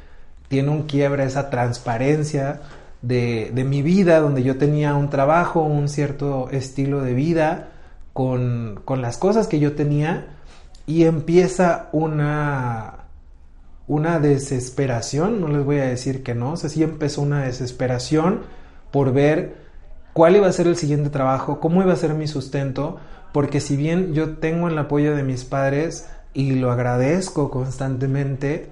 tiene 0.48 0.70
un 0.70 0.82
quiebre 0.82 1.24
esa 1.24 1.48
transparencia 1.50 2.60
de, 3.02 3.52
mi 3.66 3.82
vida, 3.82 4.20
donde 4.20 4.42
yo 4.42 4.58
tenía 4.58 4.94
un 4.94 5.08
trabajo, 5.08 5.62
un 5.62 5.88
cierto 5.88 6.48
estilo 6.50 7.02
de 7.02 7.14
vida 7.14 7.68
con, 8.12 8.82
las 8.96 9.16
cosas 9.16 9.46
que 9.46 9.60
yo 9.60 9.74
tenía 9.74 10.26
y 10.86 11.04
empieza 11.04 11.88
una, 11.92 13.04
una 13.86 14.18
desesperación, 14.18 15.40
no 15.40 15.48
les 15.48 15.64
voy 15.64 15.78
a 15.78 15.84
decir 15.84 16.24
que 16.24 16.34
no, 16.34 16.52
o 16.52 16.56
sea, 16.56 16.68
sí 16.68 16.82
empezó 16.82 17.22
una 17.22 17.44
desesperación 17.44 18.40
por 18.90 19.12
ver 19.12 19.54
cuál 20.12 20.34
iba 20.34 20.48
a 20.48 20.52
ser 20.52 20.66
el 20.66 20.76
siguiente 20.76 21.10
trabajo, 21.10 21.60
cómo 21.60 21.80
iba 21.80 21.92
a 21.92 21.96
ser 21.96 22.14
mi 22.14 22.26
sustento, 22.26 22.98
porque 23.32 23.60
si 23.60 23.76
bien 23.76 24.14
yo 24.14 24.36
tengo 24.36 24.68
el 24.68 24.78
apoyo 24.78 25.14
de 25.14 25.22
mis 25.22 25.44
padres 25.44 26.08
y 26.32 26.52
lo 26.56 26.70
agradezco 26.70 27.50
constantemente, 27.50 28.70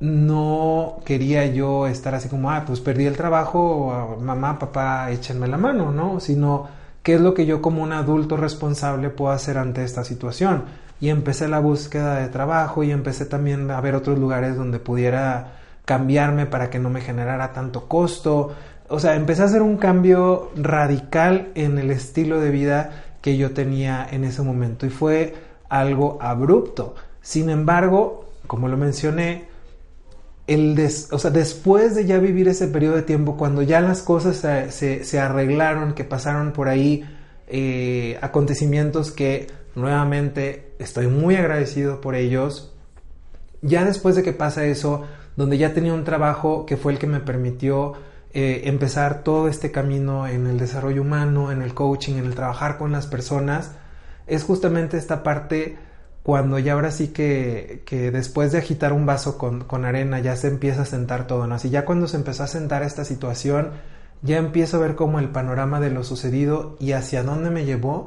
no 0.00 1.00
quería 1.04 1.46
yo 1.46 1.86
estar 1.86 2.14
así 2.14 2.28
como, 2.28 2.50
ah, 2.50 2.64
pues 2.66 2.80
perdí 2.80 3.06
el 3.06 3.16
trabajo, 3.16 4.18
mamá, 4.20 4.58
papá, 4.58 5.10
échenme 5.10 5.46
la 5.46 5.58
mano, 5.58 5.92
¿no? 5.92 6.18
Sino, 6.18 6.66
¿qué 7.02 7.14
es 7.14 7.20
lo 7.20 7.34
que 7.34 7.46
yo 7.46 7.62
como 7.62 7.82
un 7.82 7.92
adulto 7.92 8.36
responsable 8.36 9.10
puedo 9.10 9.30
hacer 9.30 9.58
ante 9.58 9.84
esta 9.84 10.02
situación? 10.02 10.64
Y 11.00 11.10
empecé 11.10 11.46
la 11.46 11.60
búsqueda 11.60 12.16
de 12.16 12.28
trabajo 12.28 12.82
y 12.82 12.90
empecé 12.90 13.26
también 13.26 13.70
a 13.70 13.80
ver 13.80 13.94
otros 13.94 14.18
lugares 14.18 14.56
donde 14.56 14.80
pudiera 14.80 15.52
cambiarme 15.84 16.46
para 16.46 16.68
que 16.68 16.78
no 16.78 16.90
me 16.90 17.00
generara 17.00 17.52
tanto 17.52 17.86
costo. 17.88 18.52
O 18.88 18.98
sea, 18.98 19.14
empecé 19.14 19.42
a 19.42 19.46
hacer 19.46 19.62
un 19.62 19.76
cambio 19.76 20.50
radical 20.56 21.52
en 21.54 21.78
el 21.78 21.92
estilo 21.92 22.40
de 22.40 22.50
vida 22.50 22.90
que 23.22 23.38
yo 23.38 23.52
tenía 23.52 24.06
en 24.10 24.24
ese 24.24 24.42
momento 24.42 24.84
y 24.84 24.90
fue 24.90 25.34
algo 25.70 26.18
abrupto. 26.20 26.94
Sin 27.22 27.48
embargo, 27.48 28.28
como 28.46 28.68
lo 28.68 28.76
mencioné, 28.76 29.46
el 30.46 30.78
o 31.10 31.18
sea, 31.18 31.30
después 31.30 31.94
de 31.94 32.04
ya 32.04 32.18
vivir 32.18 32.48
ese 32.48 32.66
periodo 32.66 32.96
de 32.96 33.02
tiempo, 33.02 33.36
cuando 33.36 33.62
ya 33.62 33.80
las 33.80 34.02
cosas 34.02 34.36
se, 34.70 35.04
se, 35.04 35.20
arreglaron, 35.20 35.94
que 35.94 36.04
pasaron 36.04 36.52
por 36.52 36.68
ahí 36.68 37.04
eh, 37.46 38.18
acontecimientos 38.20 39.12
que 39.12 39.46
nuevamente 39.74 40.74
estoy 40.78 41.06
muy 41.06 41.36
agradecido 41.36 42.00
por 42.00 42.16
ellos, 42.16 42.74
ya 43.62 43.84
después 43.84 44.16
de 44.16 44.24
que 44.24 44.32
pasa 44.32 44.66
eso, 44.66 45.04
donde 45.36 45.56
ya 45.56 45.72
tenía 45.72 45.94
un 45.94 46.04
trabajo 46.04 46.66
que 46.66 46.76
fue 46.76 46.92
el 46.92 46.98
que 46.98 47.06
me 47.06 47.20
permitió 47.20 47.94
eh, 48.34 48.62
empezar 48.64 49.22
todo 49.22 49.48
este 49.48 49.70
camino 49.70 50.26
en 50.26 50.46
el 50.46 50.58
desarrollo 50.58 51.02
humano, 51.02 51.52
en 51.52 51.62
el 51.62 51.74
coaching, 51.74 52.14
en 52.14 52.26
el 52.26 52.34
trabajar 52.34 52.78
con 52.78 52.92
las 52.92 53.06
personas, 53.06 53.72
es 54.26 54.44
justamente 54.44 54.96
esta 54.96 55.22
parte 55.22 55.76
cuando 56.22 56.58
ya 56.58 56.74
ahora 56.74 56.92
sí 56.92 57.08
que, 57.08 57.82
que 57.84 58.10
después 58.10 58.52
de 58.52 58.58
agitar 58.58 58.92
un 58.92 59.06
vaso 59.06 59.38
con, 59.38 59.64
con, 59.64 59.84
arena 59.84 60.20
ya 60.20 60.36
se 60.36 60.48
empieza 60.48 60.82
a 60.82 60.86
sentar 60.86 61.26
todo, 61.26 61.46
¿no? 61.46 61.56
Así 61.56 61.68
ya 61.70 61.84
cuando 61.84 62.06
se 62.06 62.16
empezó 62.16 62.44
a 62.44 62.46
sentar 62.46 62.82
esta 62.84 63.04
situación, 63.04 63.70
ya 64.22 64.38
empiezo 64.38 64.76
a 64.76 64.80
ver 64.80 64.94
como 64.94 65.18
el 65.18 65.30
panorama 65.30 65.80
de 65.80 65.90
lo 65.90 66.04
sucedido 66.04 66.76
y 66.78 66.92
hacia 66.92 67.24
dónde 67.24 67.50
me 67.50 67.64
llevó 67.64 68.06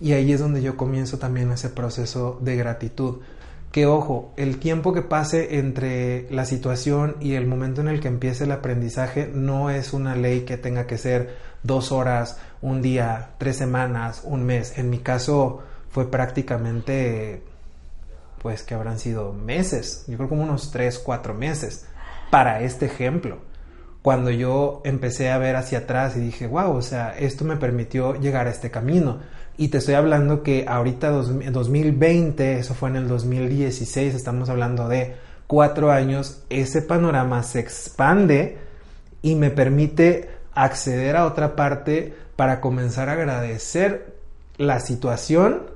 y 0.00 0.12
ahí 0.12 0.32
es 0.32 0.40
donde 0.40 0.62
yo 0.62 0.76
comienzo 0.76 1.18
también 1.18 1.50
ese 1.50 1.68
proceso 1.68 2.38
de 2.40 2.56
gratitud. 2.56 3.16
Que 3.72 3.86
ojo, 3.86 4.32
el 4.36 4.58
tiempo 4.58 4.92
que 4.94 5.02
pase 5.02 5.58
entre 5.58 6.26
la 6.30 6.46
situación 6.46 7.16
y 7.20 7.34
el 7.34 7.46
momento 7.46 7.82
en 7.82 7.88
el 7.88 8.00
que 8.00 8.08
empiece 8.08 8.44
el 8.44 8.52
aprendizaje 8.52 9.30
no 9.32 9.70
es 9.70 9.92
una 9.92 10.16
ley 10.16 10.42
que 10.42 10.56
tenga 10.56 10.86
que 10.86 10.96
ser 10.96 11.36
dos 11.62 11.92
horas, 11.92 12.38
un 12.62 12.80
día, 12.80 13.30
tres 13.38 13.56
semanas, 13.56 14.22
un 14.24 14.44
mes. 14.44 14.78
En 14.78 14.88
mi 14.88 14.98
caso 14.98 15.62
fue 15.90 16.10
prácticamente 16.10 17.42
pues 18.42 18.62
que 18.62 18.74
habrán 18.74 18.98
sido 18.98 19.32
meses, 19.32 20.04
yo 20.06 20.16
creo 20.16 20.28
como 20.28 20.44
unos 20.44 20.70
3, 20.70 21.00
4 21.00 21.34
meses 21.34 21.86
para 22.30 22.60
este 22.60 22.86
ejemplo. 22.86 23.38
Cuando 24.02 24.30
yo 24.30 24.82
empecé 24.84 25.30
a 25.30 25.38
ver 25.38 25.56
hacia 25.56 25.78
atrás 25.78 26.16
y 26.16 26.20
dije, 26.20 26.46
wow, 26.46 26.76
o 26.76 26.82
sea, 26.82 27.18
esto 27.18 27.44
me 27.44 27.56
permitió 27.56 28.14
llegar 28.14 28.46
a 28.46 28.50
este 28.50 28.70
camino. 28.70 29.18
Y 29.58 29.68
te 29.68 29.78
estoy 29.78 29.94
hablando 29.94 30.42
que 30.42 30.66
ahorita 30.68 31.10
2020, 31.10 32.58
eso 32.58 32.74
fue 32.74 32.90
en 32.90 32.96
el 32.96 33.08
2016, 33.08 34.14
estamos 34.14 34.50
hablando 34.50 34.86
de 34.88 35.16
cuatro 35.46 35.90
años, 35.90 36.42
ese 36.50 36.82
panorama 36.82 37.42
se 37.42 37.60
expande 37.60 38.58
y 39.22 39.34
me 39.34 39.50
permite 39.50 40.28
acceder 40.52 41.16
a 41.16 41.24
otra 41.24 41.56
parte 41.56 42.14
para 42.36 42.60
comenzar 42.60 43.08
a 43.08 43.12
agradecer 43.12 44.14
la 44.58 44.80
situación 44.80 45.70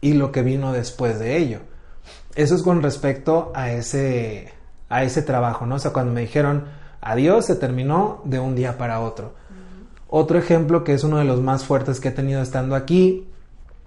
y 0.00 0.14
lo 0.14 0.30
que 0.30 0.42
vino 0.42 0.72
después 0.72 1.18
de 1.18 1.36
ello. 1.36 1.60
Eso 2.36 2.54
es 2.54 2.62
con 2.62 2.80
respecto 2.80 3.50
a 3.56 3.72
ese, 3.72 4.52
a 4.88 5.02
ese 5.02 5.22
trabajo, 5.22 5.66
¿no? 5.66 5.76
O 5.76 5.78
sea, 5.80 5.92
cuando 5.92 6.12
me 6.12 6.20
dijeron 6.20 6.66
adiós, 7.00 7.46
se 7.46 7.56
terminó 7.56 8.20
de 8.24 8.38
un 8.38 8.54
día 8.54 8.78
para 8.78 9.00
otro. 9.00 9.34
Otro 10.12 10.38
ejemplo 10.38 10.82
que 10.82 10.92
es 10.92 11.04
uno 11.04 11.18
de 11.18 11.24
los 11.24 11.40
más 11.40 11.64
fuertes 11.64 12.00
que 12.00 12.08
he 12.08 12.12
tenido 12.12 12.42
estando 12.42 12.74
aquí, 12.74 13.28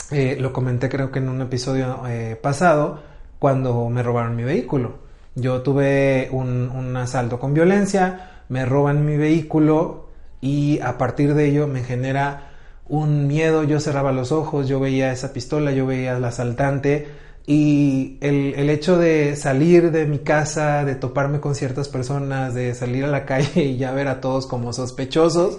eh, 0.09 0.37
lo 0.39 0.53
comenté 0.53 0.87
creo 0.87 1.11
que 1.11 1.19
en 1.19 1.27
un 1.27 1.41
episodio 1.41 2.07
eh, 2.07 2.39
pasado, 2.41 3.01
cuando 3.39 3.89
me 3.89 4.03
robaron 4.03 4.35
mi 4.35 4.43
vehículo. 4.43 4.95
Yo 5.35 5.61
tuve 5.63 6.29
un, 6.31 6.69
un 6.69 6.95
asalto 6.95 7.39
con 7.39 7.53
violencia, 7.53 8.43
me 8.47 8.65
roban 8.65 9.05
mi 9.05 9.17
vehículo 9.17 10.07
y 10.39 10.79
a 10.79 10.97
partir 10.97 11.33
de 11.33 11.49
ello 11.49 11.67
me 11.67 11.83
genera 11.83 12.51
un 12.87 13.27
miedo, 13.27 13.63
yo 13.63 13.81
cerraba 13.81 14.13
los 14.13 14.31
ojos, 14.31 14.69
yo 14.69 14.79
veía 14.79 15.11
esa 15.11 15.33
pistola, 15.33 15.71
yo 15.71 15.85
veía 15.85 16.15
al 16.15 16.23
asaltante 16.23 17.07
y 17.45 18.17
el, 18.21 18.53
el, 18.55 18.69
hecho 18.69 18.97
de 18.97 19.35
salir 19.35 19.91
de 19.91 20.05
mi 20.05 20.19
casa, 20.19 20.85
de 20.85 20.95
toparme 20.95 21.41
con 21.41 21.55
ciertas 21.55 21.89
personas, 21.89 22.53
de 22.53 22.73
salir 22.75 23.03
a 23.03 23.07
la 23.07 23.25
calle 23.27 23.63
y 23.63 23.77
ya 23.77 23.91
ver 23.91 24.07
a 24.07 24.21
todos 24.21 24.47
como 24.47 24.71
sospechosos, 24.71 25.57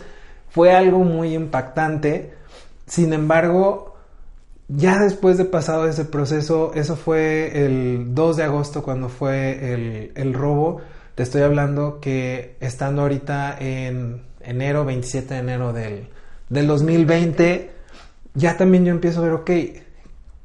fue 0.55 0.73
algo 0.73 1.01
muy 1.01 1.35
impactante. 1.35 2.33
Sin 2.87 3.13
embargo, 3.13 3.97
ya 4.69 5.01
después 5.01 5.37
de 5.37 5.45
pasado 5.45 5.89
ese 5.89 6.05
proceso, 6.05 6.71
eso 6.75 6.95
fue 6.95 7.67
el 7.67 8.15
2 8.15 8.37
de 8.37 8.45
agosto 8.45 8.85
cuando 8.85 9.09
fue 9.09 9.75
el, 9.75 10.13
el 10.15 10.33
robo. 10.33 10.81
Te 11.17 11.25
estoy 11.25 11.43
hablando 11.43 11.99
que 12.01 12.55
estando 12.61 13.03
ahorita 13.03 13.57
en 13.59 14.23
enero, 14.43 14.85
27 14.85 15.35
de 15.35 15.41
enero 15.41 15.73
del, 15.73 16.07
del 16.49 16.69
2020, 16.69 17.71
ya 18.35 18.57
también 18.57 18.85
yo 18.85 18.93
empiezo 18.93 19.21
a 19.21 19.25
ver, 19.25 19.33
ok, 19.33 19.51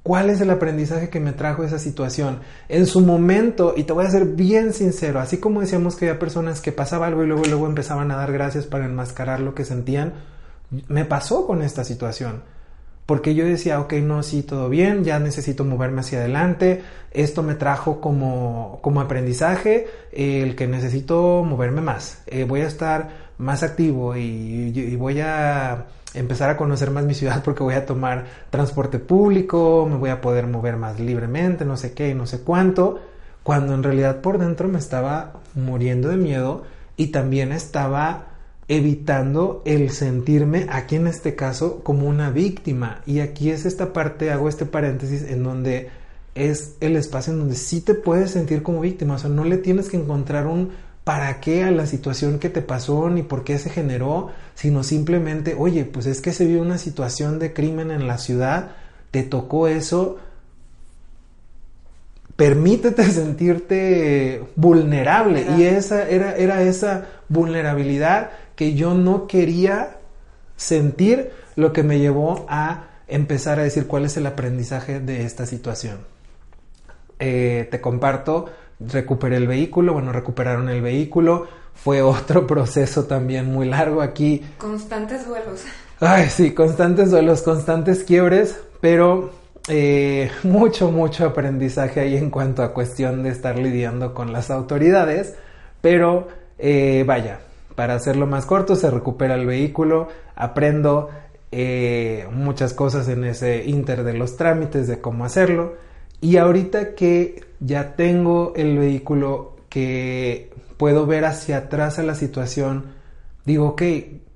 ¿Cuál 0.02 0.30
es 0.30 0.39
el 0.39 0.50
aprendizaje 0.50 1.10
que 1.10 1.20
me 1.20 1.34
trajo 1.34 1.64
esa 1.64 1.78
situación? 1.78 2.39
En 2.70 2.86
su 2.86 3.02
momento, 3.02 3.74
y 3.76 3.84
te 3.84 3.93
voy 3.93 4.06
a 4.06 4.10
ser 4.10 4.26
bien 4.26 4.74
sincero, 4.74 5.20
así 5.20 5.38
como 5.38 5.60
decíamos 5.60 5.95
que 5.95 6.08
había 6.08 6.20
personas 6.20 6.62
que 6.62 6.72
pasaba 6.72 7.08
algo 7.08 7.24
y 7.24 7.28
luego, 7.28 7.43
luego 7.45 7.68
empezaban 7.68 8.10
a 8.12 8.16
dar 8.16 8.32
gracias 8.32 8.66
para 8.66 8.86
enmascarar 8.86 9.41
lo 9.41 9.54
que 9.54 9.66
sentían, 9.66 10.14
me 10.88 11.04
pasó 11.04 11.45
con 11.45 11.62
esta 11.62 11.84
situación. 11.84 12.43
Porque 13.06 13.34
yo 13.36 13.43
decía, 13.43 13.80
ok, 13.82 13.93
no, 13.93 14.24
sí, 14.24 14.43
todo 14.43 14.70
bien, 14.70 15.04
ya 15.04 15.20
necesito 15.20 15.66
moverme 15.66 16.02
hacia 16.02 16.20
adelante, 16.20 16.82
esto 17.12 17.43
me 17.43 17.56
trajo 17.56 18.00
como, 18.00 18.80
como 18.82 19.02
aprendizaje 19.02 19.88
el 20.12 20.56
que 20.56 20.68
necesito 20.68 21.43
moverme 21.43 21.82
más, 21.82 22.22
eh, 22.28 22.45
voy 22.45 22.62
a 22.62 22.68
estar 22.68 23.30
más 23.38 23.64
activo 23.64 24.16
y 24.16 24.95
voy 24.95 25.20
a 25.22 25.88
empezar 26.14 26.49
a 26.49 26.57
conocer 26.57 26.91
más 26.91 27.05
mi 27.05 27.14
ciudad 27.14 27.43
porque 27.43 27.64
voy 27.64 27.76
a 27.76 27.86
tomar 27.86 28.26
transporte 28.49 28.99
público, 28.99 29.88
me 29.89 29.97
voy 29.97 30.10
a 30.10 30.22
poder 30.22 30.47
mover 30.47 30.78
más 30.78 30.99
libremente, 30.99 31.66
no 31.66 31.78
sé 31.78 31.93
qué 31.93 32.10
y 32.10 32.14
no 32.16 32.26
sé 32.26 32.41
cuánto, 32.41 32.99
cuando 33.43 33.74
en 33.74 33.84
realidad 33.84 34.22
por 34.22 34.38
dentro 34.38 34.68
me 34.68 34.80
estaba 34.80 35.34
muriendo 35.55 36.10
de 36.10 36.18
miedo 36.18 36.64
y 36.97 37.07
también 37.07 37.51
estaba 37.51 38.26
evitando 38.68 39.64
el 39.66 39.89
sentirme 39.89 40.68
aquí 40.70 40.95
en 40.95 41.07
este 41.07 41.36
caso 41.36 41.84
como 41.84 42.07
una 42.07 42.30
víctima. 42.30 43.01
Y 43.05 43.20
aquí 43.20 43.49
es 43.49 43.66
esta 43.66 43.93
parte, 43.93 44.32
hago 44.32 44.47
este 44.47 44.66
paréntesis 44.66 45.24
en 45.24 45.43
donde 45.43 45.89
es 46.36 46.76
el 46.80 46.95
espacio 46.95 47.34
en 47.34 47.39
donde 47.39 47.55
sí 47.55 47.82
te 47.82 47.95
puedes 47.95 48.32
sentir 48.32 48.62
como 48.62 48.82
víctima, 48.82 49.16
o 49.16 49.18
sea, 49.18 49.30
no 49.30 49.43
le 49.43 49.57
tienes 49.57 49.89
que 49.89 49.97
encontrar 49.97 50.45
un 50.45 50.70
para 51.04 51.39
qué 51.39 51.64
a 51.64 51.72
la 51.72 51.86
situación 51.86 52.39
que 52.39 52.50
te 52.50 52.62
pasó 52.62 53.10
ni 53.10 53.24
por 53.24 53.43
qué 53.43 53.58
se 53.58 53.70
generó, 53.70 54.30
sino 54.56 54.84
simplemente, 54.84 55.56
oye, 55.58 55.86
pues 55.86 56.06
es 56.06 56.22
que 56.22 56.34
se 56.34 56.45
vio 56.45 56.62
una 56.62 56.78
situación 56.78 57.39
de 57.39 57.54
crimen 57.54 57.91
en 57.91 58.08
la 58.08 58.18
ciudad, 58.18 58.72
te 59.12 59.24
tocó 59.24 59.68
eso, 59.68 60.18
permítete 62.36 63.04
sentirte 63.12 64.43
vulnerable. 64.56 65.45
Y 65.58 65.64
esa 65.64 66.08
era, 66.08 66.36
era 66.36 66.62
esa 66.62 67.08
vulnerabilidad 67.28 68.32
que 68.56 68.76
yo 68.76 68.93
no 68.93 69.28
quería 69.28 69.97
sentir 70.56 71.32
lo 71.56 71.74
que 71.74 71.84
me 71.84 72.00
llevó 72.00 72.45
a 72.50 72.88
empezar 73.08 73.60
a 73.60 73.64
decir 73.64 73.88
cuál 73.88 74.06
es 74.06 74.16
el 74.18 74.28
aprendizaje 74.28 75.00
de 75.00 75.26
esta 75.26 75.45
situación. 75.45 76.00
Eh, 77.20 77.68
te 77.70 77.82
comparto 77.82 78.45
recuperé 78.80 79.38
el 79.38 79.47
vehículo, 79.47 79.93
bueno, 79.93 80.11
recuperaron 80.11 80.69
el 80.69 80.82
vehículo, 80.82 81.47
fue 81.73 82.01
otro 82.01 82.47
proceso 82.47 83.05
también 83.05 83.51
muy 83.51 83.67
largo 83.67 84.01
aquí. 84.01 84.43
Constantes 84.57 85.27
duelos. 85.27 85.63
Ay, 85.99 86.30
sí, 86.30 86.53
constantes 86.53 87.11
duelos, 87.11 87.41
constantes 87.41 88.03
quiebres, 88.03 88.59
pero 88.80 89.32
eh, 89.67 90.32
mucho, 90.43 90.91
mucho 90.91 91.25
aprendizaje 91.25 91.99
ahí 91.99 92.17
en 92.17 92.30
cuanto 92.30 92.63
a 92.63 92.73
cuestión 92.73 93.23
de 93.23 93.30
estar 93.30 93.57
lidiando 93.57 94.13
con 94.13 94.32
las 94.32 94.49
autoridades, 94.49 95.36
pero 95.82 96.27
eh, 96.57 97.03
vaya, 97.05 97.39
para 97.75 97.95
hacerlo 97.95 98.27
más 98.27 98.45
corto, 98.45 98.75
se 98.75 98.89
recupera 98.91 99.36
el 99.36 99.45
vehículo, 99.45 100.09
aprendo 100.36 101.09
eh, 101.51 102.27
muchas 102.32 102.73
cosas 102.73 103.07
en 103.07 103.23
ese 103.23 103.63
inter 103.65 104.03
de 104.03 104.13
los 104.13 104.38
trámites 104.38 104.88
de 104.88 104.99
cómo 104.99 105.25
hacerlo, 105.25 105.75
y 106.22 106.38
ahorita 106.38 106.95
que 106.95 107.43
ya 107.59 107.95
tengo 107.95 108.53
el 108.55 108.78
vehículo, 108.78 109.57
que 109.70 110.51
puedo 110.78 111.05
ver 111.05 111.26
hacia 111.26 111.57
atrás 111.57 111.99
a 111.99 112.03
la 112.03 112.15
situación, 112.15 112.93
digo, 113.45 113.70
ok, 113.70 113.82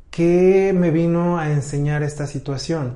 ¿qué 0.09 0.73
me 0.75 0.91
vino 0.91 1.39
a 1.39 1.51
enseñar 1.51 2.03
esta 2.03 2.27
situación? 2.27 2.95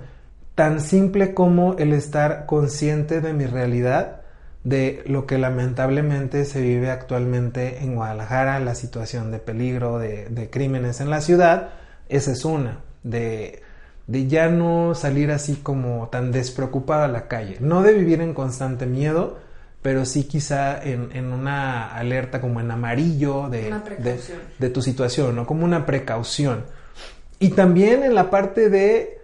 Tan 0.56 0.80
simple 0.82 1.34
como 1.34 1.76
el 1.78 1.94
estar 1.94 2.46
consciente 2.46 3.22
de 3.22 3.34
mi 3.34 3.46
realidad, 3.46 4.22
de 4.64 5.04
lo 5.06 5.26
que 5.26 5.38
lamentablemente 5.38 6.46
se 6.46 6.62
vive 6.62 6.92
actualmente 6.92 7.84
en 7.84 7.96
Guadalajara, 7.96 8.60
la 8.60 8.76
situación 8.76 9.32
de 9.32 9.40
peligro, 9.40 9.98
de, 9.98 10.30
de 10.30 10.50
crímenes 10.50 11.00
en 11.00 11.10
la 11.10 11.22
ciudad, 11.22 11.70
esa 12.10 12.32
es 12.32 12.44
una, 12.46 12.80
de 13.04 13.62
de 14.08 14.28
ya 14.28 14.48
no 14.48 14.96
salir 14.96 15.32
así 15.32 15.56
como 15.56 16.08
tan 16.10 16.32
despreocupada 16.32 17.06
a 17.06 17.10
la 17.10 17.28
calle, 17.28 17.58
no 17.60 17.84
de 17.84 17.94
vivir 17.94 18.22
en 18.22 18.34
constante 18.34 18.86
miedo, 18.86 19.38
pero 19.82 20.06
sí 20.06 20.24
quizá 20.24 20.82
en, 20.82 21.32
una 21.32 21.94
alerta 21.94 22.42
como 22.42 22.60
en 22.60 22.72
amarillo 22.72 23.50
de, 23.50 23.74
de, 24.60 24.70
tu 24.70 24.82
situación, 24.82 25.36
¿no? 25.36 25.46
Como 25.46 25.66
una 25.66 25.86
precaución. 25.86 26.66
Y 27.40 27.50
también 27.50 28.04
en 28.04 28.16
la 28.16 28.30
parte 28.30 28.70
de, 28.70 29.20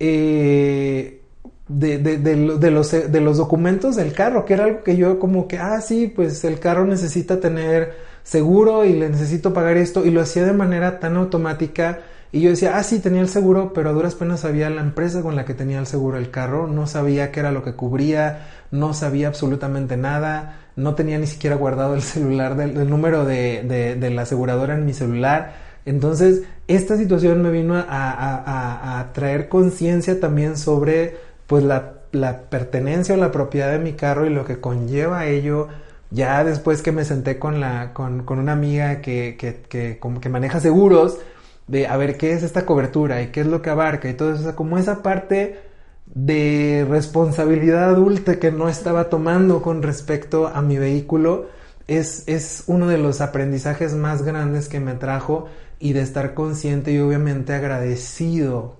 eh, 0.00 1.22
de, 1.68 1.98
de, 1.98 2.70
los, 2.70 2.90
de 2.90 3.20
los 3.20 3.36
documentos 3.36 3.96
del 3.96 4.12
carro, 4.12 4.44
que 4.44 4.54
era 4.54 4.64
algo 4.64 4.82
que 4.82 4.96
yo 4.96 5.18
como 5.18 5.46
que, 5.46 5.58
ah, 5.58 5.80
sí, 5.80 6.12
pues 6.14 6.44
el 6.44 6.58
carro 6.58 6.84
necesita 6.84 7.40
tener 7.40 7.94
seguro 8.22 8.84
y 8.84 8.94
le 8.94 9.10
necesito 9.10 9.52
pagar 9.52 9.76
esto 9.76 10.04
y 10.04 10.10
lo 10.10 10.20
hacía 10.20 10.44
de 10.44 10.54
manera 10.54 10.98
tan 10.98 11.16
automática 11.16 12.00
y 12.34 12.40
yo 12.40 12.50
decía, 12.50 12.76
ah, 12.76 12.82
sí, 12.82 12.98
tenía 12.98 13.20
el 13.20 13.28
seguro, 13.28 13.72
pero 13.72 13.90
a 13.90 13.92
duras 13.92 14.16
penas 14.16 14.40
sabía 14.40 14.68
la 14.68 14.80
empresa 14.80 15.22
con 15.22 15.36
la 15.36 15.44
que 15.44 15.54
tenía 15.54 15.78
el 15.78 15.86
seguro 15.86 16.18
el 16.18 16.32
carro, 16.32 16.66
no 16.66 16.88
sabía 16.88 17.30
qué 17.30 17.38
era 17.38 17.52
lo 17.52 17.62
que 17.62 17.74
cubría, 17.74 18.48
no 18.72 18.92
sabía 18.92 19.28
absolutamente 19.28 19.96
nada, 19.96 20.56
no 20.74 20.96
tenía 20.96 21.16
ni 21.16 21.28
siquiera 21.28 21.54
guardado 21.54 21.94
el 21.94 22.02
celular, 22.02 22.56
del, 22.56 22.90
número 22.90 23.24
de, 23.24 23.96
de, 23.96 24.10
la 24.10 24.22
aseguradora 24.22 24.74
en 24.74 24.84
mi 24.84 24.92
celular. 24.92 25.54
Entonces, 25.86 26.42
esta 26.66 26.96
situación 26.96 27.40
me 27.40 27.52
vino 27.52 27.76
a, 27.76 27.84
a, 27.88 29.12
traer 29.12 29.48
conciencia 29.48 30.18
también 30.18 30.56
sobre 30.56 31.16
pues 31.46 31.62
la, 31.62 31.92
la, 32.10 32.50
pertenencia 32.50 33.14
o 33.14 33.16
la 33.16 33.30
propiedad 33.30 33.70
de 33.70 33.78
mi 33.78 33.92
carro 33.92 34.26
y 34.26 34.30
lo 34.30 34.44
que 34.44 34.58
conlleva 34.58 35.26
ello. 35.26 35.68
Ya 36.10 36.42
después 36.42 36.82
que 36.82 36.90
me 36.90 37.04
senté 37.04 37.38
con, 37.38 37.60
la, 37.60 37.92
con, 37.92 38.24
con 38.24 38.40
una 38.40 38.54
amiga 38.54 39.00
que, 39.00 39.36
que, 39.38 39.62
que, 39.68 40.00
que 40.20 40.28
maneja 40.28 40.58
seguros, 40.58 41.20
de 41.66 41.86
a 41.86 41.96
ver 41.96 42.16
qué 42.16 42.32
es 42.32 42.42
esta 42.42 42.66
cobertura 42.66 43.22
y 43.22 43.28
qué 43.28 43.40
es 43.40 43.46
lo 43.46 43.62
que 43.62 43.70
abarca 43.70 44.08
y 44.08 44.14
todo 44.14 44.34
eso, 44.34 44.54
como 44.56 44.78
esa 44.78 45.02
parte 45.02 45.60
de 46.06 46.86
responsabilidad 46.88 47.90
adulta 47.90 48.38
que 48.38 48.52
no 48.52 48.68
estaba 48.68 49.08
tomando 49.08 49.62
con 49.62 49.82
respecto 49.82 50.48
a 50.48 50.60
mi 50.62 50.76
vehículo 50.76 51.48
es, 51.86 52.24
es 52.26 52.64
uno 52.66 52.86
de 52.88 52.98
los 52.98 53.20
aprendizajes 53.20 53.94
más 53.94 54.22
grandes 54.22 54.68
que 54.68 54.80
me 54.80 54.94
trajo 54.94 55.46
y 55.78 55.92
de 55.92 56.02
estar 56.02 56.34
consciente 56.34 56.92
y 56.92 56.98
obviamente 56.98 57.54
agradecido 57.54 58.76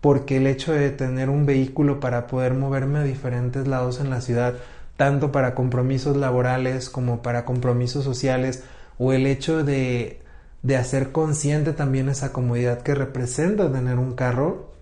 porque 0.00 0.36
el 0.36 0.46
hecho 0.46 0.72
de 0.72 0.90
tener 0.90 1.30
un 1.30 1.46
vehículo 1.46 1.98
para 1.98 2.26
poder 2.26 2.52
moverme 2.52 2.98
a 2.98 3.04
diferentes 3.04 3.66
lados 3.66 4.00
en 4.00 4.10
la 4.10 4.20
ciudad, 4.20 4.52
tanto 4.98 5.32
para 5.32 5.54
compromisos 5.54 6.14
laborales 6.18 6.90
como 6.90 7.22
para 7.22 7.46
compromisos 7.46 8.04
sociales, 8.04 8.64
o 8.98 9.14
el 9.14 9.26
hecho 9.26 9.64
de 9.64 10.20
de 10.64 10.78
hacer 10.78 11.12
consciente 11.12 11.74
también 11.74 12.08
esa 12.08 12.32
comodidad 12.32 12.80
que 12.80 12.94
representa 12.94 13.70
tener 13.70 13.98
un 13.98 14.14
carro, 14.14 14.72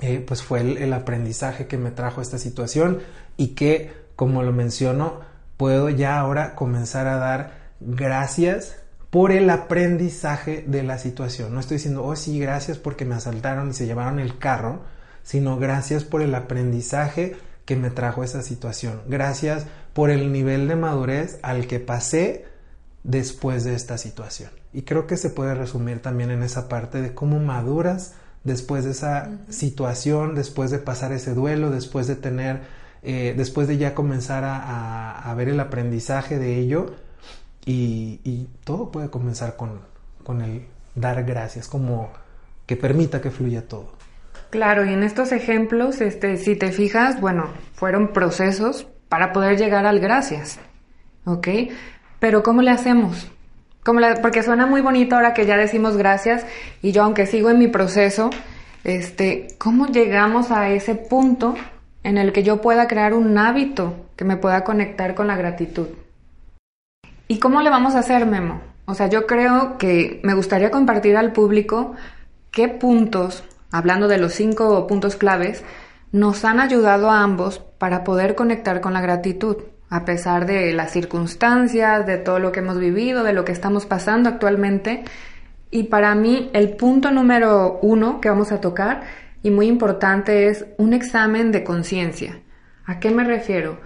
eh, 0.00 0.24
pues 0.26 0.42
fue 0.42 0.60
el, 0.60 0.92
aprendizaje 0.94 1.66
que 1.66 1.76
me 1.76 1.90
trajo 1.90 2.22
esta 2.22 2.38
situación 2.38 3.00
y 3.36 3.48
que, 3.48 3.92
como 4.16 4.42
lo 4.42 4.52
menciono, 4.52 5.20
puedo 5.58 5.90
ya 5.90 6.18
ahora 6.18 6.54
comenzar 6.54 7.06
a 7.06 7.18
dar 7.18 7.58
gracias 7.78 8.76
por 9.10 9.30
el 9.30 9.50
aprendizaje 9.50 10.64
de 10.66 10.82
la 10.82 10.96
situación. 10.96 11.52
No 11.52 11.60
estoy 11.60 11.76
diciendo, 11.76 12.04
oh 12.04 12.16
sí, 12.16 12.40
gracias 12.40 12.78
porque 12.78 13.04
me 13.04 13.14
asaltaron 13.14 13.68
y 13.68 13.74
se 13.74 13.84
llevaron 13.84 14.20
el 14.20 14.38
carro, 14.38 14.80
sino 15.24 15.58
gracias 15.58 16.04
por 16.04 16.22
el 16.22 16.34
aprendizaje 16.34 17.36
que 17.66 17.76
me 17.76 17.90
trajo 17.90 18.24
esa 18.24 18.40
situación. 18.40 19.02
Gracias 19.08 19.66
por 19.92 20.08
el 20.08 20.32
nivel 20.32 20.68
de 20.68 20.76
madurez 20.76 21.38
al 21.42 21.66
que 21.66 21.80
pasé 21.80 22.46
después 23.08 23.64
de 23.64 23.74
esta 23.74 23.96
situación. 23.96 24.50
Y 24.74 24.82
creo 24.82 25.06
que 25.06 25.16
se 25.16 25.30
puede 25.30 25.54
resumir 25.54 26.00
también 26.00 26.30
en 26.30 26.42
esa 26.42 26.68
parte 26.68 27.00
de 27.00 27.14
cómo 27.14 27.40
maduras 27.40 28.14
después 28.44 28.84
de 28.84 28.90
esa 28.90 29.30
situación, 29.48 30.34
después 30.34 30.70
de 30.70 30.78
pasar 30.78 31.12
ese 31.12 31.32
duelo, 31.32 31.70
después 31.70 32.06
de 32.06 32.16
tener, 32.16 32.60
eh, 33.02 33.34
después 33.34 33.66
de 33.66 33.78
ya 33.78 33.94
comenzar 33.94 34.44
a, 34.44 35.34
ver 35.36 35.48
el 35.48 35.58
aprendizaje 35.58 36.38
de 36.38 36.58
ello. 36.58 36.94
Y, 37.64 38.48
todo 38.64 38.90
puede 38.90 39.08
comenzar 39.08 39.56
con, 39.56 39.80
con 40.22 40.42
el 40.42 40.66
dar 40.94 41.24
gracias, 41.24 41.66
como 41.66 42.10
que 42.66 42.76
permita 42.76 43.22
que 43.22 43.30
fluya 43.30 43.66
todo. 43.66 43.92
Claro, 44.50 44.84
y 44.84 44.92
en 44.92 45.02
estos 45.02 45.32
ejemplos, 45.32 46.02
este, 46.02 46.36
si 46.36 46.56
te 46.56 46.72
fijas, 46.72 47.20
bueno, 47.20 47.46
fueron 47.72 48.12
procesos 48.12 48.86
para 49.08 49.32
poder 49.32 49.56
llegar 49.58 49.86
al 49.86 50.00
gracias, 50.00 50.58
¿ok? 51.24 51.48
Pero 52.20 52.42
¿cómo 52.42 52.62
le 52.62 52.70
hacemos? 52.70 53.28
porque 54.20 54.42
suena 54.42 54.66
muy 54.66 54.82
bonito 54.82 55.16
ahora 55.16 55.32
que 55.32 55.46
ya 55.46 55.56
decimos 55.56 55.96
gracias 55.96 56.44
y 56.82 56.92
yo 56.92 57.02
aunque 57.02 57.26
sigo 57.26 57.48
en 57.48 57.58
mi 57.58 57.68
proceso, 57.68 58.28
este, 58.84 59.48
¿cómo 59.58 59.86
llegamos 59.86 60.50
a 60.50 60.68
ese 60.68 60.94
punto 60.94 61.54
en 62.02 62.18
el 62.18 62.32
que 62.32 62.42
yo 62.42 62.60
pueda 62.60 62.86
crear 62.86 63.14
un 63.14 63.38
hábito 63.38 63.94
que 64.16 64.24
me 64.24 64.36
pueda 64.36 64.62
conectar 64.62 65.14
con 65.14 65.26
la 65.26 65.36
gratitud? 65.36 65.88
¿Y 67.28 67.38
cómo 67.38 67.62
le 67.62 67.70
vamos 67.70 67.94
a 67.94 68.00
hacer, 68.00 68.26
Memo? 68.26 68.60
O 68.84 68.94
sea, 68.94 69.06
yo 69.08 69.26
creo 69.26 69.78
que 69.78 70.20
me 70.22 70.34
gustaría 70.34 70.70
compartir 70.70 71.16
al 71.16 71.32
público 71.32 71.94
qué 72.50 72.68
puntos, 72.68 73.44
hablando 73.70 74.08
de 74.08 74.18
los 74.18 74.32
cinco 74.32 74.86
puntos 74.86 75.16
claves, 75.16 75.64
nos 76.12 76.44
han 76.44 76.60
ayudado 76.60 77.10
a 77.10 77.22
ambos 77.22 77.58
para 77.78 78.04
poder 78.04 78.34
conectar 78.34 78.80
con 78.80 78.94
la 78.94 79.00
gratitud 79.00 79.56
a 79.90 80.04
pesar 80.04 80.46
de 80.46 80.72
las 80.72 80.92
circunstancias, 80.92 82.06
de 82.06 82.18
todo 82.18 82.38
lo 82.38 82.52
que 82.52 82.60
hemos 82.60 82.78
vivido, 82.78 83.24
de 83.24 83.32
lo 83.32 83.44
que 83.44 83.52
estamos 83.52 83.86
pasando 83.86 84.28
actualmente. 84.28 85.04
Y 85.70 85.84
para 85.84 86.14
mí 86.14 86.50
el 86.52 86.76
punto 86.76 87.10
número 87.10 87.78
uno 87.82 88.20
que 88.20 88.28
vamos 88.28 88.52
a 88.52 88.60
tocar 88.60 89.02
y 89.42 89.50
muy 89.50 89.66
importante 89.66 90.48
es 90.48 90.66
un 90.76 90.92
examen 90.92 91.52
de 91.52 91.64
conciencia. 91.64 92.40
¿A 92.84 93.00
qué 93.00 93.10
me 93.10 93.24
refiero? 93.24 93.80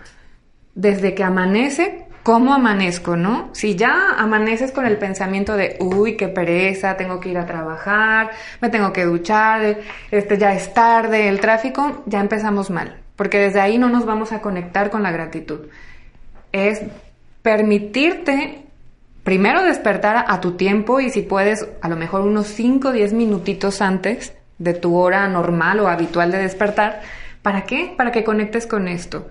Desde 0.75 1.15
que 1.15 1.23
amanece, 1.23 2.07
¿cómo 2.23 2.55
amanezco, 2.55 3.17
no? 3.17 3.51
Si 3.53 3.77
ya 3.77 4.13
amaneces 4.17 4.73
con 4.73 4.87
el 4.87 4.97
pensamiento 4.97 5.57
de, 5.57 5.77
uy, 5.81 6.17
qué 6.17 6.29
pereza, 6.29 6.97
tengo 6.97 7.21
que 7.21 7.29
ir 7.29 7.39
a 7.39 7.47
trabajar, 7.47 8.31
me 8.61 8.71
tengo 8.71 8.93
que 8.93 9.05
duchar, 9.05 9.79
este, 10.11 10.39
ya 10.39 10.55
es 10.55 10.73
tarde, 10.73 11.29
el 11.29 11.41
tráfico, 11.41 12.03
ya 12.07 12.21
empezamos 12.21 12.71
mal, 12.71 13.03
porque 13.17 13.39
desde 13.39 13.61
ahí 13.61 13.77
no 13.77 13.89
nos 13.89 14.07
vamos 14.07 14.33
a 14.33 14.41
conectar 14.41 14.91
con 14.91 15.03
la 15.03 15.13
gratitud 15.13 15.67
es 16.53 16.83
permitirte 17.43 18.63
primero 19.25 19.63
despertar 19.63 20.25
a 20.29 20.41
tu 20.41 20.53
tiempo 20.53 21.01
y 21.01 21.11
si 21.11 21.23
puedes 21.23 21.69
a 21.81 21.89
lo 21.89 21.97
mejor 21.97 22.23
unos 22.23 22.47
5 22.49 22.89
o 22.89 22.93
10 22.93 23.13
minutitos 23.13 23.81
antes 23.81 24.35
de 24.59 24.75
tu 24.75 24.97
hora 24.97 25.27
normal 25.29 25.81
o 25.81 25.89
habitual 25.89 26.31
de 26.31 26.39
despertar. 26.39 27.01
¿Para 27.43 27.65
qué? 27.65 27.95
Para 27.97 28.13
que 28.13 28.25
conectes 28.25 28.67
con 28.67 28.89
esto. 28.89 29.29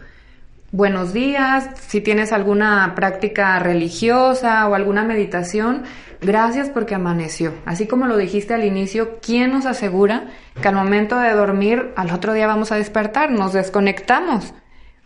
Buenos 0.73 1.11
días, 1.11 1.69
si 1.81 1.99
tienes 1.99 2.31
alguna 2.31 2.93
práctica 2.95 3.59
religiosa 3.59 4.67
o 4.69 4.75
alguna 4.75 5.03
meditación, 5.03 5.83
gracias 6.21 6.69
porque 6.69 6.95
amaneció. 6.95 7.53
Así 7.65 7.87
como 7.87 8.07
lo 8.07 8.15
dijiste 8.15 8.53
al 8.53 8.63
inicio, 8.63 9.19
¿quién 9.21 9.51
nos 9.51 9.65
asegura 9.65 10.27
que 10.61 10.67
al 10.69 10.75
momento 10.75 11.19
de 11.19 11.31
dormir 11.31 11.91
al 11.97 12.11
otro 12.11 12.31
día 12.31 12.47
vamos 12.47 12.71
a 12.71 12.77
despertar? 12.77 13.31
Nos 13.31 13.51
desconectamos. 13.51 14.53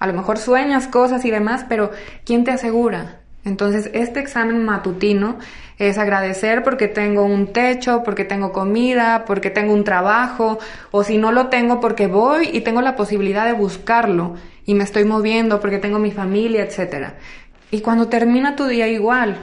A 0.06 0.08
lo 0.08 0.14
mejor 0.14 0.38
sueñas 0.38 0.88
cosas 0.88 1.26
y 1.26 1.32
demás, 1.32 1.66
pero 1.68 1.90
¿quién 2.26 2.44
te 2.44 2.52
asegura? 2.52 3.22
Entonces, 3.44 3.90
este 3.92 4.20
examen 4.20 4.64
matutino 4.64 5.40
es 5.80 5.98
agradecer 5.98 6.62
porque 6.62 6.88
tengo 6.88 7.26
un 7.26 7.52
techo, 7.52 8.04
porque 8.04 8.24
tengo 8.24 8.52
comida, 8.52 9.26
porque 9.26 9.50
tengo 9.50 9.74
un 9.74 9.84
trabajo, 9.84 10.60
o 10.92 11.04
si 11.04 11.18
no 11.18 11.32
lo 11.32 11.48
tengo 11.48 11.80
porque 11.80 12.06
voy 12.06 12.52
y 12.54 12.62
tengo 12.62 12.84
la 12.84 12.96
posibilidad 12.96 13.48
de 13.48 13.54
buscarlo 13.54 14.36
y 14.64 14.76
me 14.76 14.84
estoy 14.84 15.06
moviendo 15.06 15.60
porque 15.60 15.80
tengo 15.80 15.98
mi 15.98 16.12
familia, 16.12 16.62
etc. 16.62 17.14
Y 17.72 17.82
cuando 17.82 18.08
termina 18.08 18.56
tu 18.56 18.66
día 18.66 18.88
igual, 18.88 19.38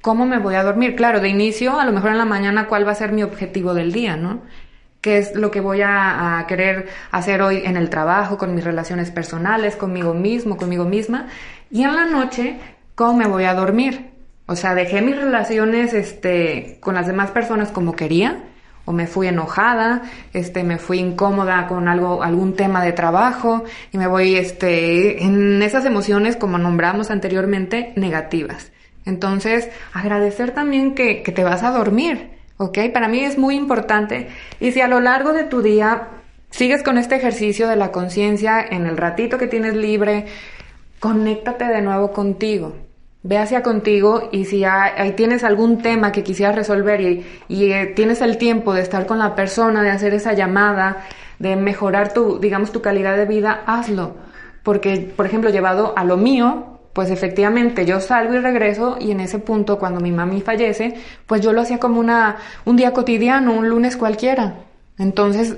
¿cómo 0.00 0.26
me 0.26 0.38
voy 0.38 0.54
a 0.54 0.62
dormir? 0.62 0.94
Claro, 0.94 1.18
de 1.18 1.28
inicio, 1.28 1.80
a 1.80 1.84
lo 1.84 1.90
mejor 1.90 2.12
en 2.12 2.18
la 2.18 2.24
mañana, 2.24 2.68
¿cuál 2.68 2.86
va 2.86 2.92
a 2.92 2.94
ser 2.94 3.10
mi 3.10 3.24
objetivo 3.24 3.74
del 3.74 3.90
día, 3.90 4.16
no? 4.16 4.42
Qué 5.00 5.18
es 5.18 5.34
lo 5.34 5.50
que 5.50 5.60
voy 5.60 5.80
a, 5.82 6.44
querer 6.48 6.88
hacer 7.10 7.42
hoy 7.42 7.62
en 7.64 7.76
el 7.76 7.90
trabajo, 7.90 8.38
con 8.38 8.54
mis 8.54 8.64
relaciones 8.64 9.10
personales, 9.10 9.76
conmigo 9.76 10.14
mismo, 10.14 10.56
conmigo 10.56 10.84
misma. 10.84 11.28
Y 11.70 11.82
en 11.82 11.94
la 11.94 12.06
noche, 12.06 12.58
¿cómo 12.94 13.14
me 13.14 13.26
voy 13.26 13.44
a 13.44 13.54
dormir? 13.54 14.10
O 14.46 14.56
sea, 14.56 14.74
dejé 14.74 15.02
mis 15.02 15.16
relaciones 15.16 15.92
este, 15.92 16.78
con 16.80 16.94
las 16.94 17.06
demás 17.06 17.30
personas 17.30 17.70
como 17.70 17.94
quería, 17.94 18.44
o 18.86 18.92
me 18.92 19.06
fui 19.06 19.28
enojada, 19.28 20.02
este, 20.32 20.64
me 20.64 20.78
fui 20.78 20.98
incómoda 20.98 21.66
con 21.66 21.88
algo, 21.88 22.22
algún 22.22 22.54
tema 22.56 22.82
de 22.82 22.92
trabajo, 22.92 23.64
y 23.92 23.98
me 23.98 24.06
voy 24.06 24.36
este, 24.36 25.22
en 25.22 25.62
esas 25.62 25.84
emociones, 25.84 26.36
como 26.36 26.56
nombramos 26.56 27.10
anteriormente, 27.10 27.92
negativas. 27.96 28.72
Entonces, 29.04 29.68
agradecer 29.92 30.52
también 30.52 30.94
que, 30.94 31.22
que 31.22 31.32
te 31.32 31.44
vas 31.44 31.62
a 31.62 31.70
dormir 31.70 32.37
¿ok? 32.58 32.78
Para 32.92 33.08
mí 33.08 33.20
es 33.20 33.38
muy 33.38 33.56
importante. 33.56 34.28
Y 34.60 34.72
si 34.72 34.80
a 34.82 34.88
lo 34.88 35.00
largo 35.00 35.32
de 35.32 35.44
tu 35.44 35.62
día 35.62 36.08
sigues 36.50 36.82
con 36.82 36.98
este 36.98 37.16
ejercicio 37.16 37.68
de 37.68 37.76
la 37.76 37.90
conciencia 37.90 38.60
en 38.60 38.86
el 38.86 38.96
ratito 38.96 39.38
que 39.38 39.46
tienes 39.46 39.74
libre, 39.74 40.26
conéctate 41.00 41.64
de 41.64 41.80
nuevo 41.80 42.12
contigo. 42.12 42.74
Ve 43.22 43.38
hacia 43.38 43.62
contigo 43.62 44.28
y 44.30 44.44
si 44.44 44.64
ahí 44.64 45.12
tienes 45.12 45.42
algún 45.42 45.82
tema 45.82 46.12
que 46.12 46.22
quisieras 46.22 46.54
resolver 46.54 47.00
y, 47.00 47.24
eh, 47.48 47.92
tienes 47.94 48.20
el 48.20 48.38
tiempo 48.38 48.74
de 48.74 48.82
estar 48.82 49.06
con 49.06 49.18
la 49.18 49.34
persona, 49.34 49.82
de 49.82 49.90
hacer 49.90 50.14
esa 50.14 50.34
llamada, 50.34 51.04
de 51.38 51.56
mejorar 51.56 52.12
tu, 52.12 52.38
digamos, 52.38 52.72
tu 52.72 52.80
calidad 52.80 53.16
de 53.16 53.26
vida, 53.26 53.62
hazlo. 53.66 54.14
Porque, 54.62 55.12
por 55.16 55.26
ejemplo, 55.26 55.50
llevado 55.50 55.94
a 55.96 56.04
lo 56.04 56.16
mío, 56.16 56.77
pues 56.92 57.10
efectivamente 57.10 57.86
yo 57.86 58.00
salgo 58.00 58.34
y 58.34 58.38
regreso 58.38 58.96
y 59.00 59.10
en 59.10 59.20
ese 59.20 59.38
punto 59.38 59.78
cuando 59.78 60.00
mi 60.00 60.12
mami 60.12 60.40
fallece, 60.40 60.94
pues 61.26 61.40
yo 61.40 61.52
lo 61.52 61.60
hacía 61.60 61.78
como 61.78 62.00
una, 62.00 62.36
un 62.64 62.76
día 62.76 62.92
cotidiano, 62.92 63.52
un 63.52 63.68
lunes 63.68 63.96
cualquiera. 63.96 64.56
Entonces, 64.98 65.56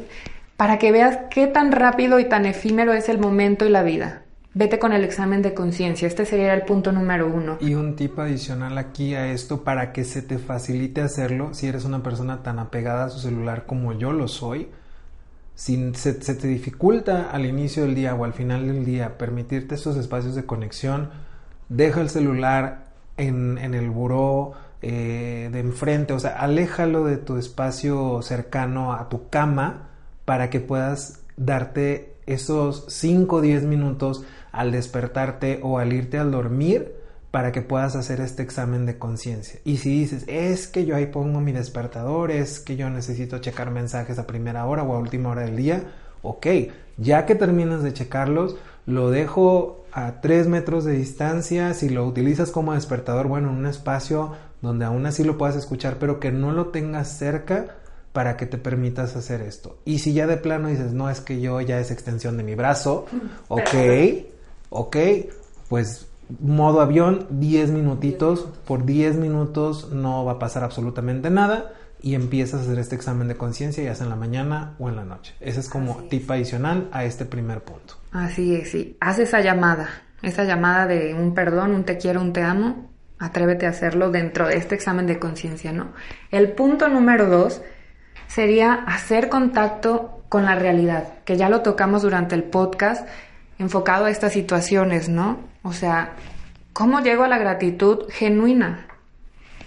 para 0.56 0.78
que 0.78 0.92
veas 0.92 1.18
qué 1.30 1.46
tan 1.46 1.72
rápido 1.72 2.20
y 2.20 2.26
tan 2.28 2.44
efímero 2.44 2.92
es 2.92 3.08
el 3.08 3.18
momento 3.18 3.64
y 3.64 3.70
la 3.70 3.82
vida. 3.82 4.22
vete 4.52 4.78
con 4.78 4.92
el 4.92 5.04
examen 5.04 5.42
de 5.42 5.54
conciencia. 5.54 6.08
Este 6.08 6.26
sería 6.26 6.52
el 6.54 6.62
punto 6.62 6.92
número 6.92 7.26
uno. 7.26 7.58
Y 7.60 7.74
un 7.74 7.96
tip 7.96 8.18
adicional 8.18 8.76
aquí 8.78 9.14
a 9.14 9.32
esto 9.32 9.62
para 9.62 9.92
que 9.92 10.04
se 10.04 10.22
te 10.22 10.38
facilite 10.38 11.00
hacerlo, 11.00 11.54
si 11.54 11.68
eres 11.68 11.84
una 11.84 12.02
persona 12.02 12.42
tan 12.42 12.58
apegada 12.58 13.04
a 13.04 13.08
su 13.10 13.20
celular 13.20 13.64
como 13.66 13.92
yo 13.92 14.12
lo 14.12 14.28
soy, 14.28 14.68
si 15.61 15.92
se, 15.92 16.14
te 16.14 16.48
dificulta 16.48 17.28
al 17.30 17.44
inicio 17.44 17.82
del 17.82 17.94
día 17.94 18.14
o 18.14 18.24
al 18.24 18.32
final 18.32 18.66
del 18.66 18.82
día 18.86 19.18
permitirte 19.18 19.74
estos 19.74 19.98
espacios 19.98 20.34
de 20.34 20.46
conexión, 20.46 21.11
deja 21.68 22.00
el 22.00 22.08
celular 22.08 22.86
en, 23.18 23.58
el 23.58 23.90
buró 23.90 24.52
eh, 24.80 25.50
de 25.52 25.61
enfrente, 25.61 26.14
o 26.14 26.18
sea, 26.18 26.40
aléjalo 26.40 27.04
de 27.04 27.18
tu 27.18 27.36
espacio 27.36 28.22
cercano 28.22 28.94
a 28.94 29.11
tu 29.11 29.28
cama 29.28 29.90
para 30.24 30.48
que 30.48 30.61
puedas 30.61 31.20
darte 31.36 32.14
esos 32.24 32.86
5 32.88 33.36
o 33.36 33.40
10 33.42 33.64
minutos 33.64 34.24
al 34.52 34.72
despertarte 34.72 35.61
o 35.62 35.78
al 35.78 35.92
irte 35.92 36.18
al 36.18 36.30
dormir 36.30 36.94
para 37.30 37.52
que 37.52 37.62
puedas 37.62 37.94
hacer 37.94 38.20
este 38.20 38.42
examen 38.42 38.86
de 38.86 38.98
conciencia. 38.98 39.60
Y 39.64 39.76
si 39.76 39.90
dices, 39.90 40.24
es 40.26 40.66
que 40.66 40.84
yo 40.84 40.96
ahí 40.96 41.06
pongo 41.06 41.40
mi 41.40 41.52
despertador, 41.52 42.30
es 42.30 42.58
que 42.58 42.76
yo 42.76 42.90
necesito 42.90 43.38
checar 43.38 43.70
mensajes 43.70 44.18
a 44.18 44.26
primera 44.26 44.66
hora 44.66 44.82
o 44.82 44.94
a 44.94 44.98
última 44.98 45.30
hora 45.30 45.42
del 45.42 45.56
día, 45.56 45.84
ok, 46.22 46.46
ya 46.96 47.26
que 47.26 47.34
terminas 47.34 47.82
de 47.82 47.92
checarlos, 47.92 48.56
lo 48.86 49.10
dejo 49.10 49.84
a 49.92 50.20
3 50.20 50.48
metros 50.48 50.84
de 50.84 50.92
distancia, 50.92 51.74
si 51.74 51.88
lo 51.88 52.04
utilizas 52.04 52.50
como 52.50 52.74
despertador, 52.74 53.28
bueno, 53.28 53.50
en 53.50 53.58
un 53.58 53.66
espacio 53.66 54.32
donde 54.60 54.84
aún 54.84 55.06
así 55.06 55.24
lo 55.24 55.38
puedas 55.38 55.56
escuchar, 55.56 55.96
pero 55.98 56.20
que 56.20 56.32
no 56.32 56.52
lo 56.52 56.66
tengas 56.66 57.16
cerca 57.16 57.76
para 58.12 58.36
que 58.36 58.46
te 58.46 58.58
permitas 58.58 59.14
hacer 59.14 59.40
esto. 59.40 59.78
Y 59.84 60.00
si 60.00 60.12
ya 60.12 60.26
de 60.26 60.36
plano 60.36 60.68
dices, 60.68 60.92
no, 60.92 61.08
es 61.08 61.20
que 61.20 61.40
yo 61.40 61.60
ya 61.60 61.78
es 61.78 61.92
extensión 61.92 62.36
de 62.36 62.42
mi 62.42 62.56
brazo, 62.56 63.06
ok, 63.48 63.74
ok, 64.70 64.96
pues 65.68 66.06
modo 66.38 66.80
avión, 66.80 67.26
10 67.30 67.70
minutitos, 67.70 68.46
por 68.66 68.84
10 68.84 69.16
minutos 69.16 69.90
no 69.90 70.24
va 70.24 70.32
a 70.32 70.38
pasar 70.38 70.64
absolutamente 70.64 71.30
nada 71.30 71.72
y 72.02 72.14
empiezas 72.14 72.60
a 72.60 72.62
hacer 72.64 72.78
este 72.78 72.94
examen 72.94 73.28
de 73.28 73.36
conciencia 73.36 73.84
ya 73.84 73.94
sea 73.94 74.04
en 74.04 74.10
la 74.10 74.16
mañana 74.16 74.74
o 74.78 74.88
en 74.88 74.96
la 74.96 75.04
noche. 75.04 75.34
Ese 75.40 75.60
es 75.60 75.68
como 75.68 75.96
tip 76.08 76.30
adicional 76.30 76.88
a 76.92 77.04
este 77.04 77.24
primer 77.24 77.62
punto. 77.62 77.94
Así 78.12 78.54
es, 78.54 78.70
sí. 78.70 78.96
Haz 79.00 79.18
esa 79.18 79.40
llamada, 79.40 79.88
esa 80.22 80.44
llamada 80.44 80.86
de 80.86 81.14
un 81.14 81.34
perdón, 81.34 81.72
un 81.72 81.84
te 81.84 81.98
quiero, 81.98 82.20
un 82.20 82.32
te 82.32 82.42
amo. 82.42 82.90
Atrévete 83.18 83.66
a 83.66 83.70
hacerlo 83.70 84.10
dentro 84.10 84.48
de 84.48 84.56
este 84.56 84.74
examen 84.74 85.06
de 85.06 85.18
conciencia, 85.18 85.72
¿no? 85.72 85.92
El 86.30 86.52
punto 86.52 86.88
número 86.88 87.26
dos 87.26 87.60
sería 88.28 88.72
hacer 88.72 89.28
contacto 89.28 90.22
con 90.30 90.46
la 90.46 90.54
realidad, 90.54 91.18
que 91.24 91.36
ya 91.36 91.50
lo 91.50 91.60
tocamos 91.60 92.02
durante 92.02 92.34
el 92.34 92.44
podcast 92.44 93.06
enfocado 93.58 94.06
a 94.06 94.10
estas 94.10 94.32
situaciones, 94.32 95.10
¿no? 95.10 95.49
O 95.62 95.72
sea, 95.72 96.12
¿cómo 96.72 97.00
llego 97.00 97.24
a 97.24 97.28
la 97.28 97.38
gratitud 97.38 98.08
genuina? 98.11 98.86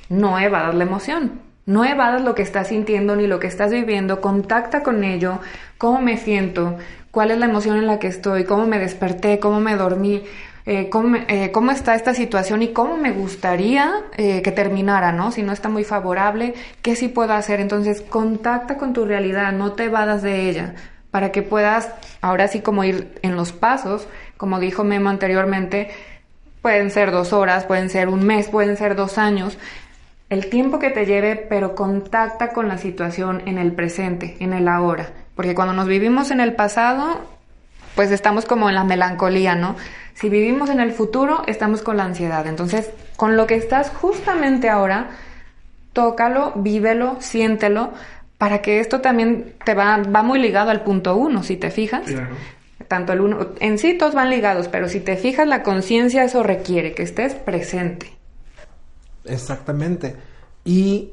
No 0.09 0.39
evadas 0.39 0.75
la 0.75 0.83
emoción, 0.83 1.41
no 1.65 1.85
evadas 1.85 2.21
lo 2.21 2.35
que 2.35 2.41
estás 2.41 2.67
sintiendo 2.67 3.15
ni 3.15 3.27
lo 3.27 3.39
que 3.39 3.47
estás 3.47 3.71
viviendo, 3.71 4.21
contacta 4.21 4.83
con 4.83 5.03
ello, 5.03 5.39
cómo 5.77 6.01
me 6.01 6.17
siento, 6.17 6.77
cuál 7.11 7.31
es 7.31 7.37
la 7.37 7.45
emoción 7.45 7.77
en 7.77 7.87
la 7.87 7.99
que 7.99 8.07
estoy, 8.07 8.43
cómo 8.43 8.65
me 8.65 8.79
desperté, 8.79 9.39
cómo 9.39 9.59
me 9.59 9.75
dormí, 9.75 10.23
eh, 10.65 10.89
eh, 11.27 11.51
cómo, 11.51 11.71
está 11.71 11.95
esta 11.95 12.13
situación 12.13 12.61
y 12.61 12.69
cómo 12.69 12.97
me 12.97 13.11
gustaría 13.11 13.91
eh, 14.17 14.41
que 14.41 14.51
terminara, 14.51 15.11
¿no? 15.11 15.31
Si 15.31 15.43
no 15.43 15.51
está 15.51 15.67
muy 15.67 15.83
favorable, 15.83 16.53
¿qué 16.81 16.95
sí 16.95 17.09
puedo 17.09 17.33
hacer? 17.33 17.59
Entonces, 17.59 18.01
contacta 18.01 18.77
con 18.77 18.93
tu 18.93 19.05
realidad, 19.05 19.51
no 19.51 19.73
te 19.73 19.85
evadas 19.85 20.21
de 20.21 20.49
ella, 20.49 20.75
para 21.11 21.31
que 21.31 21.43
puedas, 21.43 21.89
ahora 22.21 22.47
sí 22.47 22.61
como 22.61 22.83
ir 22.83 23.13
en 23.21 23.35
los 23.35 23.51
pasos, 23.51 24.07
como 24.43 24.59
dijo 24.59 24.83
Memo 24.83 25.09
anteriormente, 25.09 25.89
pueden 26.61 26.91
ser 26.91 27.11
dos 27.11 27.31
horas, 27.31 27.63
pueden 27.63 27.89
ser 27.89 28.09
un 28.09 28.25
mes, 28.25 28.49
pueden 28.49 28.75
ser 28.75 28.93
dos 28.93 29.17
años, 29.17 29.57
el 30.29 30.49
tiempo 30.49 30.79
que 30.79 30.89
te 30.89 31.05
lleve, 31.05 31.37
pero 31.37 31.75
contacta 31.75 32.49
con 32.49 32.67
la 32.67 32.77
situación 32.77 33.41
en 33.45 33.57
el 33.57 33.71
presente, 33.71 34.35
en 34.41 34.51
el 34.51 34.67
ahora. 34.67 35.11
Porque 35.33 35.55
cuando 35.55 35.73
nos 35.73 35.87
vivimos 35.87 36.29
en 36.29 36.41
el 36.41 36.55
pasado, 36.55 37.21
pues 37.95 38.11
estamos 38.11 38.43
como 38.43 38.67
en 38.67 38.75
la 38.75 38.83
melancolía, 38.83 39.55
¿no? 39.55 39.77
Si 40.13 40.27
vivimos 40.27 40.69
en 40.69 40.81
el 40.81 40.91
futuro, 40.91 41.43
estamos 41.47 41.81
con 41.81 41.95
la 41.95 42.03
ansiedad. 42.03 42.45
Entonces, 42.45 42.91
con 43.15 43.37
lo 43.37 43.47
que 43.47 43.55
estás 43.55 43.91
justamente 43.91 44.67
ahora, 44.67 45.11
tócalo, 45.93 46.51
vívelo, 46.57 47.15
siéntelo, 47.21 47.93
para 48.37 48.61
que 48.61 48.81
esto 48.81 48.99
también 48.99 49.53
te 49.63 49.73
va, 49.73 49.99
va 49.99 50.21
muy 50.21 50.37
ligado 50.37 50.69
al 50.69 50.81
punto 50.81 51.15
uno, 51.15 51.43
si 51.43 51.55
te 51.55 51.71
fijas. 51.71 52.03
Claro. 52.07 52.35
Tanto 52.93 53.11
el 53.11 53.21
uno, 53.21 53.47
en 53.59 53.79
sí 53.79 53.97
todos 53.97 54.13
van 54.13 54.29
ligados, 54.29 54.67
pero 54.67 54.87
si 54.87 54.99
te 54.99 55.17
fijas, 55.17 55.47
la 55.47 55.63
conciencia 55.63 56.23
eso 56.23 56.43
requiere, 56.43 56.93
que 56.93 57.01
estés 57.01 57.33
presente. 57.33 58.13
Exactamente. 59.25 60.15
Y 60.63 61.09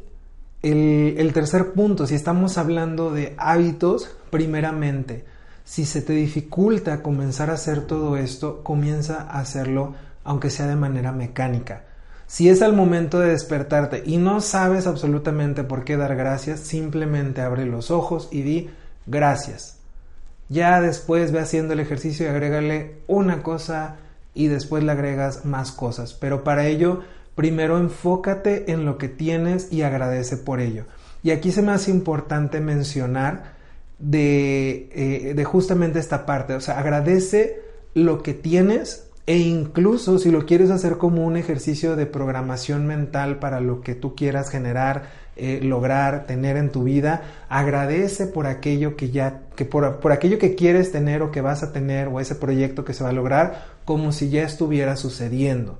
el, 0.60 1.14
el 1.16 1.32
tercer 1.32 1.72
punto, 1.72 2.06
si 2.06 2.14
estamos 2.14 2.58
hablando 2.58 3.12
de 3.12 3.32
hábitos, 3.38 4.14
primeramente, 4.28 5.24
si 5.64 5.86
se 5.86 6.02
te 6.02 6.12
dificulta 6.12 7.02
comenzar 7.02 7.48
a 7.48 7.54
hacer 7.54 7.86
todo 7.86 8.18
esto, 8.18 8.62
comienza 8.62 9.22
a 9.22 9.40
hacerlo 9.40 9.94
aunque 10.22 10.50
sea 10.50 10.66
de 10.66 10.76
manera 10.76 11.12
mecánica. 11.12 11.84
Si 12.26 12.50
es 12.50 12.60
al 12.60 12.74
momento 12.74 13.20
de 13.20 13.30
despertarte 13.30 14.02
y 14.04 14.18
no 14.18 14.42
sabes 14.42 14.86
absolutamente 14.86 15.64
por 15.64 15.84
qué 15.84 15.96
dar 15.96 16.14
gracias, 16.14 16.60
simplemente 16.60 17.40
abre 17.40 17.64
los 17.64 17.90
ojos 17.90 18.28
y 18.30 18.42
di 18.42 18.70
gracias. 19.06 19.79
Ya 20.50 20.82
después 20.82 21.32
ve 21.32 21.40
haciendo 21.40 21.72
el 21.72 21.80
ejercicio 21.80 22.26
y 22.26 22.28
agrégale 22.28 22.96
una 23.06 23.42
cosa 23.42 23.96
y 24.34 24.48
después 24.48 24.84
le 24.84 24.92
agregas 24.92 25.46
más 25.46 25.72
cosas. 25.72 26.12
Pero 26.12 26.44
para 26.44 26.66
ello, 26.66 27.00
primero 27.34 27.78
enfócate 27.78 28.70
en 28.70 28.84
lo 28.84 28.98
que 28.98 29.08
tienes 29.08 29.72
y 29.72 29.82
agradece 29.82 30.36
por 30.36 30.60
ello. 30.60 30.84
Y 31.22 31.30
aquí 31.30 31.52
se 31.52 31.62
me 31.62 31.72
hace 31.72 31.90
importante 31.90 32.60
mencionar 32.60 33.54
eh, 34.12 35.32
de, 35.36 35.44
justamente 35.44 35.98
esta 35.98 36.26
parte. 36.26 36.54
O 36.54 36.60
sea, 36.60 36.78
agradece 36.78 37.60
lo 37.94 38.22
que 38.22 38.34
tienes 38.34 39.08
e 39.26 39.36
incluso 39.38 40.18
si 40.18 40.30
lo 40.30 40.46
quieres 40.46 40.70
hacer 40.70 40.96
como 40.96 41.24
un 41.24 41.36
ejercicio 41.36 41.94
de 41.96 42.06
programación 42.06 42.86
mental 42.86 43.38
para 43.38 43.60
lo 43.60 43.82
que 43.82 43.94
tú 43.94 44.16
quieras 44.16 44.50
generar, 44.50 45.10
eh, 45.40 45.60
lograr, 45.62 46.26
tener 46.26 46.56
en 46.58 46.70
tu 46.70 46.84
vida, 46.84 47.22
agradece 47.48 48.26
por 48.26 48.46
aquello 48.46 48.94
que 48.94 49.10
ya, 49.10 49.40
que 49.56 49.64
por, 49.64 50.00
por, 50.00 50.12
aquello 50.12 50.38
que 50.38 50.54
quieres 50.54 50.92
tener 50.92 51.22
o 51.22 51.30
que 51.30 51.40
vas 51.40 51.62
a 51.62 51.72
tener 51.72 52.08
o 52.08 52.20
ese 52.20 52.34
proyecto 52.34 52.84
que 52.84 52.92
se 52.92 53.02
va 53.02 53.10
a 53.10 53.14
lograr 53.14 53.64
como 53.86 54.12
si 54.12 54.28
ya 54.28 54.42
estuviera 54.42 54.96
sucediendo. 54.96 55.78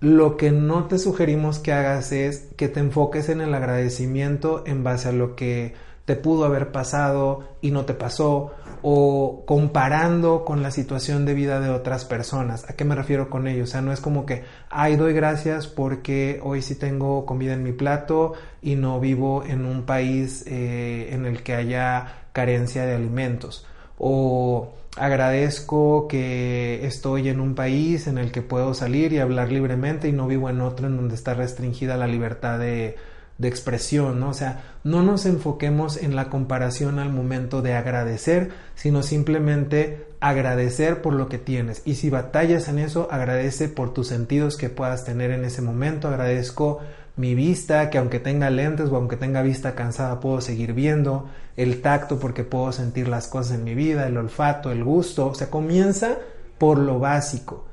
Lo 0.00 0.36
que 0.36 0.50
no 0.50 0.84
te 0.84 0.98
sugerimos 0.98 1.58
que 1.58 1.72
hagas 1.72 2.12
es 2.12 2.48
que 2.56 2.68
te 2.68 2.80
enfoques 2.80 3.30
en 3.30 3.40
el 3.40 3.54
agradecimiento 3.54 4.62
en 4.66 4.84
base 4.84 5.08
a 5.08 5.12
lo 5.12 5.36
que 5.36 5.74
te 6.04 6.16
pudo 6.16 6.44
haber 6.44 6.70
pasado 6.70 7.44
y 7.62 7.70
no 7.70 7.86
te 7.86 7.94
pasó, 7.94 8.52
o 8.88 9.42
comparando 9.46 10.44
con 10.44 10.62
la 10.62 10.70
situación 10.70 11.24
de 11.24 11.34
vida 11.34 11.58
de 11.58 11.70
otras 11.70 12.04
personas. 12.04 12.70
¿A 12.70 12.74
qué 12.74 12.84
me 12.84 12.94
refiero 12.94 13.28
con 13.28 13.48
ello? 13.48 13.64
O 13.64 13.66
sea, 13.66 13.80
no 13.80 13.92
es 13.92 13.98
como 14.00 14.26
que, 14.26 14.44
ay, 14.70 14.94
doy 14.94 15.12
gracias 15.12 15.66
porque 15.66 16.38
hoy 16.44 16.62
sí 16.62 16.76
tengo 16.76 17.26
comida 17.26 17.54
en 17.54 17.64
mi 17.64 17.72
plato 17.72 18.34
y 18.62 18.76
no 18.76 19.00
vivo 19.00 19.42
en 19.44 19.66
un 19.66 19.82
país 19.86 20.44
eh, 20.46 21.08
en 21.10 21.26
el 21.26 21.42
que 21.42 21.54
haya 21.56 22.28
carencia 22.32 22.86
de 22.86 22.94
alimentos. 22.94 23.66
O 23.98 24.74
agradezco 24.96 26.06
que 26.06 26.86
estoy 26.86 27.28
en 27.28 27.40
un 27.40 27.56
país 27.56 28.06
en 28.06 28.18
el 28.18 28.30
que 28.30 28.42
puedo 28.42 28.72
salir 28.72 29.12
y 29.12 29.18
hablar 29.18 29.50
libremente 29.50 30.06
y 30.06 30.12
no 30.12 30.28
vivo 30.28 30.48
en 30.48 30.60
otro 30.60 30.86
en 30.86 30.96
donde 30.96 31.16
está 31.16 31.34
restringida 31.34 31.96
la 31.96 32.06
libertad 32.06 32.60
de, 32.60 32.94
de 33.38 33.48
expresión. 33.48 34.22
O 34.22 34.34
sea, 34.34 34.62
no 34.84 35.02
nos 35.02 35.26
enfoquemos 35.26 35.96
en 35.96 36.16
la 36.16 36.30
comparación 36.30 36.98
al 36.98 37.12
momento 37.12 37.62
de 37.62 37.74
agradecer, 37.74 38.50
sino 38.74 39.02
simplemente 39.02 40.06
agradecer 40.20 41.02
por 41.02 41.14
lo 41.14 41.28
que 41.28 41.38
tienes. 41.38 41.82
Y 41.84 41.96
si 41.96 42.10
batallas 42.10 42.68
en 42.68 42.78
eso, 42.78 43.08
agradece 43.10 43.68
por 43.68 43.92
tus 43.92 44.08
sentidos 44.08 44.56
que 44.56 44.70
puedas 44.70 45.04
tener 45.04 45.30
en 45.30 45.44
ese 45.44 45.62
momento. 45.62 46.08
Agradezco 46.08 46.80
mi 47.16 47.34
vista, 47.34 47.90
que 47.90 47.98
aunque 47.98 48.20
tenga 48.20 48.50
lentes 48.50 48.90
o 48.90 48.96
aunque 48.96 49.16
tenga 49.16 49.42
vista 49.42 49.74
cansada, 49.74 50.20
puedo 50.20 50.40
seguir 50.40 50.72
viendo. 50.72 51.28
El 51.56 51.80
tacto, 51.80 52.18
porque 52.18 52.44
puedo 52.44 52.72
sentir 52.72 53.08
las 53.08 53.28
cosas 53.28 53.58
en 53.58 53.64
mi 53.64 53.74
vida. 53.74 54.06
El 54.06 54.16
olfato, 54.16 54.70
el 54.70 54.84
gusto. 54.84 55.28
O 55.28 55.34
sea, 55.34 55.50
comienza 55.50 56.18
por 56.58 56.78
lo 56.78 56.98
básico. 56.98 57.66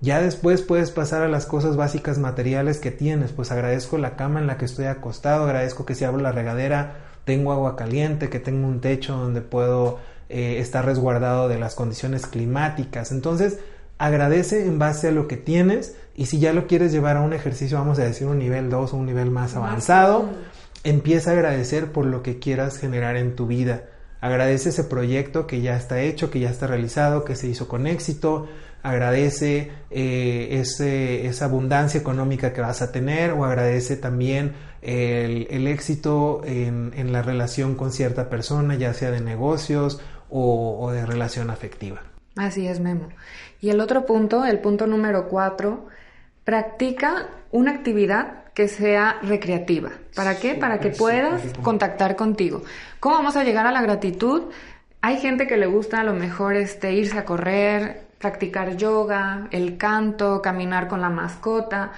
Ya 0.00 0.20
después 0.20 0.60
puedes 0.62 0.90
pasar 0.90 1.22
a 1.22 1.28
las 1.28 1.46
cosas 1.46 1.76
básicas 1.76 2.18
materiales 2.18 2.78
que 2.78 2.90
tienes, 2.90 3.32
pues 3.32 3.50
agradezco 3.50 3.96
la 3.96 4.14
cama 4.16 4.40
en 4.40 4.46
la 4.46 4.58
que 4.58 4.66
estoy 4.66 4.86
acostado, 4.86 5.44
agradezco 5.44 5.86
que 5.86 5.94
si 5.94 6.04
abro 6.04 6.20
la 6.20 6.32
regadera 6.32 6.96
tengo 7.24 7.52
agua 7.52 7.76
caliente, 7.76 8.28
que 8.28 8.38
tengo 8.38 8.68
un 8.68 8.80
techo 8.80 9.16
donde 9.16 9.40
puedo 9.40 9.98
eh, 10.28 10.58
estar 10.60 10.84
resguardado 10.84 11.48
de 11.48 11.58
las 11.58 11.74
condiciones 11.74 12.26
climáticas. 12.26 13.10
Entonces, 13.10 13.58
agradece 13.98 14.66
en 14.66 14.78
base 14.78 15.08
a 15.08 15.12
lo 15.12 15.26
que 15.28 15.38
tienes 15.38 15.96
y 16.14 16.26
si 16.26 16.38
ya 16.38 16.52
lo 16.52 16.66
quieres 16.66 16.92
llevar 16.92 17.16
a 17.16 17.22
un 17.22 17.32
ejercicio, 17.32 17.78
vamos 17.78 17.98
a 17.98 18.04
decir 18.04 18.26
un 18.26 18.38
nivel 18.38 18.68
2 18.68 18.92
o 18.92 18.96
un 18.98 19.06
nivel 19.06 19.30
más 19.30 19.56
avanzado, 19.56 20.28
empieza 20.84 21.30
a 21.30 21.34
agradecer 21.34 21.90
por 21.90 22.04
lo 22.04 22.22
que 22.22 22.38
quieras 22.38 22.78
generar 22.78 23.16
en 23.16 23.34
tu 23.34 23.46
vida 23.46 23.84
Agradece 24.20 24.70
ese 24.70 24.84
proyecto 24.84 25.46
que 25.46 25.60
ya 25.60 25.76
está 25.76 26.00
hecho, 26.00 26.30
que 26.30 26.40
ya 26.40 26.50
está 26.50 26.66
realizado, 26.66 27.24
que 27.24 27.36
se 27.36 27.48
hizo 27.48 27.68
con 27.68 27.86
éxito. 27.86 28.48
Agradece 28.86 29.72
eh, 29.90 30.60
ese, 30.60 31.26
esa 31.26 31.46
abundancia 31.46 31.98
económica 31.98 32.52
que 32.52 32.60
vas 32.60 32.82
a 32.82 32.92
tener 32.92 33.32
o 33.32 33.44
agradece 33.44 33.96
también 33.96 34.54
el, 34.80 35.66
éxito 35.66 36.42
en, 36.44 37.12
la 37.12 37.22
relación 37.22 37.74
con 37.74 37.90
cierta 37.90 38.28
persona, 38.28 38.76
ya 38.76 38.94
sea 38.94 39.10
de 39.10 39.20
negocios 39.20 40.00
o, 40.30 40.78
o 40.80 40.92
de 40.92 41.04
relación 41.04 41.50
afectiva. 41.50 42.02
Así 42.36 42.68
es, 42.68 42.78
Memo. 42.78 43.08
Y 43.60 43.70
el 43.70 43.80
otro 43.80 44.06
punto, 44.06 44.44
el 44.44 44.60
punto 44.60 44.86
número 44.86 45.28
cuatro, 45.28 45.88
practica 46.44 47.26
una 47.50 47.72
actividad 47.72 48.44
que 48.54 48.68
sea 48.68 49.18
recreativa. 49.22 49.90
¿Para 50.14 50.38
qué? 50.38 50.54
Para 50.54 50.78
que 50.78 50.90
puedas 50.90 51.42
contactar 51.62 52.14
contigo. 52.14 52.62
¿Cómo 53.00 53.16
vamos 53.16 53.36
a 53.36 53.42
llegar 53.42 53.66
a 53.66 53.72
la 53.72 53.82
gratitud? 53.82 54.44
Hay 55.00 55.18
gente 55.18 55.48
que 55.48 55.56
le 55.56 55.66
gusta 55.66 56.00
a 56.00 56.04
lo 56.04 56.14
mejor 56.14 56.54
este, 56.54 56.92
irse 56.94 57.18
a 57.18 57.24
correr, 57.24 58.05
practicar 58.18 58.76
yoga, 58.76 59.48
el 59.50 59.76
canto, 59.76 60.42
caminar 60.42 60.88
con 60.88 61.00
la 61.00 61.10
mascota. 61.10 61.92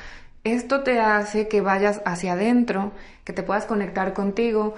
Esto 0.45 0.83
te 0.83 1.01
hace 1.01 1.49
que 1.49 1.61
vayas 1.61 2.01
hacia 2.05 2.33
adentro, 2.33 2.93
que 3.25 3.33
te 3.33 3.43
puedas 3.43 3.67
conectar 3.67 4.13
contigo. 4.13 4.75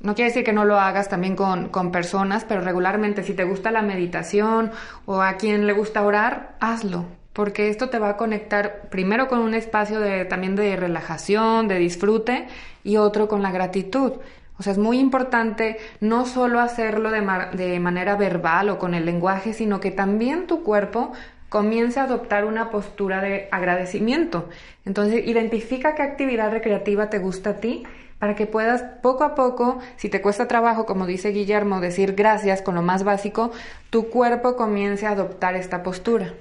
No 0.00 0.14
quiere 0.14 0.30
decir 0.30 0.44
que 0.44 0.52
no 0.52 0.64
lo 0.64 0.78
hagas 0.78 1.08
también 1.08 1.36
con, 1.36 1.68
con, 1.68 1.92
personas, 1.92 2.44
pero 2.44 2.62
regularmente 2.62 3.22
si 3.22 3.34
te 3.34 3.44
gusta 3.44 3.70
la 3.70 3.82
meditación 3.82 4.70
o 5.04 5.20
a 5.20 5.34
quien 5.34 5.66
le 5.66 5.74
gusta 5.74 6.02
orar, 6.02 6.56
hazlo, 6.58 7.04
porque 7.34 7.68
esto 7.68 7.90
te 7.90 7.98
va 7.98 8.10
a 8.10 8.16
conectar 8.16 8.88
primero 8.88 9.28
con 9.28 9.40
un 9.40 9.54
espacio 9.54 10.00
de, 10.00 10.24
también 10.24 10.56
de 10.56 10.74
relajación, 10.76 11.68
de 11.68 11.78
disfrute 11.78 12.48
y 12.82 12.96
otro 12.96 13.28
con 13.28 13.42
la 13.42 13.52
gratitud. 13.52 14.14
O 14.60 14.62
sea, 14.62 14.74
es 14.74 14.78
muy 14.78 14.98
importante 14.98 15.78
no 16.00 16.26
solo 16.26 16.60
hacerlo 16.60 17.10
de, 17.10 17.26
de 17.54 17.80
manera 17.80 18.14
verbal 18.16 18.68
o 18.68 18.78
con 18.78 18.92
el 18.92 19.06
lenguaje, 19.06 19.54
sino 19.54 19.80
que 19.80 19.90
también 19.90 20.46
tu 20.46 20.62
cuerpo 20.62 21.12
comience 21.48 21.98
a 21.98 22.02
adoptar 22.02 22.44
una 22.44 22.68
postura 22.68 23.22
de 23.22 23.48
agradecimiento. 23.52 24.50
Entonces, 24.84 25.26
identifica 25.26 25.94
qué 25.94 26.02
actividad 26.02 26.52
recreativa 26.52 27.08
te 27.08 27.18
gusta 27.18 27.50
a 27.50 27.56
ti 27.56 27.84
para 28.18 28.34
que 28.34 28.44
puedas 28.44 28.82
poco 29.00 29.24
a 29.24 29.34
poco, 29.34 29.78
si 29.96 30.10
te 30.10 30.20
cuesta 30.20 30.46
trabajo, 30.46 30.84
como 30.84 31.06
dice 31.06 31.30
Guillermo, 31.30 31.80
decir 31.80 32.14
gracias 32.14 32.60
con 32.60 32.74
lo 32.74 32.82
más 32.82 33.02
básico, 33.02 33.52
tu 33.88 34.10
cuerpo 34.10 34.56
comience 34.56 35.06
a 35.06 35.12
adoptar 35.12 35.54
esta 35.56 35.82
postura. 35.82 36.34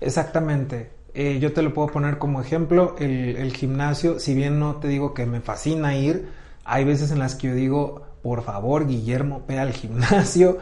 Exactamente. 0.00 0.88
Eh, 1.14 1.40
yo 1.40 1.52
te 1.52 1.62
lo 1.62 1.74
puedo 1.74 1.88
poner 1.88 2.18
como 2.18 2.40
ejemplo, 2.40 2.94
el, 3.00 3.36
el 3.38 3.52
gimnasio, 3.52 4.20
si 4.20 4.34
bien 4.34 4.60
no 4.60 4.76
te 4.76 4.86
digo 4.86 5.14
que 5.14 5.26
me 5.26 5.40
fascina 5.40 5.96
ir, 5.96 6.28
hay 6.66 6.84
veces 6.84 7.10
en 7.10 7.18
las 7.18 7.34
que 7.34 7.48
yo 7.48 7.54
digo, 7.54 8.06
por 8.22 8.42
favor, 8.42 8.86
Guillermo, 8.86 9.42
ve 9.46 9.58
al 9.58 9.72
gimnasio 9.72 10.58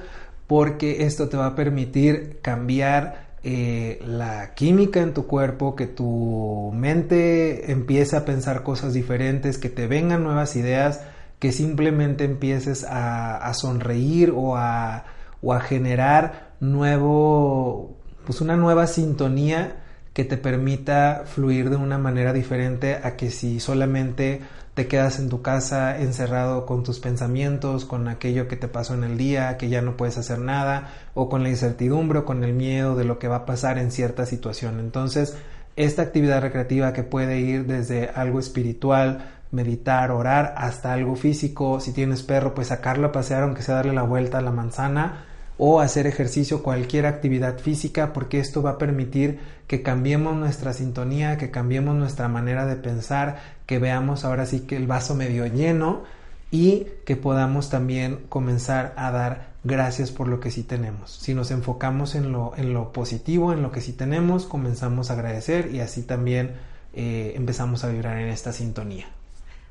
porque 0.47 1.07
esto 1.07 1.29
te 1.29 1.37
va 1.37 1.47
a 1.47 1.55
permitir 1.55 2.39
cambiar 2.43 3.25
eh, 3.43 3.99
la 4.07 4.55
química 4.55 5.01
en 5.01 5.15
tu 5.15 5.27
cuerpo, 5.27 5.75
que 5.75 5.87
tu 5.87 6.71
mente 6.75 7.73
empiece 7.73 8.17
a 8.17 8.25
pensar 8.25 8.63
cosas 8.63 8.93
diferentes, 8.93 9.59
que 9.59 9.71
te 9.71 9.87
vengan 9.87 10.23
nuevas 10.23 10.57
ideas, 10.57 11.01
que 11.39 11.53
simplemente 11.53 12.25
empieces 12.25 12.87
a, 12.89 13.53
sonreír 13.55 14.33
o 14.35 14.57
a, 14.57 15.05
o 15.43 15.53
a 15.53 15.61
generar 15.61 16.53
nuevo, 16.61 17.97
pues 18.27 18.41
una 18.41 18.57
nueva 18.57 18.87
sintonía 18.87 19.77
que 20.15 20.25
te 20.25 20.37
permita 20.37 21.25
fluir 21.27 21.71
de 21.71 21.77
una 21.77 21.99
manera 21.99 22.33
diferente 22.33 23.01
a 23.03 23.17
que 23.17 23.31
si 23.31 23.61
solamente 23.61 24.41
te 24.75 24.89
quedas 24.89 25.20
en 25.20 25.29
tu 25.29 25.41
casa 25.41 25.99
encerrado 25.99 26.66
con 26.66 26.83
tus 26.83 26.99
pensamientos, 26.99 27.85
con 27.85 28.09
aquello 28.09 28.49
que 28.49 28.57
te 28.57 28.66
pasó 28.66 28.95
en 28.95 29.05
el 29.05 29.16
día, 29.16 29.57
que 29.57 29.68
ya 29.68 29.81
no 29.83 29.97
puedes 29.97 30.18
hacer 30.18 30.41
nada, 30.41 30.91
o 31.14 31.29
con 31.29 31.45
la 31.45 31.49
incertidumbre 31.49 32.20
o 32.20 32.25
con 32.25 32.43
el 32.43 32.55
miedo 32.55 32.97
de 32.97 33.05
lo 33.05 33.20
que 33.20 33.29
va 33.29 33.37
a 33.37 33.47
pasar 33.47 33.79
en 33.79 33.93
cierta 33.93 34.27
situación. 34.27 34.81
Entonces, 34.81 35.37
esta 35.77 36.03
actividad 36.03 36.43
recreativa 36.43 36.93
que 36.93 37.05
puede 37.05 37.39
ir 37.39 37.66
desde 37.66 38.09
algo 38.09 38.41
espiritual, 38.41 39.31
meditar, 39.53 40.11
orar, 40.11 40.55
hasta 40.57 40.93
algo 40.93 41.14
físico, 41.14 41.79
si 41.79 41.93
tienes 41.93 42.25
perro, 42.25 42.55
pues 42.55 42.68
sacarlo 42.68 43.09
a 43.09 43.12
pasear, 43.12 43.45
aunque 43.45 43.62
sea 43.62 43.77
darle 43.77 43.93
la 43.93 44.03
vuelta 44.03 44.39
a 44.39 44.43
la 44.43 44.51
manzana, 44.51 45.25
o 45.57 45.81
hacer 45.81 46.07
ejercicio, 46.07 46.63
cualquier 46.63 47.07
actividad 47.07 47.59
física, 47.59 48.13
porque 48.13 48.41
esto 48.41 48.63
va 48.63 48.71
a 48.71 48.79
permitir 48.79 49.39
que 49.67 49.83
cambiemos 49.83 50.37
nuestra 50.37 50.73
sintonía, 50.73 51.39
que 51.39 51.51
cambiemos 51.51 51.95
nuestra 51.95 52.29
manera 52.29 52.67
de 52.67 52.77
pensar, 52.77 53.41
que 53.67 53.79
veamos 53.79 54.25
ahora 54.25 54.47
sí 54.47 54.61
que 54.61 54.77
el 54.77 54.87
vaso 54.87 55.15
medio 55.15 55.47
lleno 55.47 56.03
y 56.51 56.87
que 57.05 57.17
podamos 57.17 57.71
también 57.71 58.27
comenzar 58.29 58.95
a 58.97 59.11
dar 59.11 59.55
gracias 59.65 60.11
por 60.11 60.29
lo 60.29 60.41
que 60.41 60.51
sí 60.51 60.63
tenemos. 60.63 61.13
Si 61.13 61.35
nos 61.35 61.51
enfocamos 61.51 62.15
en 62.15 62.33
lo, 62.33 62.53
en 62.57 62.75
lo 62.75 62.93
positivo, 62.93 63.53
en 63.53 63.63
lo 63.63 63.73
que 63.73 63.81
sí 63.81 63.93
tenemos, 63.93 64.47
comenzamos 64.47 65.11
a 65.11 65.15
agradecer 65.15 65.75
y 65.75 65.81
así 65.81 66.03
también 66.03 66.53
eh, 66.93 67.33
empezamos 67.37 67.85
a 67.85 67.89
vibrar 67.89 68.19
en 68.19 68.29
esta 68.29 68.53
sintonía. 68.53 69.07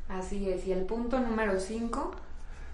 Así 0.10 0.50
es. 0.50 0.66
Y 0.68 0.72
el 0.72 0.82
punto 0.82 1.20
número 1.20 1.60
5. 1.60 2.12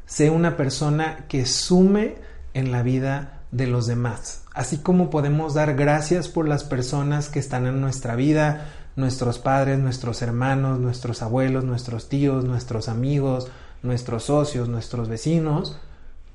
Sé 0.06 0.30
una 0.30 0.58
persona 0.58 1.26
que 1.28 1.46
sume 1.46 2.16
en 2.54 2.72
la 2.72 2.84
vida 2.84 3.42
de 3.52 3.68
los 3.68 3.88
demás. 3.88 4.44
Así 4.54 4.78
como 4.78 5.10
podemos 5.10 5.54
dar 5.54 5.76
gracias 5.76 6.28
por 6.28 6.48
las 6.48 6.64
personas 6.64 7.30
que 7.30 7.40
están 7.40 7.66
en 7.66 7.82
nuestra 7.82 8.16
vida, 8.16 8.68
nuestros 8.96 9.40
padres, 9.40 9.80
nuestros 9.80 10.22
hermanos, 10.22 10.80
nuestros 10.80 11.22
abuelos, 11.22 11.64
nuestros 11.64 12.10
tíos, 12.10 12.46
nuestros 12.46 12.90
amigos, 12.90 13.50
nuestros 13.82 14.26
socios, 14.26 14.68
nuestros 14.70 15.08
vecinos, 15.08 15.80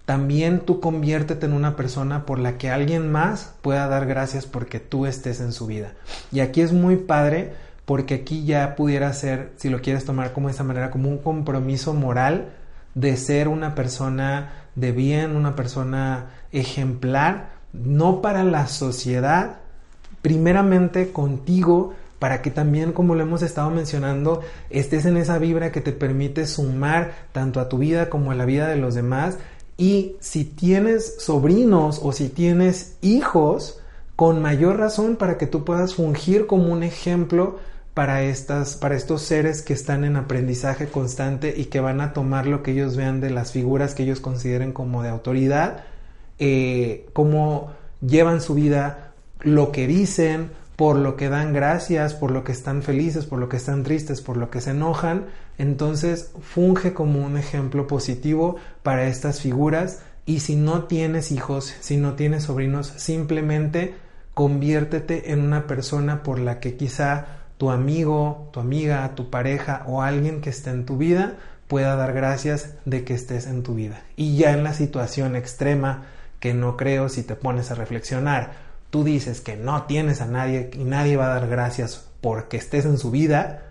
también 0.05 0.61
tú 0.61 0.81
conviértete 0.81 1.47
en 1.47 1.55
una 1.55 1.77
persona 1.77 2.27
por 2.27 2.39
la 2.39 2.59
que 2.59 2.71
alguien 2.71 3.11
más 3.11 3.55
pueda 3.63 3.89
dar 3.89 4.07
gracias 4.07 4.45
porque 4.45 4.79
tú 4.79 5.07
estés 5.07 5.41
en 5.41 5.53
su 5.53 5.67
vida. 5.67 5.93
Y 6.31 6.41
aquí 6.41 6.61
es 6.61 6.73
muy 6.73 6.97
padre 6.97 7.55
porque 7.87 8.15
aquí 8.15 8.45
ya 8.45 8.77
pudiera 8.77 9.13
ser, 9.13 9.53
si 9.57 9.71
lo 9.71 9.81
quieres 9.81 10.05
tomar 10.05 10.33
como 10.33 10.49
de 10.49 10.55
esa 10.55 10.65
manera, 10.65 10.91
como 10.91 11.09
un 11.09 11.19
compromiso 11.19 11.95
moral 11.95 12.51
de 12.95 13.17
ser 13.17 13.49
una 13.49 13.75
persona 13.75 14.64
de 14.75 14.93
bien, 14.93 15.37
una 15.37 15.57
persona 15.57 16.31
ejemplar, 16.53 17.51
no 17.73 18.23
para 18.23 18.45
la 18.45 18.67
sociedad, 18.67 19.57
primeramente 20.23 21.13
contigo, 21.13 21.95
para 22.19 22.41
que 22.41 22.51
también, 22.51 22.93
como 22.93 23.15
lo 23.15 23.23
hemos 23.23 23.43
estado 23.43 23.71
mencionando, 23.71 24.41
estés 24.71 25.05
en 25.05 25.17
esa 25.17 25.39
vibra 25.39 25.73
que 25.73 25.81
te 25.81 25.93
permite 25.93 26.47
sumar 26.47 27.13
tanto 27.33 27.61
a 27.61 27.69
tu 27.69 27.79
vida 27.79 28.09
como 28.09 28.31
a 28.31 28.35
la 28.35 28.47
vida 28.47 28.69
de 28.69 28.77
los 28.77 28.95
demás. 28.95 29.39
Y 29.77 30.17
si 30.21 30.45
tienes 30.45 31.17
sobrinos 31.19 32.01
o 32.03 32.13
si 32.13 32.29
tienes 32.29 32.97
hijos, 33.03 33.81
con 34.17 34.41
mayor 34.41 34.79
razón 34.79 35.17
para 35.17 35.39
que 35.39 35.47
tú 35.47 35.65
puedas 35.65 35.95
fungir 35.95 36.47
como 36.47 36.73
un 36.73 36.83
ejemplo 36.83 37.59
para, 37.95 38.23
estas, 38.23 38.77
para 38.77 38.97
estos 38.97 39.23
seres 39.23 39.63
que 39.63 39.73
están 39.73 40.05
en 40.05 40.17
aprendizaje 40.17 40.89
constante 40.89 41.55
y 41.57 41.67
que 41.67 41.81
van 41.81 42.01
a 42.01 42.13
tomar 42.13 42.47
lo 42.47 42.63
que 42.63 42.73
ellos 42.73 42.97
vean 42.97 43.21
de 43.21 43.31
las 43.31 43.53
figuras 43.53 43.95
que 43.95 44.03
ellos 44.03 44.21
consideren 44.21 44.73
como 44.73 45.03
de 45.03 45.09
autoridad, 45.09 45.85
eh, 46.41 47.07
cómo 47.13 47.71
llevan 48.05 48.41
su 48.41 48.55
vida, 48.55 49.13
lo 49.41 49.71
que 49.71 49.87
dicen, 49.87 50.51
por 50.75 50.97
lo 50.97 51.17
que 51.17 51.29
dan 51.29 51.53
gracias, 51.53 52.15
por 52.15 52.33
lo 52.33 52.43
que 52.43 52.51
están 52.51 52.83
felices, 52.83 53.27
por 53.27 53.39
lo 53.39 53.49
que 53.49 53.59
están 53.59 53.85
tristes, 53.85 54.21
por 54.21 54.37
lo 54.37 54.51
que 54.51 54.61
se 54.61 54.71
enojan, 54.71 55.27
entonces 55.57 56.33
funge 56.41 56.95
como 56.95 57.25
un 57.25 57.37
ejemplo 57.37 57.87
positivo 57.87 58.57
para 58.83 59.07
estas 59.07 59.41
figuras 59.41 60.03
y 60.27 60.41
si 60.41 60.57
no 60.57 60.85
tienes 60.85 61.31
hijos, 61.31 61.73
si 61.81 61.97
no 61.97 62.15
tienes 62.15 62.45
sobrinos, 62.45 62.93
simplemente 62.97 63.95
conviértete 64.33 65.31
en 65.31 65.41
una 65.41 65.69
persona 65.69 66.25
por 66.25 66.41
la 66.41 66.59
que 66.59 66.77
quizá 66.77 67.44
tu 67.59 67.71
amigo, 67.71 68.49
tu 68.53 68.61
amiga, 68.61 69.15
tu 69.15 69.31
pareja 69.31 69.85
o 69.87 70.03
alguien 70.03 70.41
que 70.41 70.51
esté 70.51 70.71
en 70.71 70.87
tu 70.87 70.97
vida 70.97 71.35
pueda 71.69 71.97
dar 71.97 72.13
gracias 72.13 72.75
de 72.85 73.05
que 73.05 73.15
estés 73.15 73.47
en 73.47 73.63
tu 73.63 73.75
vida. 73.75 74.03
Y 74.17 74.37
ya 74.37 74.53
en 74.53 74.65
la 74.65 74.75
situación 74.75 75.37
extrema, 75.37 76.05
que 76.41 76.53
no 76.53 76.77
creo 76.77 77.09
si 77.09 77.23
te 77.23 77.37
pones 77.37 77.71
a 77.71 77.75
reflexionar, 77.75 78.53
tú 78.91 79.03
dices 79.05 79.41
que 79.41 79.57
no 79.57 79.85
tienes 79.85 80.21
a 80.21 80.27
nadie 80.27 80.71
y 80.75 80.85
nadie 80.85 81.17
va 81.17 81.27
a 81.27 81.41
dar 81.41 81.49
gracias 81.49 82.09
porque 82.21 82.57
estés 82.57 82.85
en 82.85 82.99
su 82.99 83.11
vida. 83.11 83.63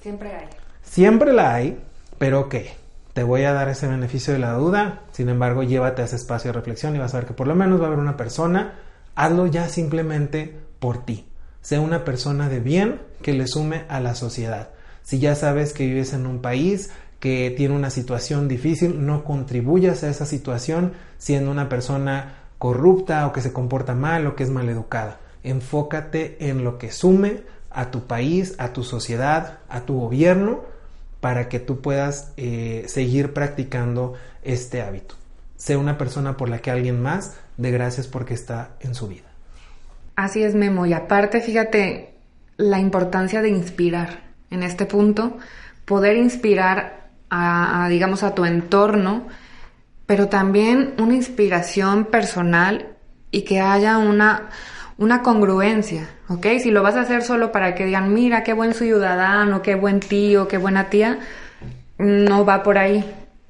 Siempre 0.00 0.34
hay. 0.34 0.48
Siempre 0.82 1.32
la 1.32 1.54
hay, 1.54 1.82
pero 2.18 2.48
¿qué? 2.48 2.72
Te 3.14 3.22
voy 3.22 3.44
a 3.44 3.52
dar 3.52 3.68
ese 3.68 3.86
beneficio 3.86 4.32
de 4.32 4.38
la 4.38 4.52
duda, 4.54 5.00
sin 5.12 5.28
embargo, 5.28 5.62
llévate 5.62 6.02
a 6.02 6.06
ese 6.06 6.16
espacio 6.16 6.50
de 6.50 6.58
reflexión 6.58 6.96
y 6.96 6.98
vas 6.98 7.14
a 7.14 7.18
ver 7.18 7.26
que 7.26 7.34
por 7.34 7.46
lo 7.46 7.54
menos 7.54 7.80
va 7.80 7.84
a 7.84 7.86
haber 7.88 7.98
una 7.98 8.16
persona, 8.16 8.74
hazlo 9.14 9.46
ya 9.46 9.68
simplemente 9.68 10.54
por 10.78 11.04
ti 11.04 11.26
sea 11.62 11.80
una 11.80 12.04
persona 12.04 12.48
de 12.48 12.60
bien 12.60 13.00
que 13.22 13.32
le 13.32 13.46
sume 13.46 13.84
a 13.88 14.00
la 14.00 14.14
sociedad. 14.14 14.70
Si 15.02 15.18
ya 15.18 15.34
sabes 15.34 15.72
que 15.72 15.86
vives 15.86 16.12
en 16.12 16.26
un 16.26 16.40
país 16.40 16.90
que 17.22 17.54
tiene 17.56 17.74
una 17.74 17.90
situación 17.90 18.48
difícil, 18.48 19.06
no 19.06 19.24
contribuyas 19.24 20.02
a 20.02 20.10
esa 20.10 20.26
situación 20.26 20.92
siendo 21.18 21.50
una 21.50 21.68
persona 21.68 22.34
corrupta 22.58 23.26
o 23.26 23.32
que 23.32 23.40
se 23.40 23.52
comporta 23.52 23.94
mal 23.94 24.26
o 24.26 24.34
que 24.34 24.42
es 24.42 24.50
maleducada. 24.50 25.20
Enfócate 25.44 26.48
en 26.48 26.64
lo 26.64 26.78
que 26.78 26.90
sume 26.90 27.42
a 27.70 27.90
tu 27.90 28.06
país, 28.06 28.54
a 28.58 28.72
tu 28.72 28.82
sociedad, 28.82 29.58
a 29.68 29.82
tu 29.82 30.00
gobierno, 30.00 30.64
para 31.20 31.48
que 31.48 31.60
tú 31.60 31.80
puedas 31.80 32.32
eh, 32.36 32.84
seguir 32.88 33.32
practicando 33.32 34.14
este 34.42 34.82
hábito. 34.82 35.14
sea 35.56 35.78
una 35.78 35.96
persona 35.96 36.36
por 36.36 36.48
la 36.48 36.58
que 36.58 36.72
alguien 36.72 37.00
más 37.00 37.36
dé 37.56 37.70
gracias 37.70 38.08
porque 38.08 38.34
está 38.34 38.70
en 38.80 38.96
su 38.96 39.06
vida. 39.06 39.28
Así 40.16 40.42
es, 40.42 40.56
Memo. 40.56 40.86
Y 40.86 40.92
aparte, 40.92 41.40
fíjate 41.40 42.11
la 42.62 42.78
importancia 42.78 43.42
de 43.42 43.48
inspirar 43.48 44.20
en 44.50 44.62
este 44.62 44.86
punto, 44.86 45.38
poder 45.84 46.16
inspirar 46.16 47.08
a, 47.30 47.86
digamos, 47.88 48.22
a 48.22 48.34
tu 48.34 48.44
entorno, 48.44 49.26
pero 50.06 50.28
también 50.28 50.94
una 50.98 51.14
inspiración 51.14 52.04
personal 52.04 52.88
y 53.30 53.42
que 53.42 53.60
haya 53.60 53.98
una, 53.98 54.50
una 54.98 55.22
congruencia, 55.22 56.08
¿ok? 56.28 56.46
Si 56.62 56.70
lo 56.70 56.82
vas 56.82 56.96
a 56.96 57.00
hacer 57.00 57.22
solo 57.22 57.50
para 57.50 57.74
que 57.74 57.86
digan, 57.86 58.12
mira, 58.12 58.44
qué 58.44 58.52
buen 58.52 58.74
ciudadano, 58.74 59.62
qué 59.62 59.74
buen 59.74 60.00
tío, 60.00 60.46
qué 60.48 60.58
buena 60.58 60.90
tía, 60.90 61.18
no 61.98 62.44
va 62.44 62.62
por 62.62 62.76
ahí, 62.76 63.02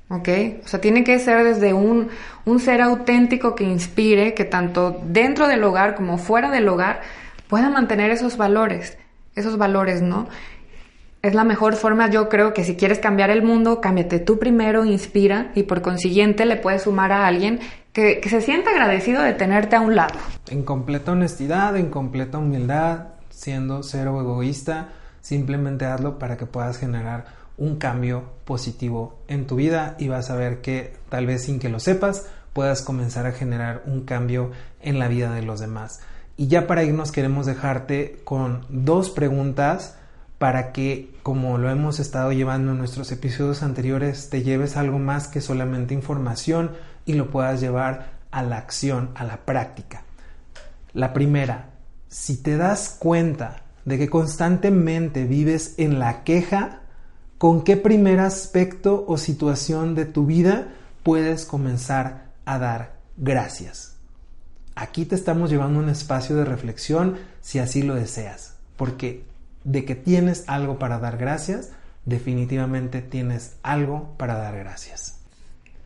¿ok? 0.08 0.28
O 0.64 0.68
sea, 0.68 0.80
tiene 0.80 1.02
que 1.02 1.18
ser 1.18 1.42
desde 1.42 1.72
un, 1.72 2.08
un 2.44 2.60
ser 2.60 2.80
auténtico 2.80 3.56
que 3.56 3.64
inspire, 3.64 4.34
que 4.34 4.44
tanto 4.44 5.02
dentro 5.04 5.48
del 5.48 5.64
hogar 5.64 5.96
como 5.96 6.16
fuera 6.18 6.50
del 6.50 6.68
hogar 6.68 7.00
pueda 7.48 7.68
mantener 7.68 8.12
esos 8.12 8.36
valores, 8.36 8.96
esos 9.35 9.59
valores, 9.59 10.03
¿no? 10.03 10.28
Es 11.22 11.35
la 11.35 11.45
mejor 11.45 11.76
forma, 11.76 12.11
yo 12.11 12.28
creo 12.28 12.53
que 12.53 12.64
si 12.64 12.74
quieres 12.74 12.99
cambiar 12.99 13.30
el 13.30 13.43
mundo, 13.43 13.80
cámbiate 13.80 14.18
tú 14.18 14.41
primero, 14.41 14.85
inspira 14.85 15.53
y 15.55 15.62
por 15.62 15.80
consiguiente 15.80 16.47
le 16.47 16.57
puedes 16.57 16.83
sumar 16.83 17.12
a 17.12 17.28
alguien 17.28 17.61
que, 17.93 18.20
se 18.28 18.41
sienta 18.41 18.70
agradecido 18.70 19.22
de 19.22 19.33
tenerte 19.33 19.76
a 19.76 19.80
un 19.80 19.95
lado. 19.95 20.18
En 20.49 20.64
completa 20.64 21.12
honestidad, 21.12 21.76
en 21.76 21.91
completa 21.91 22.39
humildad, 22.39 23.09
siendo 23.30 23.85
cero 23.85 24.20
egoísta, 24.20 24.89
simplemente 25.20 25.85
hazlo 25.85 26.18
para 26.18 26.37
que 26.37 26.47
puedas 26.47 26.78
generar 26.78 27.26
un 27.57 27.76
cambio 27.76 28.24
positivo 28.45 29.20
en 29.28 29.47
tu 29.47 29.57
vida 29.57 29.95
y 30.01 30.09
vas 30.09 30.30
a 30.30 30.37
ver 30.37 30.61
que 30.61 30.95
tal 31.09 31.26
vez 31.26 31.45
sin 31.45 31.61
que 31.61 31.68
lo 31.68 31.78
sepas 31.78 32.26
puedas 32.53 32.83
comenzar 32.83 33.26
a 33.26 33.33
generar 33.33 33.83
un 33.87 34.05
cambio 34.05 34.51
en 34.80 34.99
la 34.99 35.07
vida 35.07 35.33
de 35.33 35.43
los 35.43 35.61
demás. 35.61 36.01
Y 36.37 36.49
ya 36.49 36.66
para 36.66 36.85
irnos 36.85 37.12
queremos 37.12 37.47
dejarte 37.47 38.20
con 38.24 38.64
dos 38.68 39.11
preguntas 39.11 39.97
para 40.39 40.72
que, 40.72 41.14
como 41.22 41.57
lo 41.57 41.70
hemos 41.70 42.01
estado 42.01 42.33
llevando 42.33 42.72
en 42.72 42.78
nuestros 42.78 43.12
episodios 43.12 43.62
anteriores, 43.62 44.28
te 44.28 44.43
lleves 44.43 44.76
algo 44.76 44.99
más 44.99 45.28
que 45.28 45.41
solamente 45.41 45.95
información 45.95 46.72
y 47.07 47.12
lo 47.12 47.30
puedas 47.30 47.61
llevar 47.61 48.12
a 48.33 48.43
la 48.43 48.57
acción, 48.57 49.11
a 49.14 49.24
la 49.24 49.45
práctica. 49.45 50.03
La 50.95 51.12
primera, 51.12 51.70
si 52.09 52.43
te 52.43 52.57
das 52.57 52.97
cuenta 52.99 53.62
de 53.85 53.99
que 53.99 54.11
constantemente 54.11 55.24
vives 55.26 55.74
en 55.78 55.99
la 55.99 56.24
queja, 56.24 56.80
¿con 57.39 57.62
qué 57.62 57.76
primer 57.76 58.20
aspecto 58.20 59.05
o 59.07 59.18
situación 59.18 59.95
de 59.95 60.07
tu 60.07 60.26
vida 60.26 60.68
puedes 61.03 61.45
comenzar 61.45 62.33
a 62.45 62.59
dar 62.59 62.97
gracias? 63.16 63.91
Aquí 64.74 65.04
te 65.04 65.14
estamos 65.14 65.50
llevando 65.50 65.78
un 65.78 65.88
espacio 65.88 66.36
de 66.36 66.44
reflexión 66.44 67.18
si 67.40 67.58
así 67.58 67.82
lo 67.82 67.94
deseas, 67.94 68.56
porque 68.76 69.24
de 69.64 69.84
que 69.84 69.94
tienes 69.94 70.44
algo 70.48 70.78
para 70.78 70.98
dar 70.98 71.18
gracias, 71.18 71.72
definitivamente 72.04 73.02
tienes 73.02 73.56
algo 73.62 74.14
para 74.16 74.36
dar 74.36 74.56
gracias. 74.56 75.18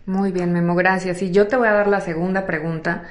Muy 0.07 0.31
bien, 0.31 0.53
Memo, 0.53 0.77
gracias. 0.77 1.21
Y 1.23 1.33
yo 1.33 1.49
te 1.49 1.57
voy 1.57 1.67
a 1.67 1.73
dar 1.73 1.89
la 1.89 2.01
segunda 2.01 2.47
pregunta. 2.47 3.05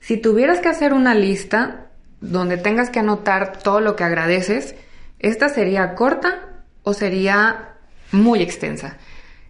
Si 0.00 0.16
tuvieras 0.16 0.60
que 0.60 0.68
hacer 0.68 0.94
una 0.94 1.14
lista 1.14 1.88
donde 2.20 2.56
tengas 2.56 2.88
que 2.88 3.00
anotar 3.00 3.58
todo 3.58 3.80
lo 3.80 3.96
que 3.96 4.04
agradeces, 4.04 4.74
¿esta 5.18 5.50
sería 5.50 5.94
corta 5.94 6.62
o 6.82 6.94
sería 6.94 7.74
muy 8.10 8.42
extensa? 8.42 8.96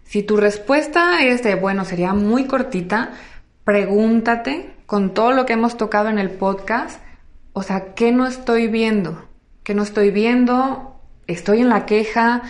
Si 0.03 0.21
tu 0.21 0.35
respuesta 0.35 1.23
es 1.23 1.43
de, 1.43 1.55
bueno, 1.55 1.85
sería 1.85 2.13
muy 2.13 2.45
cortita, 2.45 3.13
pregúntate 3.63 4.74
con 4.85 5.13
todo 5.13 5.31
lo 5.31 5.45
que 5.45 5.53
hemos 5.53 5.77
tocado 5.77 6.09
en 6.09 6.19
el 6.19 6.31
podcast, 6.31 7.01
o 7.53 7.63
sea, 7.63 7.93
¿qué 7.95 8.11
no 8.11 8.27
estoy 8.27 8.67
viendo? 8.67 9.25
que 9.65 9.73
no 9.73 9.81
estoy 9.81 10.11
viendo, 10.11 10.95
estoy 11.27 11.61
en 11.61 11.69
la 11.69 11.87
queja, 11.87 12.43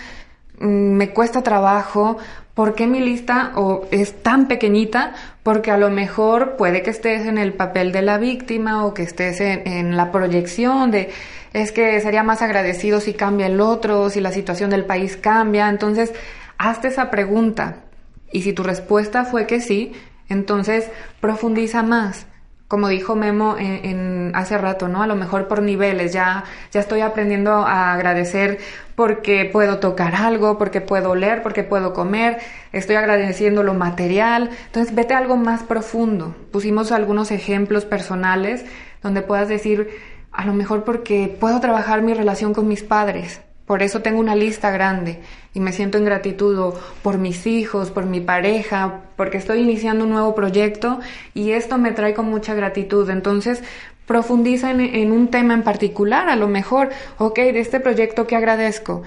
mm, 0.59 0.65
me 0.67 1.11
cuesta 1.11 1.41
trabajo, 1.43 2.17
¿por 2.53 2.75
qué 2.75 2.87
mi 2.87 2.99
lista 2.99 3.53
o 3.55 3.87
es 3.89 4.21
tan 4.21 4.47
pequeñita? 4.47 5.13
Porque 5.41 5.71
a 5.71 5.77
lo 5.77 5.89
mejor 5.89 6.57
puede 6.57 6.83
que 6.83 6.89
estés 6.89 7.25
en 7.25 7.37
el 7.37 7.53
papel 7.53 7.93
de 7.93 8.01
la 8.01 8.17
víctima 8.17 8.85
o 8.85 8.93
que 8.93 9.03
estés 9.03 9.39
en, 9.39 9.65
en, 9.65 9.97
la 9.97 10.11
proyección 10.11 10.91
de 10.91 11.09
es 11.53 11.71
que 11.71 12.01
sería 12.01 12.21
más 12.23 12.41
agradecido 12.41 12.99
si 12.99 13.13
cambia 13.13 13.47
el 13.47 13.61
otro, 13.61 14.09
si 14.09 14.19
la 14.19 14.33
situación 14.33 14.69
del 14.69 14.83
país 14.83 15.15
cambia. 15.15 15.69
Entonces, 15.69 16.13
hazte 16.57 16.89
esa 16.89 17.09
pregunta. 17.09 17.77
Y 18.29 18.41
si 18.41 18.51
tu 18.51 18.61
respuesta 18.63 19.23
fue 19.23 19.47
que 19.47 19.61
sí, 19.61 19.93
entonces 20.29 20.89
profundiza 21.19 21.83
más 21.83 22.27
como 22.67 22.87
dijo 22.87 23.15
Memo 23.15 23.55
en, 23.59 24.31
hace 24.35 24.57
rato, 24.57 24.87
¿no? 24.87 25.03
A 25.03 25.07
lo 25.07 25.15
mejor 25.15 25.47
por 25.47 25.61
niveles, 25.61 26.13
ya, 26.13 26.45
ya 26.71 26.79
estoy 26.79 27.01
aprendiendo 27.01 27.51
a 27.51 27.93
agradecer 27.93 28.57
porque 28.95 29.45
puedo 29.45 29.77
tocar 29.77 30.15
algo, 30.15 30.57
porque 30.57 30.81
puedo 30.81 31.11
oler, 31.11 31.43
porque 31.43 31.63
puedo 31.63 31.93
comer, 31.93 32.39
estoy 32.71 32.95
agradeciendo 32.95 33.61
lo 33.61 33.75
material, 33.75 34.49
entonces 34.65 34.95
vete 34.95 35.13
a 35.13 35.19
algo 35.19 35.37
más 35.37 35.61
profundo. 35.63 36.35
Pusimos 36.51 36.91
algunos 36.91 37.31
ejemplos 37.31 37.85
personales 37.85 38.65
donde 39.03 39.21
puedas 39.21 39.47
decir, 39.47 39.89
a 40.31 40.45
lo 40.45 40.53
mejor 40.53 40.83
porque 40.83 41.35
puedo 41.39 41.59
trabajar 41.59 42.01
mi 42.01 42.15
relación 42.15 42.53
con 42.53 42.67
mis 42.67 42.81
padres, 42.81 43.41
por 43.65 43.81
eso 43.81 44.01
tengo 44.01 44.19
una 44.19 44.35
lista 44.35 44.69
grande 44.69 45.21
y 45.53 45.59
me 45.59 45.71
siento 45.71 45.97
en 45.97 46.05
gratitud 46.05 46.75
por 47.01 47.17
mis 47.17 47.47
hijos, 47.47 47.89
por 47.89 48.05
mi 48.05 48.21
pareja, 48.21 49.01
porque 49.15 49.37
estoy 49.37 49.61
iniciando 49.61 50.03
un 50.03 50.11
nuevo 50.11 50.35
proyecto 50.35 50.99
y 51.33 51.51
esto 51.51 51.77
me 51.77 51.91
trae 51.91 52.13
con 52.13 52.29
mucha 52.29 52.53
gratitud. 52.53 53.09
Entonces, 53.09 53.63
profundiza 54.05 54.71
en, 54.71 55.11
un 55.11 55.29
tema 55.29 55.53
en 55.53 55.63
particular, 55.63 56.29
a 56.29 56.35
lo 56.35 56.47
mejor, 56.47 56.89
ok, 57.17 57.35
de 57.35 57.59
este 57.59 57.79
proyecto 57.79 58.27
que 58.27 58.35
agradezco, 58.35 59.03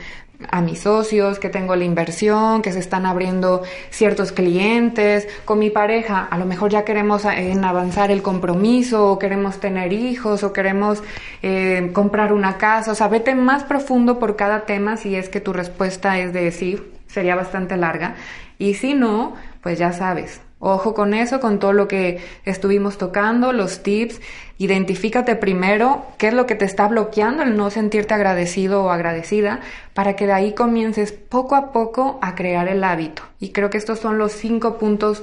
a 0.51 0.61
mis 0.61 0.81
socios, 0.81 1.41
que 1.41 1.49
tengo 1.49 1.75
la 1.75 1.85
inversión, 1.85 2.63
que 2.63 2.73
se 2.73 2.79
están 2.79 3.07
abriendo 3.07 3.63
ciertos 3.91 4.31
clientes, 4.31 5.27
con 5.45 5.59
mi 5.59 5.71
pareja, 5.71 6.29
a 6.31 6.39
lo 6.39 6.47
mejor 6.47 6.71
ya 6.71 6.85
queremos 6.85 7.25
eh, 7.25 7.55
avanzar 7.61 8.13
el 8.13 8.23
compromiso, 8.23 9.11
o 9.11 9.19
queremos 9.19 9.59
tener 9.59 9.93
hijos, 9.93 10.45
o 10.45 10.53
queremos 10.53 11.03
eh, 11.43 11.91
comprar 11.93 12.33
una 12.33 12.57
casa, 12.57 12.93
o 12.93 12.95
sea, 12.95 13.09
vete 13.09 13.35
más 13.35 13.65
profundo 13.65 14.21
por 14.21 14.37
cada 14.37 14.61
tema 14.61 14.97
si 14.97 15.17
es 15.17 15.29
que 15.29 15.41
tu 15.41 15.53
respuesta 15.53 16.19
es 16.19 16.33
de 16.33 16.53
sí, 16.53 16.81
sería 17.09 17.35
bastante 17.35 17.77
larga, 17.77 18.15
y 18.59 18.75
si 18.75 18.95
no, 18.95 19.35
pues 19.61 19.79
ya 19.79 19.93
sabes, 19.93 20.41
Ojo 20.61 20.93
con 20.93 21.15
eso, 21.15 21.39
con 21.39 21.61
todo 21.61 21.73
lo 21.73 21.87
que 21.87 22.19
estuvimos 22.45 22.99
tocando, 22.99 23.53
los 23.53 23.85
tips. 23.85 24.21
Identifícate 24.59 25.37
primero 25.37 26.05
qué 26.19 26.29
es 26.29 26.35
lo 26.35 26.47
que 26.47 26.55
te 26.55 26.65
está 26.65 26.89
bloqueando 26.89 27.43
el 27.43 27.57
no 27.57 27.71
sentirte 27.71 28.15
agradecido 28.15 28.83
o 28.83 28.91
agradecida 28.91 29.61
para 29.95 30.17
que 30.17 30.27
de 30.27 30.33
ahí 30.33 30.53
comiences 30.53 31.13
poco 31.13 31.55
a 31.55 31.73
poco 31.73 32.19
a 32.23 32.35
crear 32.35 32.69
el 32.69 32.85
hábito. 32.85 33.23
Y 33.39 33.51
creo 33.51 33.71
que 33.71 33.79
estos 33.79 34.01
son 34.01 34.19
los 34.19 34.33
cinco 34.33 34.79
puntos 34.79 35.23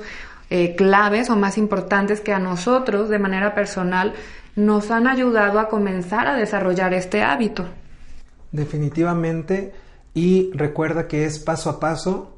eh, 0.49 0.75
claves 0.75 1.29
o 1.29 1.35
más 1.35 1.57
importantes 1.57 2.21
que 2.21 2.33
a 2.33 2.39
nosotros 2.39 3.09
de 3.09 3.19
manera 3.19 3.53
personal 3.53 4.13
nos 4.55 4.89
han 4.89 5.05
ayudado 5.05 5.59
a 5.59 5.67
comenzar 5.67 6.27
a 6.27 6.35
desarrollar 6.35 6.93
este 6.93 7.21
hábito. 7.21 7.65
Definitivamente. 8.51 9.73
Y 10.13 10.49
recuerda 10.53 11.09
que 11.09 11.25
es 11.25 11.39
paso 11.39 11.69
a 11.69 11.77
paso, 11.81 12.35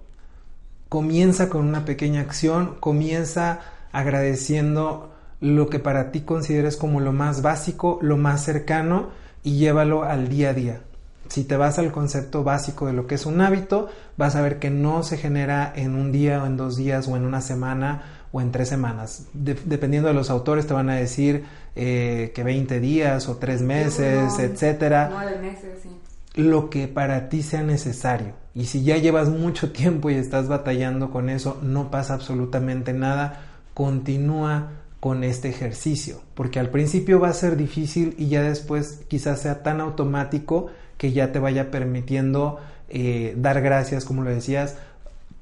Comienza 0.90 1.50
con 1.50 1.68
una 1.68 1.84
pequeña 1.84 2.22
acción, 2.22 2.78
comienza 2.80 3.60
agradeciendo 3.92 5.12
lo 5.40 5.70
que 5.70 5.80
para 5.80 6.12
ti 6.12 6.22
consideres 6.22 6.78
como 6.78 7.00
lo 7.00 7.14
más 7.14 7.42
básico, 7.42 8.00
lo 8.02 8.18
más 8.18 8.44
cercano 8.44 9.10
y 9.44 9.58
llévalo 9.58 10.04
al 10.04 10.30
día 10.30 10.50
a 10.50 10.54
día. 10.54 10.82
Si 11.30 11.44
te 11.44 11.58
vas 11.58 11.78
al 11.78 11.92
concepto 11.92 12.44
básico 12.44 12.88
de 12.88 12.94
lo 12.94 13.06
que 13.06 13.16
es 13.16 13.26
un 13.26 13.42
hábito, 13.42 13.90
vas 14.16 14.36
a 14.36 14.42
ver 14.42 14.60
que 14.60 14.70
no 14.70 15.04
se 15.04 15.18
genera 15.18 15.74
en 15.76 15.96
un 15.96 16.12
día 16.12 16.42
o 16.42 16.46
en 16.46 16.56
dos 16.58 16.78
días 16.78 17.08
o 17.08 17.18
en 17.18 17.26
una 17.26 17.42
semana 17.42 18.04
o 18.32 18.42
en 18.42 18.52
tres 18.52 18.70
semanas. 18.70 19.26
dependiendo 19.34 20.08
de 20.08 20.14
los 20.14 20.30
autores 20.30 20.68
te 20.68 20.74
van 20.74 20.90
a 20.90 20.96
decir 20.96 21.46
eh, 21.76 22.32
que 22.34 22.44
20 22.44 22.80
días 22.80 23.28
o 23.28 23.38
tres 23.38 23.62
meses, 23.62 24.40
etcétera. 24.40 25.10
meses, 25.42 25.80
sí 25.84 25.90
lo 26.38 26.70
que 26.70 26.88
para 26.88 27.30
ti 27.30 27.42
sea 27.42 27.64
necesario. 27.64 28.34
Y 28.54 28.66
si 28.66 28.84
ya 28.84 28.98
llevas 28.98 29.28
mucho 29.28 29.72
tiempo 29.72 30.10
y 30.10 30.14
estás 30.14 30.48
batallando 30.48 31.10
con 31.10 31.30
eso, 31.30 31.60
no 31.64 31.92
pasa 31.92 32.14
absolutamente 32.14 32.94
nada. 32.94 33.42
Continúa 33.74 34.70
con 35.08 35.24
este 35.24 35.48
ejercicio, 35.48 36.20
porque 36.34 36.60
al 36.60 36.70
principio 36.70 37.18
va 37.18 37.30
a 37.30 37.34
ser 37.34 37.56
difícil 37.56 38.14
y 38.18 38.28
ya 38.28 38.42
después 38.42 39.06
quizás 39.08 39.40
sea 39.40 39.64
tan 39.64 39.80
automático 39.80 40.68
que 40.98 41.14
ya 41.14 41.32
te 41.32 41.40
vaya 41.40 41.72
permitiendo 41.72 42.60
eh, 42.90 43.34
dar 43.38 43.62
gracias, 43.62 44.04
como 44.04 44.24
lo 44.24 44.32
decías, 44.32 44.76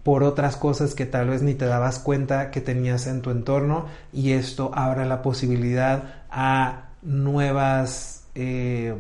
por 0.04 0.22
otras 0.22 0.56
cosas 0.56 0.94
que 0.94 1.08
tal 1.08 1.30
vez 1.30 1.42
ni 1.42 1.56
te 1.56 1.66
dabas 1.66 1.98
cuenta 1.98 2.52
que 2.52 2.62
tenías 2.62 3.08
en 3.08 3.24
tu 3.24 3.32
entorno 3.32 3.88
y 4.14 4.34
esto 4.34 4.70
abre 4.76 5.04
la 5.08 5.24
posibilidad 5.24 6.14
a 6.30 6.90
nuevas 7.02 8.26
eh, 8.36 8.94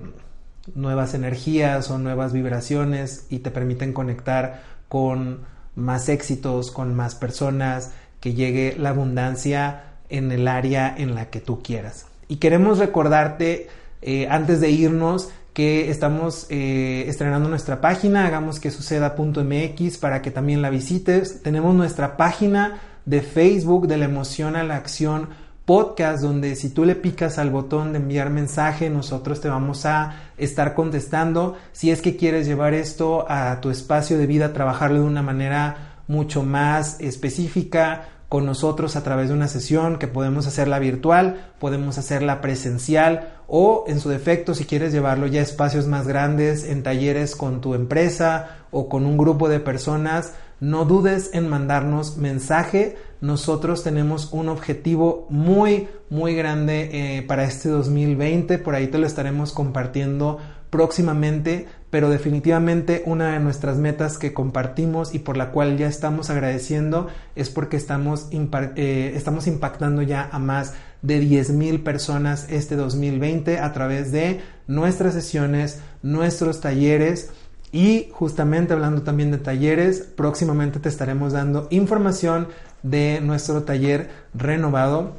nuevas 0.73 1.13
energías 1.13 1.91
o 1.91 1.99
nuevas 1.99 2.33
vibraciones 2.33 3.27
y 3.29 3.37
te 3.37 3.51
permiten 3.51 3.93
conectar 3.93 4.63
con 4.87 5.41
más 5.75 6.09
éxitos, 6.09 6.71
con 6.71 6.95
más 6.95 7.13
personas 7.13 7.91
que 8.19 8.33
llegue 8.33 8.75
la 8.79 8.89
abundancia 8.89 9.91
en 10.09 10.31
el 10.31 10.47
área 10.47 10.93
en 10.97 11.15
la 11.15 11.29
que 11.29 11.39
tú 11.39 11.61
quieras. 11.61 12.05
Y 12.27 12.37
queremos 12.37 12.79
recordarte, 12.79 13.67
eh, 14.01 14.27
antes 14.29 14.61
de 14.61 14.71
irnos, 14.71 15.29
que 15.53 15.89
estamos 15.89 16.47
eh, 16.49 17.05
estrenando 17.07 17.47
nuestra 17.47 17.79
página, 17.79 18.27
hagamos 18.27 18.59
que 18.59 18.71
suceda.mx 18.71 19.97
para 19.99 20.21
que 20.21 20.29
también 20.29 20.61
la 20.61 20.69
visites. 20.69 21.41
Tenemos 21.43 21.73
nuestra 21.73 22.17
página 22.17 22.81
de 23.05 23.21
Facebook 23.21 23.87
de 23.87 23.97
la 23.97 24.05
emoción 24.05 24.57
a 24.57 24.63
la 24.63 24.75
acción 24.75 25.29
podcast 25.65 26.21
donde 26.21 26.55
si 26.55 26.69
tú 26.69 26.85
le 26.85 26.95
picas 26.95 27.39
al 27.39 27.49
botón 27.49 27.91
de 27.91 27.99
enviar 27.99 28.29
mensaje, 28.29 28.89
nosotros 28.89 29.41
te 29.41 29.49
vamos 29.49 29.85
a 29.85 30.31
estar 30.37 30.75
contestando. 30.75 31.55
Si 31.71 31.89
es 31.89 32.01
que 32.01 32.15
quieres 32.15 32.45
llevar 32.45 32.73
esto 32.73 33.25
a 33.29 33.59
tu 33.61 33.71
espacio 33.71 34.17
de 34.17 34.27
vida, 34.27 34.53
trabajarlo 34.53 34.99
de 34.99 35.07
una 35.07 35.23
manera 35.23 36.01
mucho 36.07 36.43
más 36.43 36.99
específica 36.99 38.09
con 38.35 38.45
nosotros 38.45 38.97
a 38.97 39.01
través 39.01 39.29
de 39.29 39.33
una 39.33 39.47
sesión 39.47 39.97
que 39.97 40.09
podemos 40.09 40.45
hacerla 40.45 40.77
virtual, 40.77 41.53
podemos 41.57 41.97
hacerla 41.97 42.41
presencial 42.41 43.29
o 43.47 43.85
en 43.87 44.01
su 44.01 44.09
defecto 44.09 44.53
si 44.53 44.65
quieres 44.65 44.91
llevarlo 44.91 45.25
ya 45.27 45.39
a 45.39 45.43
espacios 45.43 45.87
más 45.87 46.05
grandes, 46.05 46.65
en 46.65 46.83
talleres 46.83 47.33
con 47.33 47.61
tu 47.61 47.75
empresa 47.75 48.57
o 48.71 48.89
con 48.89 49.05
un 49.05 49.17
grupo 49.17 49.47
de 49.47 49.61
personas, 49.61 50.33
no 50.59 50.83
dudes 50.83 51.29
en 51.31 51.47
mandarnos 51.47 52.17
mensaje. 52.17 52.97
Nosotros 53.21 53.83
tenemos 53.83 54.33
un 54.33 54.49
objetivo 54.49 55.27
muy, 55.29 55.87
muy 56.09 56.35
grande 56.35 56.89
eh, 56.91 57.21
para 57.21 57.45
este 57.45 57.69
2020. 57.69 58.57
Por 58.57 58.75
ahí 58.75 58.87
te 58.87 58.97
lo 58.97 59.07
estaremos 59.07 59.53
compartiendo 59.53 60.39
próximamente, 60.69 61.67
pero 61.95 62.09
definitivamente 62.09 63.03
una 63.05 63.31
de 63.31 63.39
nuestras 63.39 63.77
metas 63.77 64.17
que 64.17 64.33
compartimos 64.33 65.15
y 65.15 65.19
por 65.19 65.37
la 65.37 65.51
cual 65.51 65.77
ya 65.77 65.87
estamos 65.87 66.29
agradeciendo 66.29 67.07
es 67.37 67.49
porque 67.49 67.77
estamos, 67.77 68.27
eh, 68.33 69.13
estamos 69.15 69.47
impactando 69.47 70.01
ya 70.01 70.27
a 70.29 70.37
más 70.37 70.73
de 71.03 71.21
10 71.21 71.51
mil 71.51 71.83
personas 71.83 72.47
este 72.49 72.75
2020 72.75 73.59
a 73.59 73.71
través 73.71 74.11
de 74.11 74.41
nuestras 74.67 75.13
sesiones, 75.13 75.79
nuestros 76.03 76.59
talleres 76.59 77.29
y 77.71 78.09
justamente 78.11 78.73
hablando 78.73 79.03
también 79.03 79.31
de 79.31 79.37
talleres, 79.37 80.01
próximamente 80.01 80.81
te 80.81 80.89
estaremos 80.89 81.31
dando 81.31 81.69
información 81.69 82.49
de 82.83 83.21
nuestro 83.21 83.63
taller 83.63 84.09
renovado. 84.33 85.13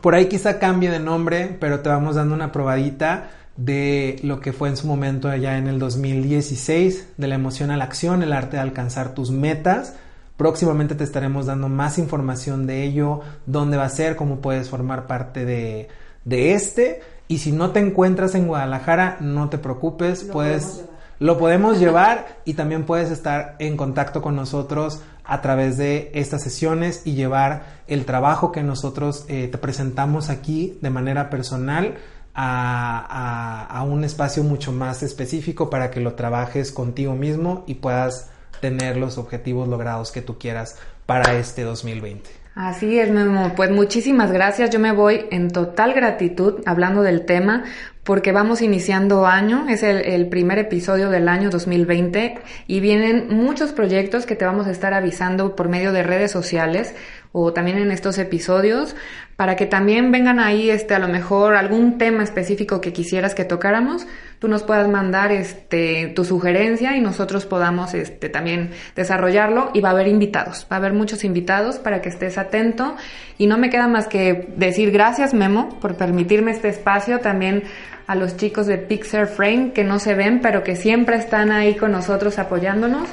Por 0.00 0.14
ahí 0.14 0.28
quizá 0.28 0.58
cambie 0.58 0.90
de 0.90 0.98
nombre, 0.98 1.58
pero 1.60 1.80
te 1.80 1.90
vamos 1.90 2.14
dando 2.16 2.34
una 2.34 2.52
probadita 2.52 3.28
de 3.56 4.18
lo 4.22 4.40
que 4.40 4.52
fue 4.52 4.68
en 4.68 4.76
su 4.76 4.86
momento 4.86 5.28
allá 5.28 5.58
en 5.58 5.66
el 5.66 5.78
2016, 5.78 7.08
de 7.16 7.26
la 7.26 7.34
emoción 7.34 7.70
a 7.70 7.76
la 7.76 7.84
acción, 7.84 8.22
el 8.22 8.32
arte 8.32 8.56
de 8.56 8.62
alcanzar 8.62 9.14
tus 9.14 9.30
metas. 9.30 9.94
Próximamente 10.36 10.94
te 10.94 11.04
estaremos 11.04 11.46
dando 11.46 11.68
más 11.68 11.98
información 11.98 12.66
de 12.66 12.84
ello, 12.84 13.20
dónde 13.46 13.76
va 13.76 13.84
a 13.84 13.90
ser, 13.90 14.16
cómo 14.16 14.40
puedes 14.40 14.68
formar 14.68 15.06
parte 15.06 15.44
de, 15.44 15.88
de 16.24 16.52
este. 16.52 17.00
Y 17.28 17.38
si 17.38 17.52
no 17.52 17.70
te 17.70 17.80
encuentras 17.80 18.34
en 18.34 18.46
Guadalajara, 18.46 19.16
no 19.20 19.48
te 19.48 19.58
preocupes, 19.58 20.24
puedes 20.24 20.84
lo 21.18 21.38
podemos 21.38 21.78
llevar 21.78 22.40
y 22.44 22.54
también 22.54 22.84
puedes 22.84 23.10
estar 23.10 23.56
en 23.58 23.78
contacto 23.78 24.20
con 24.20 24.36
nosotros 24.36 25.00
a 25.24 25.40
través 25.40 25.78
de 25.78 26.10
estas 26.12 26.42
sesiones 26.42 27.02
y 27.06 27.14
llevar 27.14 27.82
el 27.86 28.04
trabajo 28.04 28.52
que 28.52 28.62
nosotros 28.62 29.24
eh, 29.28 29.48
te 29.50 29.56
presentamos 29.56 30.28
aquí 30.28 30.78
de 30.82 30.90
manera 30.90 31.30
personal 31.30 31.94
a, 32.38 33.66
a, 33.70 33.82
un 33.84 34.04
espacio 34.04 34.42
mucho 34.42 34.70
más 34.70 35.02
específico 35.02 35.70
para 35.70 35.90
que 35.90 36.00
lo 36.00 36.14
trabajes 36.14 36.70
contigo 36.70 37.14
mismo 37.14 37.64
y 37.66 37.76
puedas 37.76 38.28
tener 38.60 38.98
los 38.98 39.16
objetivos 39.16 39.68
logrados 39.68 40.12
que 40.12 40.20
tú 40.20 40.38
quieras 40.38 40.76
para 41.06 41.34
este 41.38 41.62
2020. 41.62 42.28
Así 42.54 42.98
es, 42.98 43.10
Memo. 43.10 43.52
Pues 43.54 43.70
muchísimas 43.70 44.32
gracias. 44.32 44.70
Yo 44.70 44.78
me 44.78 44.92
voy 44.92 45.26
en 45.30 45.50
total 45.50 45.94
gratitud 45.94 46.62
hablando 46.66 47.02
del 47.02 47.24
tema 47.24 47.64
porque 48.06 48.30
vamos 48.30 48.62
iniciando 48.62 49.26
año, 49.26 49.66
es 49.68 49.82
el, 49.82 50.28
primer 50.28 50.58
episodio 50.58 51.10
del 51.10 51.28
año 51.28 51.50
2020 51.50 52.38
y 52.68 52.78
vienen 52.78 53.26
muchos 53.28 53.72
proyectos 53.72 54.26
que 54.26 54.36
te 54.36 54.44
vamos 54.44 54.68
a 54.68 54.70
estar 54.70 54.94
avisando 54.94 55.56
por 55.56 55.68
medio 55.68 55.92
de 55.92 56.04
redes 56.04 56.30
sociales 56.30 56.94
o 57.32 57.52
también 57.52 57.78
en 57.78 57.90
estos 57.90 58.18
episodios 58.18 58.96
para 59.36 59.54
que 59.54 59.66
también 59.66 60.10
vengan 60.10 60.40
ahí 60.40 60.70
este 60.70 60.94
a 60.94 60.98
lo 60.98 61.08
mejor 61.08 61.56
algún 61.56 61.98
tema 61.98 62.22
específico 62.22 62.80
que 62.80 62.92
quisieras 62.92 63.34
que 63.34 63.44
tocáramos, 63.44 64.06
tú 64.38 64.48
nos 64.48 64.62
puedas 64.62 64.88
mandar 64.88 65.30
este 65.30 66.12
tu 66.14 66.24
sugerencia 66.24 66.96
y 66.96 67.00
nosotros 67.00 67.44
podamos 67.44 67.92
este 67.92 68.28
también 68.28 68.70
desarrollarlo 68.94 69.70
y 69.74 69.80
va 69.80 69.90
a 69.90 69.92
haber 69.92 70.08
invitados, 70.08 70.66
va 70.70 70.76
a 70.76 70.78
haber 70.78 70.94
muchos 70.94 71.22
invitados 71.24 71.76
para 71.76 72.00
que 72.00 72.08
estés 72.08 72.38
atento 72.38 72.96
y 73.36 73.46
no 73.46 73.58
me 73.58 73.68
queda 73.68 73.88
más 73.88 74.08
que 74.08 74.48
decir 74.56 74.90
gracias 74.90 75.34
Memo 75.34 75.78
por 75.80 75.96
permitirme 75.96 76.52
este 76.52 76.68
espacio 76.68 77.20
también 77.20 77.64
a 78.06 78.14
los 78.14 78.36
chicos 78.36 78.66
de 78.66 78.78
Pixar 78.78 79.26
Frame 79.26 79.72
que 79.72 79.84
no 79.84 79.98
se 79.98 80.14
ven, 80.14 80.40
pero 80.40 80.62
que 80.62 80.76
siempre 80.76 81.16
están 81.16 81.50
ahí 81.50 81.74
con 81.74 81.92
nosotros 81.92 82.38
apoyándonos. 82.38 83.08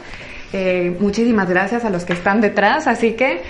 Eh, 0.53 0.95
muchísimas 0.99 1.49
gracias 1.49 1.83
a 1.83 1.89
los 1.89 2.05
que 2.05 2.13
están 2.13 2.39
detrás, 2.41 2.85
así 2.85 3.13
que 3.13 3.41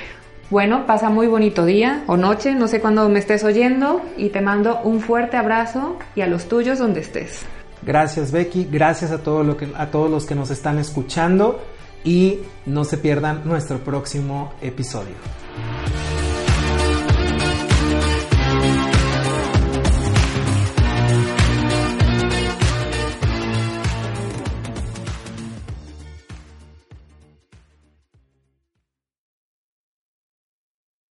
bueno, 0.50 0.86
pasa 0.86 1.10
muy 1.10 1.28
bonito 1.28 1.66
día 1.66 2.04
o 2.08 2.18
noche, 2.18 2.54
no 2.54 2.68
sé 2.68 2.80
cuándo 2.80 3.08
me 3.10 3.20
estés 3.20 3.44
oyendo 3.44 4.02
y 4.18 4.30
te 4.30 4.42
mando 4.42 4.80
un 4.84 5.00
fuerte 5.00 5.38
abrazo 5.38 5.98
y 6.16 6.22
a 6.22 6.28
los 6.28 6.46
tuyos 6.46 6.80
donde 6.80 7.02
estés. 7.02 7.46
Gracias 7.82 8.32
Becky, 8.32 8.68
gracias 8.72 9.12
a, 9.12 9.18
que, 9.18 9.70
a 9.76 9.88
todos 9.88 10.10
los 10.10 10.26
que 10.26 10.36
nos 10.36 10.52
están 10.52 10.78
escuchando 10.78 11.62
y 12.04 12.40
no 12.66 12.84
se 12.86 12.98
pierdan 12.98 13.42
nuestro 13.46 13.80
próximo 13.80 14.54
episodio. 14.62 15.16